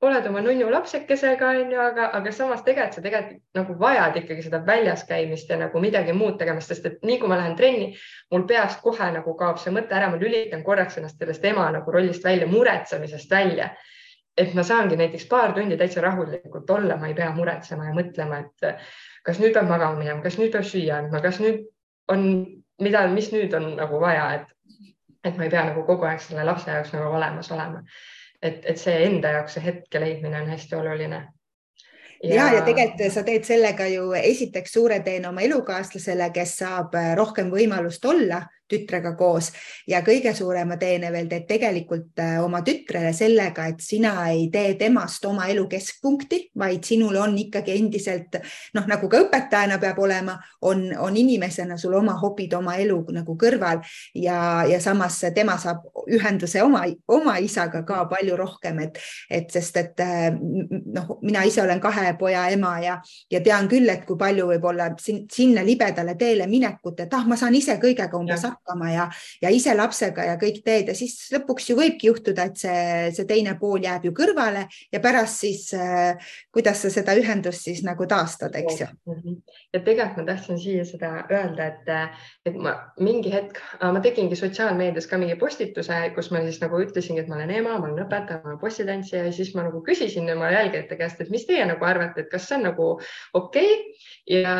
oled 0.00 0.26
oma 0.30 0.40
nunnu 0.40 0.70
lapsekesega, 0.72 1.48
onju, 1.62 1.80
aga, 1.80 2.06
aga 2.16 2.32
samas 2.32 2.62
tegelikult 2.64 2.96
sa 2.96 3.02
tegelikult 3.04 3.58
nagu 3.58 3.76
vajad 3.80 4.16
ikkagi 4.22 4.46
seda 4.46 4.62
väljas 4.66 5.04
käimist 5.08 5.50
ja 5.52 5.58
nagu 5.60 5.80
midagi 5.82 6.14
muud 6.16 6.38
tegemist, 6.40 6.72
sest 6.72 6.86
et 6.88 7.02
nii 7.04 7.18
kui 7.20 7.28
ma 7.28 7.36
lähen 7.40 7.56
trenni, 7.58 7.90
mul 8.32 8.46
peast 8.48 8.80
kohe 8.84 9.10
nagu 9.12 9.34
kaob 9.36 9.60
see 9.60 9.74
mõte 9.76 9.96
ära, 9.96 10.08
ma 10.08 10.20
lülitan 10.20 10.64
korraks 10.64 10.96
ennast 10.96 11.20
sellest 11.20 11.44
ema 11.50 11.66
nagu 11.74 11.92
rollist 11.92 12.24
välja, 12.24 12.48
muretsemisest 12.48 13.30
välja. 13.30 13.70
et 14.38 14.54
ma 14.54 14.62
saangi 14.64 14.96
näiteks 14.96 15.26
paar 15.28 15.52
tundi 15.52 15.76
täitsa 15.76 16.00
rahulikult 16.00 16.70
olla, 16.70 16.96
ma 16.96 17.08
ei 17.10 17.14
pea 17.14 17.28
muretsema 17.34 17.88
ja 17.90 17.92
mõtlema, 17.92 18.38
et 18.40 18.86
kas 19.26 19.40
nüüd 19.42 19.52
peab 19.52 19.66
magama 19.68 19.98
minema, 19.98 20.22
kas 20.22 20.38
nüüd 20.38 20.52
peab 20.54 20.64
süüa 20.64 21.00
andma, 21.02 21.20
kas 21.20 21.40
nüüd 21.42 21.66
on, 22.08 22.22
mida, 22.80 23.02
mis 23.12 23.28
nüüd 23.34 23.52
on 23.58 23.74
nagu 23.76 24.00
vaja, 24.00 24.30
et, 24.38 24.86
et 25.26 25.36
ma 25.36 25.44
ei 25.44 25.52
pea 25.52 25.66
nagu 25.68 25.84
kogu 25.84 26.08
aeg 26.08 26.22
selle 26.24 26.46
lapse 26.46 26.70
jaoks 26.70 26.94
nagu 26.94 27.10
olemas 27.18 27.52
olema. 27.52 27.82
Et, 28.42 28.64
et 28.64 28.80
see 28.80 28.96
enda 29.06 29.34
jaoks 29.36 29.58
see 29.58 29.64
hetke 29.64 30.00
leidmine 30.00 30.40
on 30.42 30.50
hästi 30.50 30.76
oluline. 30.76 31.20
Ja, 32.22 32.34
ja, 32.34 32.46
ja 32.54 32.62
tegelikult 32.64 33.12
sa 33.14 33.22
teed 33.24 33.46
sellega 33.48 33.86
ju 33.88 34.10
esiteks 34.18 34.74
suure 34.76 34.98
teene 35.04 35.30
oma 35.30 35.40
elukaaslasele, 35.46 36.28
kes 36.34 36.56
saab 36.60 36.96
äh, 36.98 37.14
rohkem 37.16 37.48
võimalust 37.52 38.04
olla 38.04 38.42
tütrega 38.70 39.14
koos. 39.18 39.50
Ja 39.88 40.02
kõige 40.06 40.32
suurema 40.36 40.76
teene 40.80 41.10
veel 41.12 41.28
teed 41.30 41.46
tegelikult 41.48 42.20
äh, 42.22 42.38
oma 42.42 42.62
tütrele 42.66 43.12
sellega, 43.16 43.66
et 43.70 43.82
sina 43.84 44.14
ei 44.30 44.48
tee 44.52 44.74
temast 44.80 45.24
oma 45.28 45.48
elu 45.50 45.66
keskpunkti, 45.70 46.40
vaid 46.58 46.86
sinul 46.86 47.18
on 47.20 47.36
ikkagi 47.38 47.76
endiselt 47.78 48.38
noh, 48.76 48.86
nagu 48.90 49.10
ka 49.10 49.22
õpetajana 49.24 49.80
peab 49.82 49.98
olema, 50.02 50.36
on, 50.66 50.86
on 50.98 51.16
inimesena 51.16 51.78
sul 51.80 51.96
oma 51.98 52.16
hobid, 52.20 52.54
oma 52.58 52.76
elu 52.80 53.00
nagu 53.16 53.36
kõrval. 53.40 53.82
Ja, 54.14 54.64
ja 54.68 54.80
samas 54.82 55.20
tema 55.34 55.56
saab 55.60 55.86
ühenduse 56.10 56.62
oma, 56.62 56.84
oma 57.08 57.38
isaga 57.42 57.82
ka 57.86 58.04
palju 58.10 58.36
rohkem, 58.38 58.80
et, 58.86 59.00
et 59.30 59.50
sest, 59.50 59.76
et 59.80 60.04
äh, 60.04 60.30
noh, 60.36 61.16
mina 61.22 61.44
ise 61.48 61.62
olen 61.64 61.80
kahe 61.82 62.14
poja 62.20 62.46
ema 62.54 62.76
ja, 62.82 62.98
ja 63.30 63.42
tean 63.44 63.68
küll, 63.70 63.88
et 63.90 64.06
kui 64.08 64.18
palju 64.20 64.46
võib-olla 64.52 64.90
sinna 65.00 65.64
libedale 65.66 66.16
teele 66.20 66.46
minekut, 66.50 67.04
et 67.04 67.14
ah, 67.14 67.26
ma 67.28 67.38
saan 67.40 67.56
ise 67.58 67.76
kõigega 67.82 68.18
umbes 68.18 68.44
hakkama 68.46 68.59
ja, 68.92 69.08
ja 69.42 69.50
ise 69.50 69.74
lapsega 69.74 70.24
ja 70.28 70.36
kõik 70.40 70.62
teed 70.64 70.90
ja 70.92 70.94
siis 70.94 71.16
lõpuks 71.34 71.70
ju 71.70 71.76
võibki 71.78 72.10
juhtuda, 72.10 72.46
et 72.50 72.60
see, 72.60 73.10
see 73.16 73.26
teine 73.28 73.56
pool 73.60 73.82
jääb 73.84 74.06
ju 74.08 74.12
kõrvale 74.16 74.66
ja 74.92 75.00
pärast 75.02 75.42
siis 75.42 75.68
äh, 75.74 76.14
kuidas 76.54 76.82
sa 76.84 76.92
seda 76.92 77.16
ühendust 77.18 77.66
siis 77.66 77.82
nagu 77.86 78.06
taastad, 78.06 78.54
eks 78.56 78.80
ju. 78.80 78.88
Mhm. 79.10 79.40
ja 79.74 79.80
tegelikult 79.80 80.20
ma 80.20 80.26
tahtsin 80.32 80.58
siia 80.60 80.84
seda 80.84 81.12
öelda, 81.30 81.66
et, 81.66 81.90
et 82.46 82.56
ma 82.56 82.76
mingi 83.00 83.32
hetk, 83.32 83.60
ma 83.80 84.00
tegingi 84.02 84.36
sotsiaalmeedias 84.38 85.08
ka 85.10 85.18
mingi 85.20 85.36
postituse, 85.40 85.98
kus 86.14 86.30
ma 86.30 86.42
siis 86.46 86.60
nagu 86.62 86.80
ütlesingi, 86.82 87.24
et 87.24 87.30
ma 87.30 87.38
olen 87.38 87.54
ema, 87.60 87.78
ma 87.78 87.90
olen 87.90 88.04
õpetaja, 88.04 88.42
ma 88.44 88.54
olen 88.54 88.62
possitantsija 88.62 89.26
ja 89.26 89.34
siis 89.34 89.54
ma 89.56 89.66
nagu 89.66 89.82
küsisin 89.86 90.30
oma 90.34 90.50
jälgijate 90.52 90.98
käest, 91.00 91.20
et 91.20 91.30
mis 91.32 91.46
teie 91.48 91.66
nagu 91.66 91.84
arvate 91.86 92.20
et 92.20 92.30
kas 92.30 92.46
see 92.48 92.58
on 92.58 92.66
nagu 92.68 92.88
okei 93.34 93.72
okay? 93.74 94.08
ja 94.30 94.54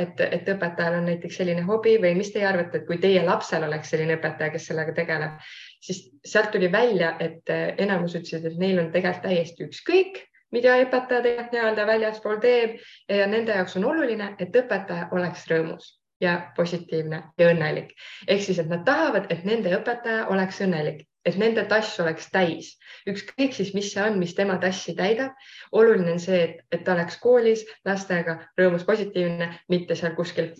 et, 0.00 0.20
et 0.20 0.48
õpetajal 0.54 0.98
on 0.98 1.08
näiteks 1.08 1.38
selline 1.40 1.64
hobi 1.66 1.96
või 2.02 2.14
mis 2.18 2.32
teie 2.34 2.46
arvate, 2.48 2.80
et 2.80 2.88
kui 2.88 2.98
teie 3.02 3.22
lapsel 3.44 3.66
oleks 3.68 3.90
selline 3.92 4.16
õpetaja, 4.16 4.52
kes 4.54 4.68
sellega 4.70 4.92
tegeleb, 4.96 5.40
siis 5.84 6.06
sealt 6.24 6.50
tuli 6.54 6.70
välja, 6.72 7.14
et 7.20 7.50
enamus 7.78 8.16
ütlesid, 8.16 8.46
et 8.48 8.56
neil 8.58 8.80
on 8.80 8.92
tegelikult 8.92 9.28
täiesti 9.28 9.68
ükskõik 9.68 10.24
mida 10.54 10.76
õpetaja 10.78 11.20
tegelikult 11.22 11.52
nii-öelda 11.52 11.86
väljaspool 11.86 12.36
teeb 12.40 12.76
ja 13.10 13.26
nende 13.26 13.56
jaoks 13.56 13.74
on 13.76 13.88
oluline, 13.90 14.34
et 14.38 14.54
õpetaja 14.54 15.08
oleks 15.12 15.48
rõõmus 15.50 15.88
ja 16.22 16.36
positiivne 16.56 17.20
ja 17.38 17.48
õnnelik. 17.50 17.90
ehk 18.28 18.42
siis, 18.42 18.60
et 18.62 18.70
nad 18.70 18.84
tahavad, 18.86 19.26
et 19.34 19.44
nende 19.44 19.72
õpetaja 19.74 20.28
oleks 20.30 20.60
õnnelik 20.62 21.02
et 21.24 21.36
nende 21.40 21.64
tass 21.64 21.98
oleks 22.00 22.28
täis, 22.30 22.74
ükskõik 23.08 23.54
siis, 23.56 23.72
mis 23.74 23.90
see 23.92 24.02
on, 24.04 24.18
mis 24.20 24.34
tema 24.36 24.58
tassi 24.60 24.94
täidab. 24.94 25.32
oluline 25.72 26.12
on 26.12 26.20
see, 26.20 26.42
et, 26.44 26.60
et 26.70 26.84
ta 26.84 26.92
oleks 26.92 27.16
koolis 27.18 27.64
lastega 27.84 28.38
rõõmus, 28.60 28.84
positiivne, 28.84 29.48
mitte 29.72 29.96
seal 29.96 30.14
kuskil 30.14 30.52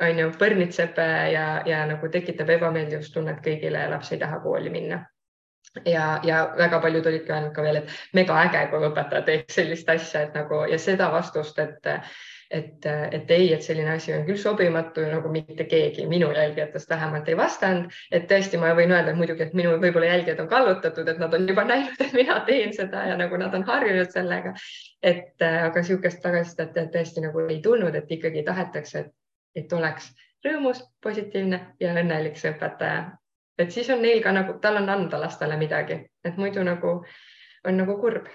on 0.00 0.18
ju, 0.18 0.30
põrnitseb 0.38 0.98
ja, 1.32 1.48
ja 1.66 1.82
nagu 1.88 2.08
tekitab 2.12 2.50
ebameeldivustunnet 2.58 3.40
kõigile 3.44 3.86
ja 3.86 3.90
laps 3.92 4.12
ei 4.12 4.20
taha 4.20 4.40
kooli 4.44 4.70
minna. 4.70 5.04
ja, 5.84 6.20
ja 6.22 6.42
väga 6.58 6.78
paljud 6.80 7.06
olidki 7.06 7.32
öelnud 7.32 7.54
ka 7.54 7.62
veel, 7.62 7.80
et 7.80 7.96
mega 8.14 8.36
äge, 8.44 8.66
kui 8.70 8.86
õpetaja 8.90 9.24
teeks 9.26 9.58
sellist 9.58 9.88
asja, 9.90 10.26
et 10.26 10.36
nagu 10.36 10.64
ja 10.70 10.78
seda 10.78 11.10
vastust, 11.12 11.58
et 11.58 11.92
et, 12.50 12.86
et 13.10 13.30
ei, 13.30 13.48
et 13.54 13.62
selline 13.62 13.90
asi 13.96 14.12
on 14.14 14.22
küll 14.26 14.38
sobimatu, 14.38 15.02
nagu 15.10 15.30
mitte 15.32 15.64
keegi 15.70 16.06
minu 16.06 16.28
jälgijatest 16.34 16.90
vähemalt 16.90 17.28
ei 17.28 17.36
vastanud. 17.36 17.90
et 18.12 18.28
tõesti, 18.30 18.60
ma 18.60 18.74
võin 18.78 18.92
öelda, 18.92 19.10
et 19.10 19.18
muidugi, 19.18 19.42
et 19.48 19.56
minu 19.58 19.74
võib-olla 19.82 20.12
jälgijad 20.12 20.44
on 20.44 20.48
kallutatud, 20.52 21.08
et 21.08 21.18
nad 21.18 21.34
on 21.34 21.48
juba 21.48 21.64
näinud, 21.72 21.98
et 22.00 22.12
mina 22.12 22.38
teen 22.46 22.76
seda 22.76 23.06
ja 23.08 23.18
nagu 23.18 23.40
nad 23.40 23.54
on 23.54 23.66
harjunud 23.66 24.12
sellega. 24.12 24.54
et 25.02 25.42
aga 25.48 25.80
niisugust 25.80 26.22
tagasisidet 26.22 26.92
tõesti 26.94 27.24
nagu 27.24 27.46
ei 27.48 27.60
tulnud, 27.62 27.94
et 27.94 28.16
ikkagi 28.18 28.44
tahetakse, 28.46 29.06
et, 29.06 29.12
et 29.54 29.72
oleks 29.72 30.10
rõõmus, 30.44 30.82
positiivne 31.02 31.60
ja 31.80 31.92
õnnelik 31.94 32.36
see 32.36 32.52
õpetaja. 32.52 33.12
et 33.58 33.70
siis 33.72 33.90
on 33.90 34.02
neil 34.02 34.22
ka 34.22 34.32
nagu, 34.32 34.58
tal 34.60 34.76
on 34.82 34.88
anda 34.90 35.20
lastele 35.20 35.56
midagi, 35.56 36.00
et 36.24 36.36
muidu 36.36 36.64
nagu 36.64 36.96
on 37.64 37.76
nagu 37.76 38.00
kurb 38.00 38.28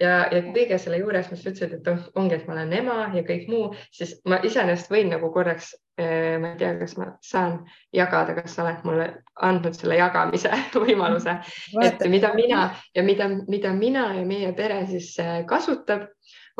ja, 0.00 0.14
ja 0.32 0.40
kõige 0.50 0.78
selle 0.80 1.00
juures, 1.00 1.28
mis 1.30 1.42
sa 1.42 1.52
ütlesid, 1.52 1.76
et 1.78 1.88
oh, 1.90 2.02
ongi, 2.20 2.36
et 2.38 2.48
ma 2.48 2.56
olen 2.56 2.74
ema 2.80 2.96
ja 3.14 3.22
kõik 3.26 3.48
muu, 3.50 3.70
siis 3.94 4.16
ma 4.28 4.40
iseenesest 4.46 4.90
võin 4.92 5.10
nagu 5.12 5.30
korraks, 5.34 5.72
eh, 6.00 6.36
ma 6.40 6.54
ei 6.54 6.60
tea, 6.60 6.72
kas 6.80 6.96
ma 7.00 7.10
saan 7.24 7.58
jagada, 7.96 8.34
kas 8.38 8.56
sa 8.56 8.64
oled 8.64 8.84
mulle 8.88 9.08
andnud 9.48 9.76
selle 9.76 9.98
jagamise 10.00 10.52
võimaluse, 10.84 11.36
et 11.84 12.06
mida 12.12 12.32
mina 12.36 12.68
ja 12.96 13.04
mida, 13.06 13.28
mida 13.48 13.74
mina 13.76 14.10
ja 14.16 14.24
meie 14.26 14.52
pere 14.56 14.84
siis 14.90 15.12
eh, 15.22 15.40
kasutab, 15.48 16.08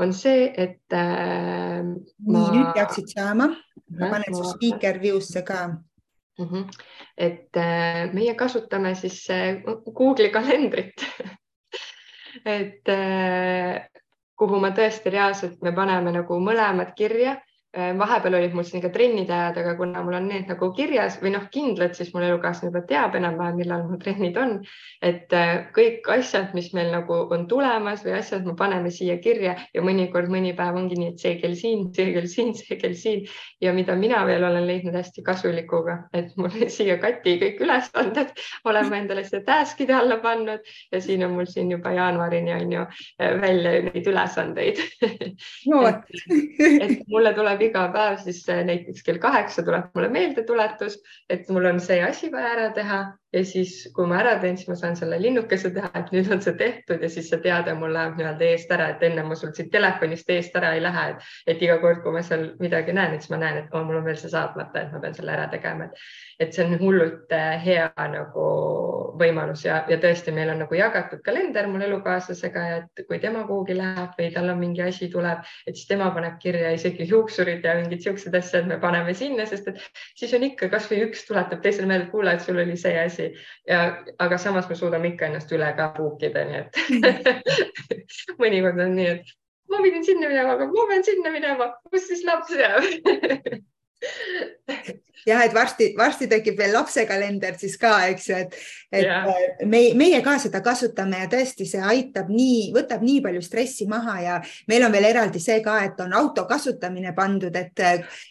on 0.01 0.15
see, 0.17 0.47
et 0.57 0.95
äh,. 0.97 1.81
nii, 1.85 2.47
nüüd 2.55 2.71
peaksid 2.77 3.11
saama, 3.13 3.51
ma 3.99 4.11
panen 4.11 4.35
su 4.35 4.45
speaker 4.45 5.01
view'sse 5.03 5.43
ka 5.43 5.67
mm. 5.67 6.47
-hmm. 6.47 6.65
et 7.17 7.57
äh, 7.57 8.13
meie 8.13 8.35
kasutame 8.35 8.95
siis 8.95 9.31
äh, 9.31 9.63
Google'i 9.95 10.31
kalendrit 10.31 11.07
et 12.59 12.89
äh, 12.89 13.89
kuhu 14.39 14.61
ma 14.61 14.71
tõesti 14.71 15.11
reaalselt, 15.13 15.61
me 15.63 15.73
paneme 15.73 16.13
nagu 16.13 16.39
mõlemad 16.41 16.95
kirja 16.97 17.37
vahepeal 17.73 18.35
olid 18.35 18.55
mul 18.55 18.65
siin 18.67 18.83
ka 18.83 18.89
trennid 18.91 19.29
ajad, 19.31 19.61
aga 19.63 19.77
kuna 19.79 20.03
mul 20.03 20.17
on 20.19 20.25
need 20.27 20.49
nagu 20.51 20.73
kirjas 20.75 21.21
või 21.23 21.31
noh, 21.37 21.45
kindlad, 21.55 21.93
siis 21.95 22.09
mul 22.11 22.25
elukaaslane 22.27 22.73
juba 22.73 22.81
teab 22.89 23.15
enam-vähem, 23.15 23.61
millal 23.61 23.85
mul 23.87 24.01
trennid 24.03 24.39
on. 24.43 24.57
et 25.07 25.31
äh, 25.33 25.71
kõik 25.77 26.09
asjad, 26.11 26.51
mis 26.55 26.73
meil 26.75 26.91
nagu 26.91 27.15
on 27.31 27.47
tulemas 27.49 28.03
või 28.05 28.17
asjad, 28.19 28.43
me 28.45 28.57
paneme 28.59 28.91
siia 28.91 29.17
kirja 29.23 29.55
ja 29.75 29.85
mõnikord 29.87 30.27
mõni 30.33 30.51
päev 30.59 30.81
ongi 30.81 30.99
nii, 30.99 31.13
et 31.15 31.23
see 31.23 31.37
kell 31.39 31.55
siin, 31.55 31.87
see 31.95 32.11
kell 32.17 32.27
siin, 32.27 32.51
see 32.59 32.79
kell 32.81 32.97
siin. 32.99 33.23
Ja 33.63 33.73
mida 33.77 33.95
mina 33.97 34.25
veel 34.27 34.45
olen 34.45 34.67
leidnud 34.67 34.99
hästi 34.99 35.23
kasulikuga, 35.23 35.97
et 36.13 36.35
mul 36.41 36.51
siia 36.77 36.99
kati 36.99 37.37
kõik 37.45 37.63
ülesanded 37.63 38.35
olen 38.65 38.91
ma 38.91 38.99
endale 38.99 39.25
siia 39.29 39.45
task'ide 39.47 39.95
alla 39.95 40.19
pannud 40.19 40.67
ja 40.91 41.01
siin 41.01 41.23
on 41.25 41.39
mul 41.39 41.47
siin 41.47 41.71
juba 41.71 41.95
jaanuarini 41.95 42.55
on 42.59 42.77
ju 42.81 42.83
äh, 42.83 43.39
välja 43.41 43.79
neid 43.87 44.11
ülesandeid. 44.11 44.83
No, 45.71 45.83
et, 45.87 46.07
et 46.83 47.03
mulle 47.11 47.31
tuleb 47.37 47.60
tuleb 47.61 47.69
iga 47.69 47.89
päev 47.93 48.21
siis 48.25 48.45
näiteks 48.49 49.03
kell 49.05 49.21
kaheksa 49.21 49.63
tuleb 49.63 49.91
mulle 49.95 50.09
meeldetuletus, 50.09 50.99
et 51.29 51.49
mul 51.53 51.67
on 51.67 51.81
see 51.81 52.01
asi 52.03 52.31
vaja 52.33 52.53
ära 52.55 52.69
teha 52.73 53.01
ja 53.33 53.43
siis, 53.47 53.75
kui 53.95 54.07
ma 54.11 54.19
ära 54.21 54.35
teen, 54.43 54.57
siis 54.59 54.69
ma 54.71 54.77
saan 54.79 54.97
selle 54.99 55.19
linnukese 55.23 55.71
teha, 55.75 55.91
et 56.01 56.11
nüüd 56.15 56.31
on 56.35 56.43
see 56.43 56.57
tehtud 56.59 57.03
ja 57.03 57.11
siis 57.13 57.29
see 57.31 57.39
teade 57.45 57.75
mul 57.79 57.93
läheb 57.95 58.19
nii-öelda 58.19 58.49
eest 58.49 58.73
ära, 58.75 58.89
et 58.95 59.05
enne 59.07 59.23
ma 59.27 59.37
sul 59.39 59.53
siit 59.55 59.71
telefonist 59.71 60.31
eest 60.35 60.57
ära 60.59 60.73
ei 60.75 60.83
lähe, 60.83 61.05
et, 61.13 61.29
et 61.55 61.63
iga 61.63 61.79
kord, 61.83 62.03
kui 62.03 62.15
ma 62.17 62.25
seal 62.27 62.49
midagi 62.63 62.95
näen, 62.97 63.15
et 63.15 63.23
siis 63.23 63.35
ma 63.35 63.39
näen, 63.45 63.63
et 63.63 63.77
oh, 63.77 63.85
mul 63.87 64.01
on 64.01 64.09
veel 64.09 64.19
see 64.19 64.33
saatmata, 64.33 64.83
et 64.83 64.95
ma 64.95 65.03
pean 65.05 65.15
selle 65.15 65.37
ära 65.37 65.47
tegema, 65.53 65.87
et, 65.87 66.03
et 66.47 66.57
see 66.57 66.67
on 66.67 66.75
hullult 66.83 67.37
äh, 67.37 67.55
hea 67.63 67.87
nagu 68.11 68.49
võimalus 69.21 69.63
ja, 69.67 69.85
ja 69.91 70.01
tõesti, 70.03 70.35
meil 70.35 70.51
on 70.51 70.63
nagu 70.65 70.75
jagatud 70.75 71.23
kalender 71.23 71.69
mul 71.71 71.87
elukaaslasega 71.87 72.67
et 72.81 73.05
kui 73.07 73.21
tema 73.23 73.45
kuhugi 73.47 73.77
läheb 73.79 74.19
või 74.19 74.31
tal 74.35 74.51
on 74.51 74.59
mingi 74.59 74.83
asi 74.83 75.11
tuleb, 75.13 75.47
et 75.67 75.79
siis 75.79 75.87
tema 75.91 76.11
paneb 76.17 76.39
kirja 76.43 76.73
isegi 76.75 77.07
juuksurid 77.11 77.65
ja 77.67 77.77
mingid 77.79 78.03
siuksed 78.03 78.35
asjad 78.35 78.67
me 78.71 78.81
paneme 78.83 79.15
sinna, 79.15 79.47
sest 79.47 79.71
et 79.71 79.83
siis 80.19 80.35
on 80.35 80.47
ikka 80.51 80.71
kasvõi 80.73 81.05
üks 81.07 81.27
tuletab 81.29 81.63
teisele 81.63 81.87
meelde, 81.91 82.09
et 82.09 82.15
kuule, 82.15 82.35
et 82.35 82.45
sul 82.45 82.59
oli 82.59 82.77
see 82.81 82.97
asi 82.99 83.20
edasi 83.21 83.45
ja, 83.69 84.05
aga 84.19 84.39
samas 84.39 84.69
me 84.69 84.77
suudame 84.79 85.13
ikka 85.13 85.29
ennast 85.29 85.53
üle 85.53 85.71
ka 85.77 85.91
puukida, 85.97 86.45
nii 86.49 86.61
et 86.61 86.81
mõnikord 88.43 88.81
on 88.85 88.97
nii, 88.99 89.17
et 89.17 89.35
ma 89.71 89.83
pidin 89.85 90.05
sinna 90.07 90.29
minema, 90.29 90.57
aga 90.57 90.69
ma 90.71 90.87
pean 90.91 91.05
sinna 91.07 91.35
minema, 91.35 91.73
kus 91.91 92.09
siis 92.11 92.25
laps 92.27 92.55
jääb 92.57 92.87
jah, 95.27 95.43
et 95.45 95.55
varsti-varsti 95.55 96.29
tekib 96.31 96.59
veel 96.59 96.73
lapsekalender 96.75 97.57
siis 97.61 97.77
ka, 97.81 97.93
eks 98.11 98.29
ju, 98.31 98.39
et, 98.45 98.57
et 98.93 99.05
yeah. 99.05 99.29
me, 99.69 99.83
meie 99.99 100.21
ka 100.25 100.37
seda 100.43 100.63
kasutame 100.65 101.23
ja 101.23 101.29
tõesti, 101.31 101.67
see 101.69 101.83
aitab 101.83 102.31
nii, 102.33 102.71
võtab 102.77 103.05
nii 103.05 103.21
palju 103.25 103.43
stressi 103.45 103.87
maha 103.91 104.17
ja 104.25 104.39
meil 104.71 104.87
on 104.87 104.95
veel 104.95 105.11
eraldi 105.11 105.43
see 105.43 105.61
ka, 105.65 105.79
et 105.87 106.01
on 106.05 106.15
auto 106.17 106.47
kasutamine 106.49 107.13
pandud, 107.17 107.57
et, 107.57 107.85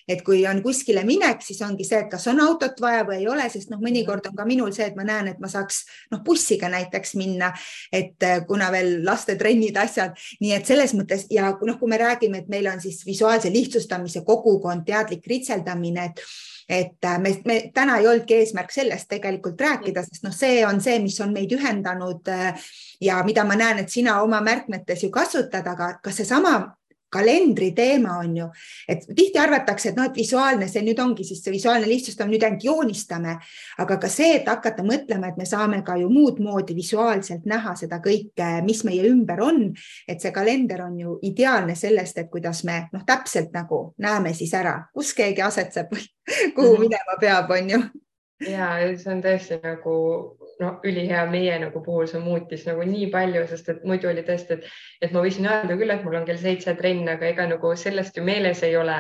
et 0.10 0.24
kui 0.26 0.44
on 0.50 0.62
kuskile 0.66 1.04
minek, 1.08 1.44
siis 1.46 1.62
ongi 1.66 1.88
see, 1.88 2.04
et 2.04 2.12
kas 2.12 2.28
on 2.32 2.42
autot 2.44 2.80
vaja 2.82 3.06
või 3.08 3.22
ei 3.22 3.30
ole, 3.32 3.48
sest 3.52 3.72
noh, 3.74 3.82
mõnikord 3.84 4.32
on 4.32 4.38
ka 4.38 4.48
minul 4.50 4.74
see, 4.76 4.90
et 4.90 4.98
ma 5.00 5.06
näen, 5.08 5.32
et 5.34 5.42
ma 5.42 5.52
saaks 5.52 5.84
noh, 6.14 6.24
bussiga 6.26 6.70
näiteks 6.72 7.16
minna, 7.20 7.52
et 7.96 8.28
kuna 8.48 8.70
veel 8.74 9.00
lastetrennid, 9.06 9.78
asjad, 9.80 10.18
nii 10.44 10.56
et 10.58 10.70
selles 10.70 10.94
mõttes 10.98 11.28
ja 11.34 11.54
noh, 11.54 11.80
kui 11.80 11.90
me 11.92 12.00
räägime, 12.02 12.44
et 12.44 12.52
meil 12.52 12.70
on 12.72 12.82
siis 12.84 13.02
visuaalse 13.08 13.52
lihtsustamise 13.54 14.24
kogukond, 14.28 14.86
teadlik 14.88 15.28
ritseldamine, 15.30 16.10
et 16.12 16.24
et 16.70 17.06
äh, 17.06 17.20
me, 17.20 17.34
me 17.46 17.60
täna 17.74 17.98
ei 17.98 18.08
olnudki 18.08 18.36
eesmärk 18.40 18.72
sellest 18.72 19.10
tegelikult 19.10 19.62
rääkida, 19.62 20.04
sest 20.06 20.24
noh, 20.24 20.34
see 20.36 20.62
on 20.68 20.82
see, 20.82 21.00
mis 21.02 21.18
on 21.26 21.34
meid 21.34 21.52
ühendanud 21.56 22.30
äh, 22.30 22.68
ja 23.02 23.24
mida 23.26 23.44
ma 23.48 23.58
näen, 23.58 23.82
et 23.84 23.90
sina 23.90 24.20
oma 24.22 24.42
märkmetes 24.46 25.04
ju 25.04 25.10
kasutad, 25.14 25.66
aga 25.68 25.96
kas 26.04 26.22
seesama 26.22 26.60
kalendri 27.12 27.72
teema 27.76 28.18
on 28.24 28.36
ju, 28.38 28.48
et 28.90 29.06
tihti 29.16 29.40
arvatakse, 29.42 29.92
et 29.92 29.98
noh, 29.98 30.10
et 30.10 30.18
visuaalne, 30.18 30.68
see 30.70 30.84
nüüd 30.86 31.00
ongi 31.02 31.26
siis 31.28 31.42
see 31.44 31.54
visuaalne 31.54 31.90
lihtsustamine, 31.90 32.36
nüüd 32.36 32.46
ainult 32.48 32.66
joonistame, 32.68 33.36
aga 33.84 34.00
ka 34.02 34.12
see, 34.12 34.36
et 34.40 34.50
hakata 34.50 34.86
mõtlema, 34.86 35.32
et 35.32 35.40
me 35.40 35.48
saame 35.50 35.82
ka 35.86 35.98
ju 36.00 36.10
muud 36.14 36.42
moodi 36.44 36.76
visuaalselt 36.78 37.48
näha 37.50 37.76
seda 37.80 38.02
kõike, 38.04 38.52
mis 38.66 38.84
meie 38.88 39.06
ümber 39.10 39.42
on, 39.46 39.64
et 40.08 40.22
see 40.22 40.34
kalender 40.36 40.86
on 40.86 41.00
ju 41.00 41.18
ideaalne 41.30 41.76
sellest, 41.80 42.22
et 42.22 42.30
kuidas 42.32 42.64
me 42.68 42.82
noh, 42.94 43.06
täpselt 43.08 43.54
nagu 43.56 43.90
näeme 44.02 44.34
siis 44.38 44.54
ära, 44.58 44.78
kus 44.94 45.16
keegi 45.18 45.46
asetseb, 45.46 45.96
kuhu 46.56 46.76
mhm. 46.76 46.86
minema 46.88 47.20
peab, 47.22 47.58
on 47.58 47.76
ju 47.76 47.84
ja 48.48 48.70
see 48.96 49.12
on 49.12 49.24
tõesti 49.24 49.60
nagu 49.64 49.96
no 50.60 50.70
ülihea 50.84 51.24
meie 51.32 51.56
nagu 51.60 51.82
puhul 51.84 52.08
see 52.12 52.20
muutis 52.20 52.66
nagu 52.68 52.84
nii 52.88 53.08
palju, 53.14 53.46
sest 53.48 53.70
et 53.72 53.84
muidu 53.88 54.10
oli 54.12 54.24
tõesti, 54.28 54.58
et, 54.58 54.66
et 55.06 55.14
ma 55.16 55.22
võisin 55.24 55.48
öelda 55.48 55.76
küll, 55.80 55.92
et 55.94 56.04
mul 56.04 56.18
on 56.20 56.26
kell 56.28 56.40
seitse 56.42 56.74
trenn, 56.80 57.08
aga 57.08 57.30
ega 57.30 57.46
nagu 57.48 57.72
sellest 57.80 58.18
ju 58.20 58.24
meeles 58.28 58.60
ei 58.68 58.76
ole, 58.80 58.98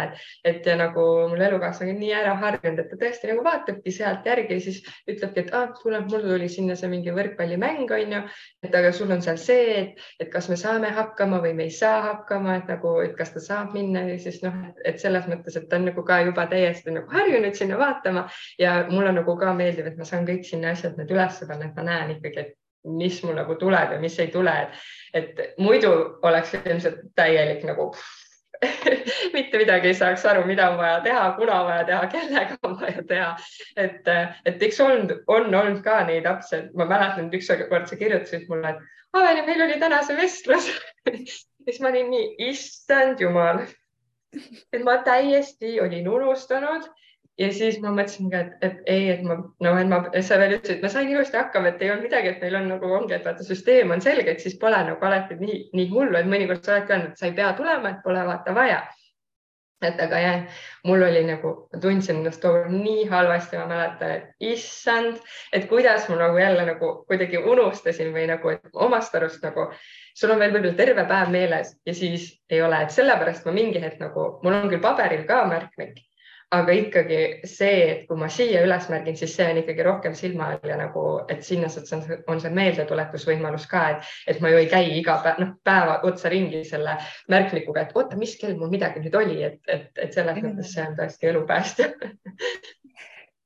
et, 0.48 0.64
ja 0.66 0.78
nagu 0.80 1.06
mul 1.32 1.44
elukaaslane 1.50 1.96
on 1.96 2.00
nii 2.00 2.14
ära 2.16 2.36
harjunud, 2.40 2.80
et 2.80 2.92
ta 2.94 3.00
tõesti 3.02 3.32
nagu 3.32 3.44
vaatabki 3.44 3.92
sealt 3.96 4.28
järgi 4.28 4.60
siis 4.64 4.80
ütlebki, 5.12 5.44
et 5.44 5.52
ah, 5.56 5.68
kuule, 5.82 6.00
mul 6.08 6.24
tuli 6.24 6.48
sinna 6.52 6.78
see 6.80 6.92
mingi 6.92 7.12
võrkpallimäng 7.16 7.92
on 7.96 8.16
ju, 8.16 8.24
et 8.64 8.80
aga 8.80 8.94
sul 8.96 9.12
on 9.12 9.24
seal 9.26 9.40
see, 9.42 9.76
et, 9.82 10.06
et 10.24 10.32
kas 10.32 10.48
me 10.52 10.60
saame 10.60 10.94
hakkama 10.96 11.42
või 11.44 11.54
me 11.60 11.68
ei 11.68 11.76
saa 11.76 12.00
hakkama, 12.08 12.56
et 12.62 12.72
nagu, 12.72 12.96
et 13.04 13.16
kas 13.20 13.36
ta 13.36 13.44
saab 13.44 13.76
minna 13.76 14.06
ja 14.08 14.16
siis 14.22 14.40
noh, 14.46 14.56
et 14.88 15.04
selles 15.04 15.28
mõttes, 15.28 15.60
et 15.60 15.68
ta 15.68 15.76
on 15.80 15.90
nagu 15.92 16.08
ka 16.08 16.22
juba 16.24 16.48
täiesti 16.48 16.96
nagu 16.96 17.12
harjunud 17.12 17.60
sinna 17.60 17.76
vaatama 17.80 18.30
ja 18.60 18.80
mulle 18.88 19.12
nagu 19.20 19.28
ka 19.38 19.53
meeldib, 19.57 19.88
et 19.89 19.97
ma 19.99 20.07
saan 20.07 20.27
kõik 20.27 20.45
sinna 20.47 20.73
asjad 20.75 20.97
need 20.97 21.11
üles 21.13 21.41
peal, 21.45 21.61
et 21.65 21.75
ma 21.75 21.86
näen 21.86 22.15
ikkagi, 22.15 22.45
et 22.45 22.55
mis 22.99 23.19
mul 23.23 23.36
nagu 23.36 23.57
tuleb 23.59 23.93
ja 23.95 23.99
mis 23.99 24.15
ei 24.19 24.32
tule, 24.34 24.55
et 25.13 25.39
muidu 25.59 25.91
oleks 26.25 26.55
ilmselt 26.61 27.01
täielik 27.15 27.65
nagu 27.67 27.89
mitte 29.36 29.59
midagi 29.59 29.88
ei 29.88 29.95
saaks 29.95 30.25
aru, 30.27 30.43
mida 30.47 30.69
on 30.71 30.77
vaja 30.77 30.99
teha, 31.03 31.25
kuna 31.38 31.59
on 31.61 31.67
vaja 31.67 31.84
teha, 31.88 32.07
kellega 32.11 32.57
on 32.67 32.80
vaja 32.80 33.03
teha. 33.07 33.30
et, 33.75 34.09
et 34.45 34.63
eks 34.67 34.80
olnud, 34.84 35.13
on 35.27 35.53
olnud 35.55 35.84
ka 35.84 36.01
neid 36.07 36.27
apse, 36.27 36.65
ma 36.75 36.88
mäletan, 36.88 37.27
et 37.27 37.38
ükskord 37.39 37.88
sa 37.88 37.99
kirjutasid 37.99 38.49
mulle, 38.51 38.75
et 38.75 38.97
Aveli, 39.13 39.41
meil 39.41 39.61
oli 39.65 39.80
täna 39.82 40.03
see 40.05 40.17
vestlus 40.19 40.67
siis 41.69 41.80
ma 41.82 41.89
olin 41.89 42.09
nii, 42.11 42.27
issand 42.49 43.21
jumal, 43.21 43.63
et 44.73 44.84
ma 44.86 44.99
täiesti 45.05 45.80
olin 45.82 46.07
unustanud 46.09 46.86
ja 47.40 47.50
siis 47.56 47.80
ma 47.84 47.92
mõtlesin 47.96 48.30
ka, 48.32 48.44
et, 48.44 48.54
et 48.66 48.92
ei, 48.92 49.08
et 49.14 49.24
ma 49.26 49.40
noh, 49.40 49.80
et 49.80 49.90
ma, 49.90 50.02
sa 50.26 50.40
veel 50.42 50.58
ütlesid, 50.58 50.78
et 50.78 50.86
ma 50.86 50.92
sain 50.92 51.10
ilusti 51.12 51.40
hakkama, 51.40 51.72
et 51.72 51.84
ei 51.84 51.92
olnud 51.94 52.10
midagi, 52.10 52.34
et 52.34 52.44
meil 52.44 52.60
on 52.60 52.72
nagu 52.74 52.94
ongi, 53.00 53.16
et 53.16 53.28
vaata, 53.28 53.46
süsteem 53.48 53.94
on 53.96 54.04
selge, 54.04 54.34
et 54.34 54.44
siis 54.44 54.58
pole 54.60 54.80
nagu 54.90 55.10
alati 55.10 55.40
nii, 55.40 55.60
nii 55.78 55.92
hullu, 55.94 56.18
et 56.20 56.30
mõnikord 56.30 56.66
sa 56.66 56.76
oledki 56.76 56.96
öelnud, 56.96 57.14
et 57.14 57.22
sa 57.22 57.30
ei 57.30 57.38
pea 57.38 57.52
tulema, 57.58 57.94
et 57.94 58.02
pole 58.06 58.26
vaata 58.32 58.56
vaja. 58.56 58.88
et 59.80 60.02
aga 60.04 60.18
jah, 60.20 60.58
mul 60.84 61.06
oli 61.06 61.22
nagu, 61.24 61.54
ma 61.72 61.80
tundsin 61.80 62.18
ennast 62.20 62.42
tookord 62.44 62.74
nii 62.74 63.06
halvasti, 63.08 63.56
ma 63.62 63.68
mäletan, 63.70 64.10
et 64.18 64.44
issand, 64.44 65.22
et 65.56 65.70
kuidas 65.70 66.10
ma 66.12 66.18
nagu 66.20 66.36
jälle 66.38 66.66
nagu 66.68 66.90
kuidagi 67.08 67.40
unustasin 67.40 68.12
või 68.12 68.26
nagu 68.28 68.58
omast 68.74 69.16
arust 69.16 69.40
nagu 69.48 69.70
sul 70.20 70.36
on 70.36 70.44
veel 70.44 70.52
võib-olla 70.52 70.76
terve 70.76 71.08
päev 71.08 71.32
meeles 71.32 71.72
ja 71.88 71.96
siis 71.96 72.28
ei 72.52 72.60
ole, 72.62 72.84
et 72.84 72.92
sellepärast 72.92 73.48
ma 73.48 73.56
mingi 73.56 73.80
hetk 73.80 74.04
nagu, 74.04 74.28
mul 74.44 74.60
on 74.60 74.68
küll 74.68 74.84
paberil 74.84 75.24
ka 75.32 75.46
märkmik 75.48 76.04
aga 76.56 76.74
ikkagi 76.74 77.18
see, 77.47 77.82
et 77.91 78.06
kui 78.10 78.18
ma 78.18 78.30
siia 78.34 78.64
üles 78.66 78.88
märgin, 78.89 79.18
siis 79.18 79.36
see 79.38 79.45
on 79.52 79.60
ikkagi 79.62 79.86
rohkem 79.86 80.16
silma 80.18 80.47
all 80.54 80.72
ja 80.72 80.80
nagu, 80.80 81.04
et 81.30 81.43
sinna 81.45 81.70
on, 81.70 82.02
on 82.34 82.41
see 82.41 82.54
meeldetuletusvõimalus 82.58 83.68
ka, 83.70 83.84
et, 83.93 84.10
et 84.34 84.41
ma 84.41 84.50
ju 84.50 84.62
ei 84.64 84.70
käi 84.72 84.89
iga 84.97 85.20
päev, 85.26 85.43
noh, 85.43 85.54
päeva 85.66 86.00
otsa 86.10 86.32
ringi 86.34 86.64
selle 86.66 86.97
märkmikuga, 87.30 87.86
et 87.86 87.95
oota, 87.97 88.18
mis 88.18 88.34
kell 88.41 88.58
mul 88.58 88.74
midagi 88.74 89.04
nüüd 89.04 89.20
oli, 89.22 89.38
et, 89.45 89.62
et, 89.70 89.91
et 90.02 90.18
selles 90.18 90.41
mõttes 90.41 90.74
see 90.74 90.88
on 90.88 90.97
tõesti 90.97 91.30
elupäästja 91.34 91.91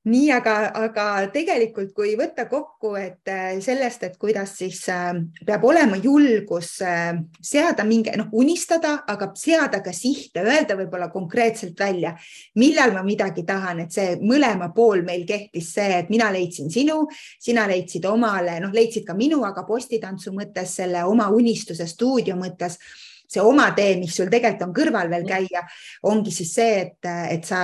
nii, 0.10 0.32
aga, 0.36 0.54
aga 0.76 1.06
tegelikult, 1.32 1.93
kui 1.95 2.14
võtta 2.20 2.45
kokku, 2.51 2.93
et 2.99 3.30
äh, 3.32 3.54
sellest, 3.64 4.04
et 4.04 4.18
kuidas 4.20 4.58
siis 4.60 4.82
äh, 4.91 5.14
peab 5.47 5.64
olema 5.64 5.95
julgus 6.01 6.74
äh, 6.84 7.14
seada 7.39 7.86
mingi, 7.88 8.12
noh, 8.20 8.28
unistada, 8.36 8.97
aga 9.08 9.30
seada 9.39 9.80
ka 9.86 9.93
sihte, 9.95 10.43
öelda 10.43 10.76
võib-olla 10.80 11.08
konkreetselt 11.14 11.80
välja, 11.80 12.14
millal 12.60 12.91
ma 12.97 13.06
midagi 13.08 13.45
tahan, 13.47 13.86
et 13.86 13.95
see 13.95 14.18
mõlema 14.20 14.74
pool 14.76 15.06
meil 15.08 15.24
kehtis 15.30 15.72
see, 15.78 16.01
et 16.01 16.12
mina 16.12 16.28
leidsin 16.36 16.72
sinu, 16.74 17.06
sina 17.39 17.64
leidsid 17.72 18.04
omale, 18.10 18.60
noh, 18.64 18.76
leidsid 18.76 19.08
ka 19.08 19.16
minu, 19.16 19.43
aga 19.47 19.64
postitantsu 19.68 20.36
mõttes 20.36 20.76
selle 20.82 21.08
oma 21.08 21.30
unistuse 21.32 21.88
stuudio 21.88 22.36
mõttes 22.39 22.80
see 23.34 23.43
oma 23.43 23.69
tee, 23.75 23.95
mis 24.01 24.15
sul 24.15 24.29
tegelikult 24.31 24.67
on 24.67 24.73
kõrval 24.75 25.09
veel 25.11 25.25
käia, 25.27 25.63
ongi 26.09 26.34
siis 26.34 26.53
see, 26.57 26.77
et, 26.84 27.09
et 27.34 27.47
sa 27.47 27.59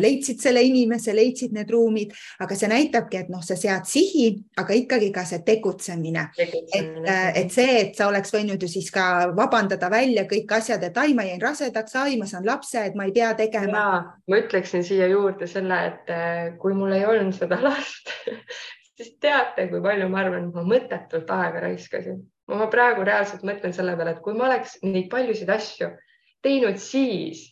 leidsid 0.00 0.40
selle 0.42 0.62
inimese, 0.64 1.14
leidsid 1.16 1.54
need 1.56 1.70
ruumid, 1.72 2.14
aga 2.40 2.58
see 2.58 2.70
näitabki, 2.70 3.24
et 3.24 3.32
noh, 3.32 3.42
sa 3.44 3.56
sead 3.58 3.88
sihi, 3.90 4.30
aga 4.60 4.76
ikkagi 4.78 5.10
ka 5.14 5.24
see 5.28 5.42
tegutsemine, 5.46 6.26
tegutsemine.. 6.38 7.04
et, 7.04 7.44
et 7.44 7.54
see, 7.54 7.76
et 7.84 7.94
sa 7.98 8.10
oleks 8.10 8.34
võinud 8.34 8.62
ju 8.62 8.70
siis 8.70 8.90
ka 8.94 9.30
vabandada 9.36 9.90
välja 9.92 10.26
kõik 10.30 10.56
asjad, 10.60 10.84
et 10.86 10.98
ai, 11.00 11.14
ma 11.18 11.26
jäin 11.28 11.42
rasedaks, 11.42 11.96
ai, 12.00 12.18
ma 12.20 12.28
saan 12.30 12.46
lapse, 12.48 12.82
et 12.90 12.98
ma 12.98 13.08
ei 13.08 13.14
pea 13.16 13.32
tegema. 13.38 13.86
ma 14.30 14.42
ütleksin 14.42 14.84
siia 14.86 15.08
juurde 15.10 15.48
selle, 15.50 15.80
et 15.90 16.12
eh, 16.14 16.44
kui 16.60 16.76
mul 16.76 16.94
ei 16.96 17.06
olnud 17.08 17.36
seda 17.36 17.60
last 17.62 18.12
siis 19.00 19.16
teate, 19.20 19.68
kui 19.70 19.80
palju 19.84 20.08
ma 20.12 20.24
arvan, 20.24 20.50
ma 20.54 20.64
mõttetult 20.66 21.30
aega 21.32 21.64
raiskasin 21.66 22.20
ma 22.58 22.66
praegu 22.72 23.04
reaalselt 23.06 23.44
mõtlen 23.46 23.74
selle 23.76 23.96
peale, 23.98 24.16
et 24.16 24.24
kui 24.24 24.36
ma 24.36 24.48
oleks 24.48 24.78
neid 24.86 25.08
paljusid 25.12 25.50
asju 25.52 25.90
teinud 26.44 26.80
siis, 26.80 27.44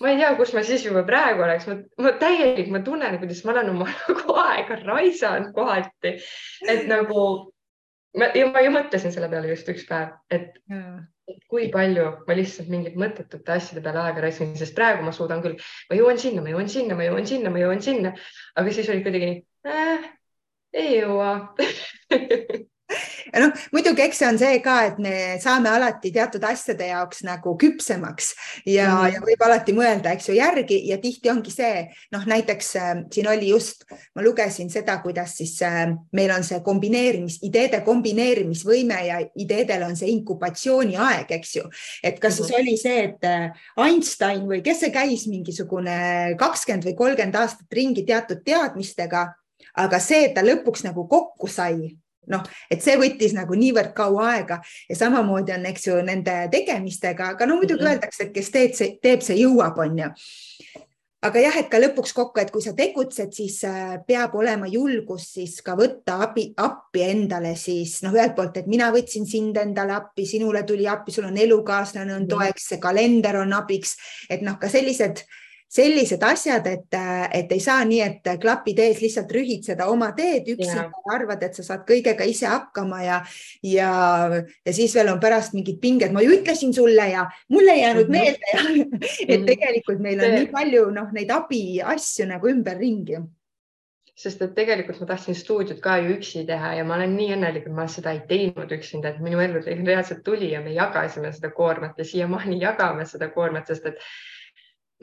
ma 0.00 0.12
ei 0.12 0.20
tea, 0.20 0.32
kus 0.38 0.54
ma 0.56 0.64
siis 0.66 0.84
juba 0.86 1.04
praegu 1.08 1.44
oleks, 1.44 1.68
ma 2.00 2.12
täielik, 2.20 2.70
ma 2.72 2.82
tunnen, 2.84 3.18
kuidas 3.20 3.44
ma 3.44 3.54
olen 3.54 3.72
oma 3.74 3.88
nagu 4.08 4.36
aega 4.42 4.80
raisanud 4.82 5.54
kohati, 5.56 6.16
et 6.68 6.86
nagu 6.90 7.24
ma, 8.16 8.30
ja 8.36 8.48
ma 8.50 8.64
ju 8.64 8.74
mõtlesin 8.74 9.14
selle 9.14 9.30
peale 9.32 9.52
just 9.52 9.68
üks 9.72 9.84
päev, 9.88 10.14
et, 10.32 10.56
kui 11.50 11.68
palju 11.70 12.06
ma 12.26 12.34
lihtsalt 12.34 12.70
mingite 12.72 12.98
mõttetute 12.98 13.54
asjade 13.54 13.84
peale 13.84 14.02
aega 14.06 14.24
raiskasin, 14.24 14.56
sest 14.58 14.74
praegu 14.78 15.04
ma 15.06 15.12
suudan 15.14 15.44
küll, 15.44 15.60
ma 15.90 15.98
jõuan 15.98 16.18
sinna, 16.18 16.42
ma 16.42 16.50
jõuan 16.54 16.72
sinna, 16.72 16.96
ma 16.98 17.06
jõuan 17.06 17.28
sinna, 17.28 17.52
ma 17.52 17.62
jõuan 17.62 17.84
sinna, 17.84 18.14
aga 18.58 18.74
siis 18.74 18.90
oli 18.90 19.04
kuidagi 19.06 19.30
nii 19.30 19.70
äh,, 19.70 20.10
ei 20.80 20.96
jõua 20.96 21.30
ja 23.32 23.42
noh, 23.44 23.54
muidugi, 23.74 24.02
eks 24.04 24.20
see 24.20 24.28
on 24.28 24.38
see 24.40 24.58
ka, 24.64 24.76
et 24.90 24.98
me 25.02 25.14
saame 25.42 25.70
alati 25.70 26.12
teatud 26.14 26.44
asjade 26.46 26.88
jaoks 26.90 27.22
nagu 27.26 27.54
küpsemaks 27.60 28.32
ja 28.66 28.88
mm, 28.88 28.96
-hmm. 28.96 29.14
ja 29.14 29.22
võib 29.24 29.44
alati 29.46 29.74
mõelda, 29.76 30.14
eks 30.14 30.30
ju, 30.30 30.36
järgi 30.38 30.80
ja 30.88 30.98
tihti 31.02 31.30
ongi 31.30 31.52
see, 31.54 31.86
noh, 32.14 32.26
näiteks 32.26 32.70
äh, 32.76 32.92
siin 33.12 33.28
oli 33.30 33.50
just, 33.52 33.84
ma 34.14 34.24
lugesin 34.26 34.70
seda, 34.70 34.98
kuidas 35.04 35.36
siis 35.38 35.56
äh, 35.62 35.94
meil 36.12 36.34
on 36.34 36.44
see 36.44 36.60
kombineerimis, 36.66 37.40
ideede 37.46 37.82
kombineerimisvõime 37.86 39.00
ja 39.06 39.20
ideedel 39.34 39.86
on 39.88 39.96
see 39.96 40.10
inkubatsiooniaeg, 40.16 41.30
eks 41.38 41.56
ju, 41.56 41.66
et 42.02 42.20
kas 42.20 42.38
mm 42.38 42.44
-hmm. 42.44 42.46
siis 42.46 42.60
oli 42.60 42.76
see, 42.76 43.04
et 43.04 43.24
äh, 43.24 43.50
Einstein 43.78 44.46
või 44.46 44.62
kes 44.62 44.80
see 44.80 44.90
käis 44.90 45.26
mingisugune 45.26 46.34
kakskümmend 46.38 46.84
või 46.84 46.96
kolmkümmend 46.96 47.34
aastat 47.34 47.72
ringi 47.72 48.02
teatud 48.06 48.42
teadmistega 48.44 49.28
aga 49.74 50.00
see, 50.02 50.24
et 50.26 50.34
ta 50.34 50.44
lõpuks 50.44 50.84
nagu 50.86 51.06
kokku 51.10 51.48
sai, 51.50 51.96
noh, 52.28 52.44
et 52.70 52.82
see 52.84 52.98
võttis 53.00 53.34
nagu 53.36 53.56
niivõrd 53.56 53.94
kaua 53.96 54.28
aega 54.34 54.60
ja 54.88 54.98
samamoodi 54.98 55.56
on, 55.56 55.66
eks 55.72 55.88
ju, 55.88 55.96
nende 56.04 56.36
tegemistega, 56.52 57.34
aga 57.34 57.46
no 57.46 57.56
muidugi 57.56 57.80
mm 57.80 57.86
-hmm. 57.86 57.92
öeldakse, 57.96 58.28
et 58.28 58.34
kes 58.34 58.50
teed, 58.50 58.76
see 58.76 58.98
teeb, 59.02 59.24
see 59.24 59.40
jõuab, 59.40 59.78
on 59.78 59.98
ju. 60.04 60.10
Aga 61.20 61.40
jah, 61.42 61.56
et 61.60 61.66
ka 61.68 61.76
lõpuks 61.76 62.14
kokku, 62.16 62.40
et 62.40 62.50
kui 62.50 62.62
sa 62.64 62.72
tegutsed, 62.72 63.34
siis 63.36 63.58
äh, 63.68 63.98
peab 64.06 64.34
olema 64.40 64.64
julgus 64.66 65.26
siis 65.34 65.58
ka 65.60 65.74
võtta 65.76 66.14
abi, 66.24 66.46
appi 66.56 67.02
endale 67.04 67.52
siis 67.60 67.98
noh, 68.02 68.14
ühelt 68.16 68.32
poolt, 68.38 68.56
et 68.56 68.66
mina 68.66 68.88
võtsin 68.90 69.26
sind 69.28 69.56
endale 69.60 69.92
appi, 69.92 70.24
sinule 70.24 70.62
tuli 70.64 70.88
appi, 70.88 71.12
sul 71.12 71.28
on 71.28 71.36
elukaaslane 71.36 72.14
on 72.14 72.24
toeks, 72.26 72.70
see 72.72 72.80
kalender 72.80 73.36
on 73.36 73.52
abiks, 73.52 73.98
et 74.30 74.40
noh, 74.40 74.56
ka 74.56 74.72
sellised 74.72 75.20
sellised 75.70 76.22
asjad, 76.26 76.66
et, 76.66 76.98
et 77.36 77.52
ei 77.54 77.60
saa 77.62 77.84
nii, 77.86 78.00
et 78.02 78.30
klapid 78.42 78.80
ees 78.82 79.00
lihtsalt 79.04 79.30
rühid 79.34 79.66
seda 79.68 79.86
oma 79.92 80.10
teed 80.16 80.48
üksinda 80.56 80.88
ja 80.88 81.14
arvad, 81.14 81.44
et 81.46 81.54
sa 81.54 81.64
saad 81.66 81.84
kõigega 81.88 82.26
ise 82.26 82.50
hakkama 82.50 83.02
ja, 83.04 83.20
ja, 83.62 83.90
ja 84.66 84.74
siis 84.74 84.94
veel 84.98 85.12
on 85.12 85.20
pärast 85.22 85.54
mingid 85.54 85.78
pinged, 85.82 86.10
ma 86.14 86.24
ju 86.26 86.34
ütlesin 86.40 86.74
sulle 86.74 87.06
ja 87.12 87.28
mul 87.54 87.70
ei 87.70 87.84
jäänud 87.84 88.08
-hmm. 88.08 88.10
meelde 88.10 88.54
ja 88.54 88.64
et 89.28 89.40
mhm. 89.40 89.46
tegelikult 89.46 90.02
meil 90.02 90.24
on 90.24 90.34
nii 90.38 90.50
palju 90.50 90.90
noh, 90.90 91.12
neid 91.14 91.30
abiasju 91.30 92.26
nagu 92.26 92.50
ümberringi 92.50 93.22
sest 94.20 94.42
et 94.42 94.54
tegelikult 94.54 95.00
ma 95.00 95.06
tahtsin 95.14 95.34
stuudiot 95.38 95.78
ka 95.80 95.96
ju 96.02 96.16
üksi 96.18 96.44
teha 96.46 96.74
ja 96.74 96.84
ma 96.84 96.98
olen 96.98 97.14
nii 97.16 97.34
õnnelik, 97.38 97.66
et 97.70 97.76
ma 97.76 97.86
seda 97.88 98.12
ei 98.12 98.20
teinud 98.28 98.72
üksinda, 98.76 99.14
et 99.14 99.22
minu 99.24 99.40
ellu 99.40 99.62
reaalselt 99.64 100.22
tuli 100.26 100.50
ja 100.52 100.60
me 100.60 100.74
jagasime 100.74 101.32
seda 101.32 101.50
koormat 101.56 101.98
ja 101.98 102.04
siiamaani 102.04 102.60
jagame 102.60 103.06
seda 103.06 103.30
koormat, 103.32 103.70
sest 103.70 103.86
et 103.86 104.02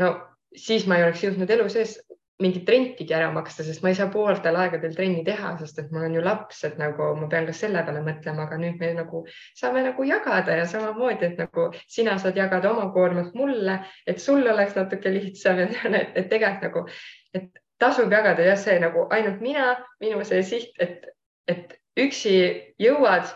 no 0.03 0.11
siis 0.57 0.87
ma 0.87 0.97
ei 0.97 1.07
oleks 1.07 1.23
jõudnud 1.23 1.51
elu 1.53 1.69
sees 1.69 1.97
mingit 2.41 2.69
rentigi 2.69 3.13
ära 3.17 3.31
maksta, 3.33 3.63
sest 3.65 3.81
ma 3.81 3.89
ei 3.89 3.97
saa 3.97 4.11
pooltel 4.13 4.57
aegadel 4.61 4.93
trenni 4.93 5.23
teha, 5.25 5.55
sest 5.57 5.79
et 5.81 5.93
mul 5.93 6.05
on 6.05 6.17
ju 6.19 6.21
laps, 6.21 6.59
et 6.67 6.75
nagu 6.77 7.07
ma 7.17 7.29
pean 7.31 7.47
ka 7.49 7.55
selle 7.57 7.81
peale 7.85 8.03
mõtlema, 8.05 8.45
aga 8.45 8.59
nüüd 8.61 8.77
me 8.81 8.91
nagu 8.99 9.23
saame 9.57 9.81
nagu 9.87 10.05
jagada 10.05 10.59
ja 10.59 10.67
samamoodi, 10.69 11.31
et 11.31 11.41
nagu 11.41 11.69
sina 11.89 12.17
saad 12.21 12.37
jagada 12.37 12.69
oma 12.75 12.91
koormat 12.93 13.33
mulle, 13.37 13.79
et 14.05 14.21
sul 14.21 14.45
oleks 14.45 14.77
natuke 14.77 15.13
lihtsam, 15.15 15.63
et, 15.65 16.13
et 16.13 16.29
tegelikult 16.29 16.67
nagu, 16.67 16.85
et 17.33 17.49
tasub 17.81 18.13
jagada 18.13 18.45
jah, 18.45 18.61
see 18.61 18.77
nagu 18.85 19.07
ainult 19.17 19.41
mina, 19.41 19.73
minu 20.03 20.21
see 20.25 20.45
siht, 20.45 20.77
et, 20.83 21.09
et 21.49 21.73
üksi 21.97 22.37
jõuad, 22.81 23.33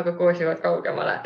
aga 0.00 0.14
koos 0.18 0.40
jõuad 0.40 0.62
kaugemale 0.64 1.20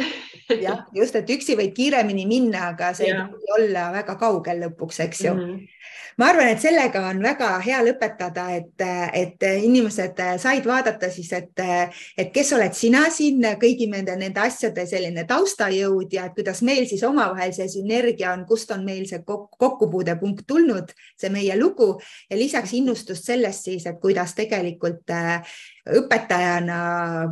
jah, 0.66 0.85
just, 0.95 1.16
et 1.16 1.31
üksi 1.37 1.57
võid 1.59 1.75
kiiremini 1.77 2.27
minna, 2.31 2.70
aga 2.75 2.93
see 2.97 3.09
ja. 3.09 3.22
ei 3.22 3.31
pruugi 3.31 3.55
olla 3.59 3.91
väga 3.95 4.18
kaugel 4.20 4.64
lõpuks, 4.66 5.01
eks 5.07 5.25
ju 5.29 5.35
mm. 5.35 5.47
-hmm 5.47 5.75
ma 6.18 6.29
arvan, 6.31 6.49
et 6.53 6.62
sellega 6.62 7.03
on 7.09 7.20
väga 7.22 7.49
hea 7.64 7.81
lõpetada, 7.85 8.47
et, 8.55 8.85
et 9.18 9.47
inimesed 9.66 10.20
said 10.43 10.66
vaadata 10.68 11.11
siis, 11.12 11.31
et, 11.35 11.62
et 12.18 12.31
kes 12.35 12.53
oled 12.57 12.77
sina 12.77 13.05
siin 13.14 13.43
kõigi 13.61 13.89
nende, 13.91 14.14
nende 14.20 14.43
asjade 14.45 14.87
selline 14.91 15.27
taustajõud 15.31 16.14
ja 16.14 16.29
kuidas 16.37 16.62
meil 16.66 16.87
siis 16.91 17.03
omavahel 17.07 17.55
see 17.57 17.68
sünergia 17.72 18.33
on, 18.35 18.47
kust 18.49 18.70
on 18.75 18.85
meil 18.87 19.09
see 19.11 19.22
kokkupuudepunkt 19.27 20.47
tulnud, 20.47 20.95
see 21.18 21.33
meie 21.35 21.59
lugu 21.59 21.95
ja 22.31 22.39
lisaks 22.39 22.77
innustust 22.79 23.27
sellest 23.27 23.70
siis, 23.70 23.89
et 23.91 23.99
kuidas 24.03 24.37
tegelikult 24.39 25.11
õpetajana 25.85 26.78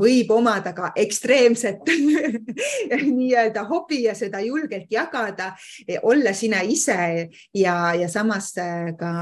võib 0.00 0.30
omada 0.34 0.74
ka 0.76 0.90
ekstreemset 1.00 1.88
nii-öelda 3.16 3.64
hobi 3.68 4.02
ja 4.04 4.14
seda 4.16 4.42
julgelt 4.44 4.90
jagada, 4.92 5.52
olla 6.02 6.34
sina 6.36 6.60
ise 6.60 7.28
ja, 7.56 7.76
ja 7.96 8.08
samas 8.12 8.52
ka, 8.98 9.12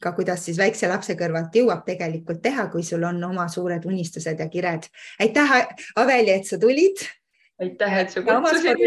ka 0.00 0.12
kuidas 0.16 0.46
siis 0.48 0.58
väikse 0.60 0.88
lapse 0.88 1.18
kõrvalt 1.18 1.54
jõuab 1.56 1.84
tegelikult 1.86 2.40
teha, 2.42 2.68
kui 2.72 2.84
sul 2.86 3.04
on 3.04 3.20
oma 3.28 3.48
suured 3.52 3.84
unistused 3.84 4.40
ja 4.40 4.48
kired. 4.48 4.88
aitäh, 5.20 5.54
Aveli, 5.96 6.32
et 6.32 6.48
sa 6.48 6.58
tulid. 6.58 7.04
aitäh, 7.60 7.98
et 8.00 8.10
sa 8.10 8.24
kutsusid 8.24 8.78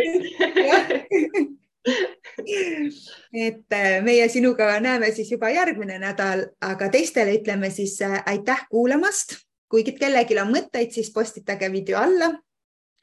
et 3.34 3.74
äh, 3.74 4.02
meie 4.04 4.28
sinuga 4.30 4.80
näeme 4.84 5.12
siis 5.16 5.32
juba 5.32 5.50
järgmine 5.54 6.00
nädal, 6.02 6.44
aga 6.62 6.90
teistele 6.92 7.38
ütleme 7.40 7.70
siis 7.74 8.02
äh, 8.02 8.24
aitäh 8.26 8.66
kuulamast 8.70 9.49
kui 9.70 9.86
kellelgi 9.86 10.38
on 10.42 10.54
mõtteid, 10.54 10.92
siis 10.94 11.12
postitage 11.14 11.70
video 11.72 12.00
alla. 12.02 12.34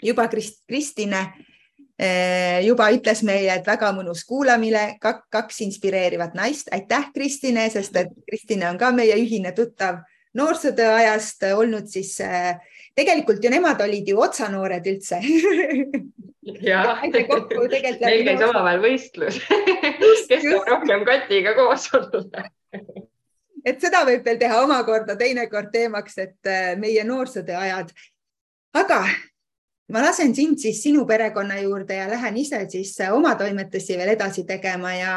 juba 0.02 0.28
Krist, 0.28 0.66
Kristine 0.68 1.20
eh, 1.98 2.60
juba 2.66 2.90
ütles 2.92 3.22
meile, 3.24 3.54
et 3.56 3.66
väga 3.66 3.92
mõnus 3.96 4.24
kuulamine, 4.28 4.98
kaks 5.00 5.60
inspireerivat 5.60 6.34
naist. 6.34 6.68
aitäh, 6.72 7.12
Kristine, 7.14 7.70
sest 7.70 7.96
et 7.96 8.12
Kristine 8.28 8.68
on 8.68 8.78
ka 8.78 8.90
meie 8.92 9.16
ühine 9.16 9.52
tuttav 9.54 10.02
noorsootöö 10.36 10.94
ajast 10.94 11.42
olnud, 11.54 11.88
siis 11.88 12.18
eh, 12.20 12.58
tegelikult 12.94 13.44
ju 13.44 13.50
nemad 13.50 13.80
olid 13.80 14.08
ju 14.08 14.20
otsanoored 14.20 14.86
üldse. 14.86 15.20
Ja, 16.62 16.82
meil 17.02 18.22
käis 18.22 18.42
omavahel 18.44 18.78
võistlus. 18.84 19.40
Kes 20.28 20.44
saab 20.44 20.68
rohkem 20.68 21.02
Katiga 21.08 21.56
koos 21.58 21.88
olla 21.96 22.36
et 23.66 23.80
seda 23.82 24.04
võib 24.06 24.24
veel 24.26 24.38
teha 24.40 24.60
omakorda 24.62 25.16
teinekord 25.18 25.72
teemaks, 25.74 26.18
et 26.22 26.50
äh, 26.50 26.74
meie 26.78 27.04
noorsootöö 27.04 27.58
ajad. 27.58 27.90
aga 28.76 29.00
ma 29.92 30.02
lasen 30.02 30.34
sind 30.34 30.58
siis 30.58 30.82
sinu 30.82 31.06
perekonna 31.06 31.58
juurde 31.60 31.94
ja 31.94 32.08
lähen 32.10 32.36
ise 32.36 32.66
siis 32.70 32.94
äh, 33.00 33.14
oma 33.14 33.34
toimetusi 33.34 33.98
veel 33.98 34.14
edasi 34.14 34.44
tegema 34.46 34.94
ja 34.94 35.14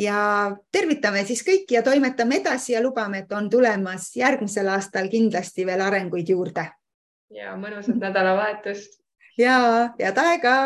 ja 0.00 0.20
tervitame 0.72 1.24
siis 1.28 1.42
kõiki 1.44 1.76
ja 1.76 1.82
toimetame 1.84 2.40
edasi 2.40 2.72
ja 2.72 2.82
lubame, 2.82 3.24
et 3.24 3.32
on 3.32 3.50
tulemas 3.50 4.10
järgmisel 4.16 4.68
aastal 4.72 5.08
kindlasti 5.12 5.66
veel 5.66 5.80
arenguid 5.80 6.28
juurde. 6.28 6.66
ja 7.30 7.56
mõnusat 7.56 8.00
nädalavahetust. 8.00 9.00
ja 9.38 9.90
head 9.98 10.18
aega 10.18 10.56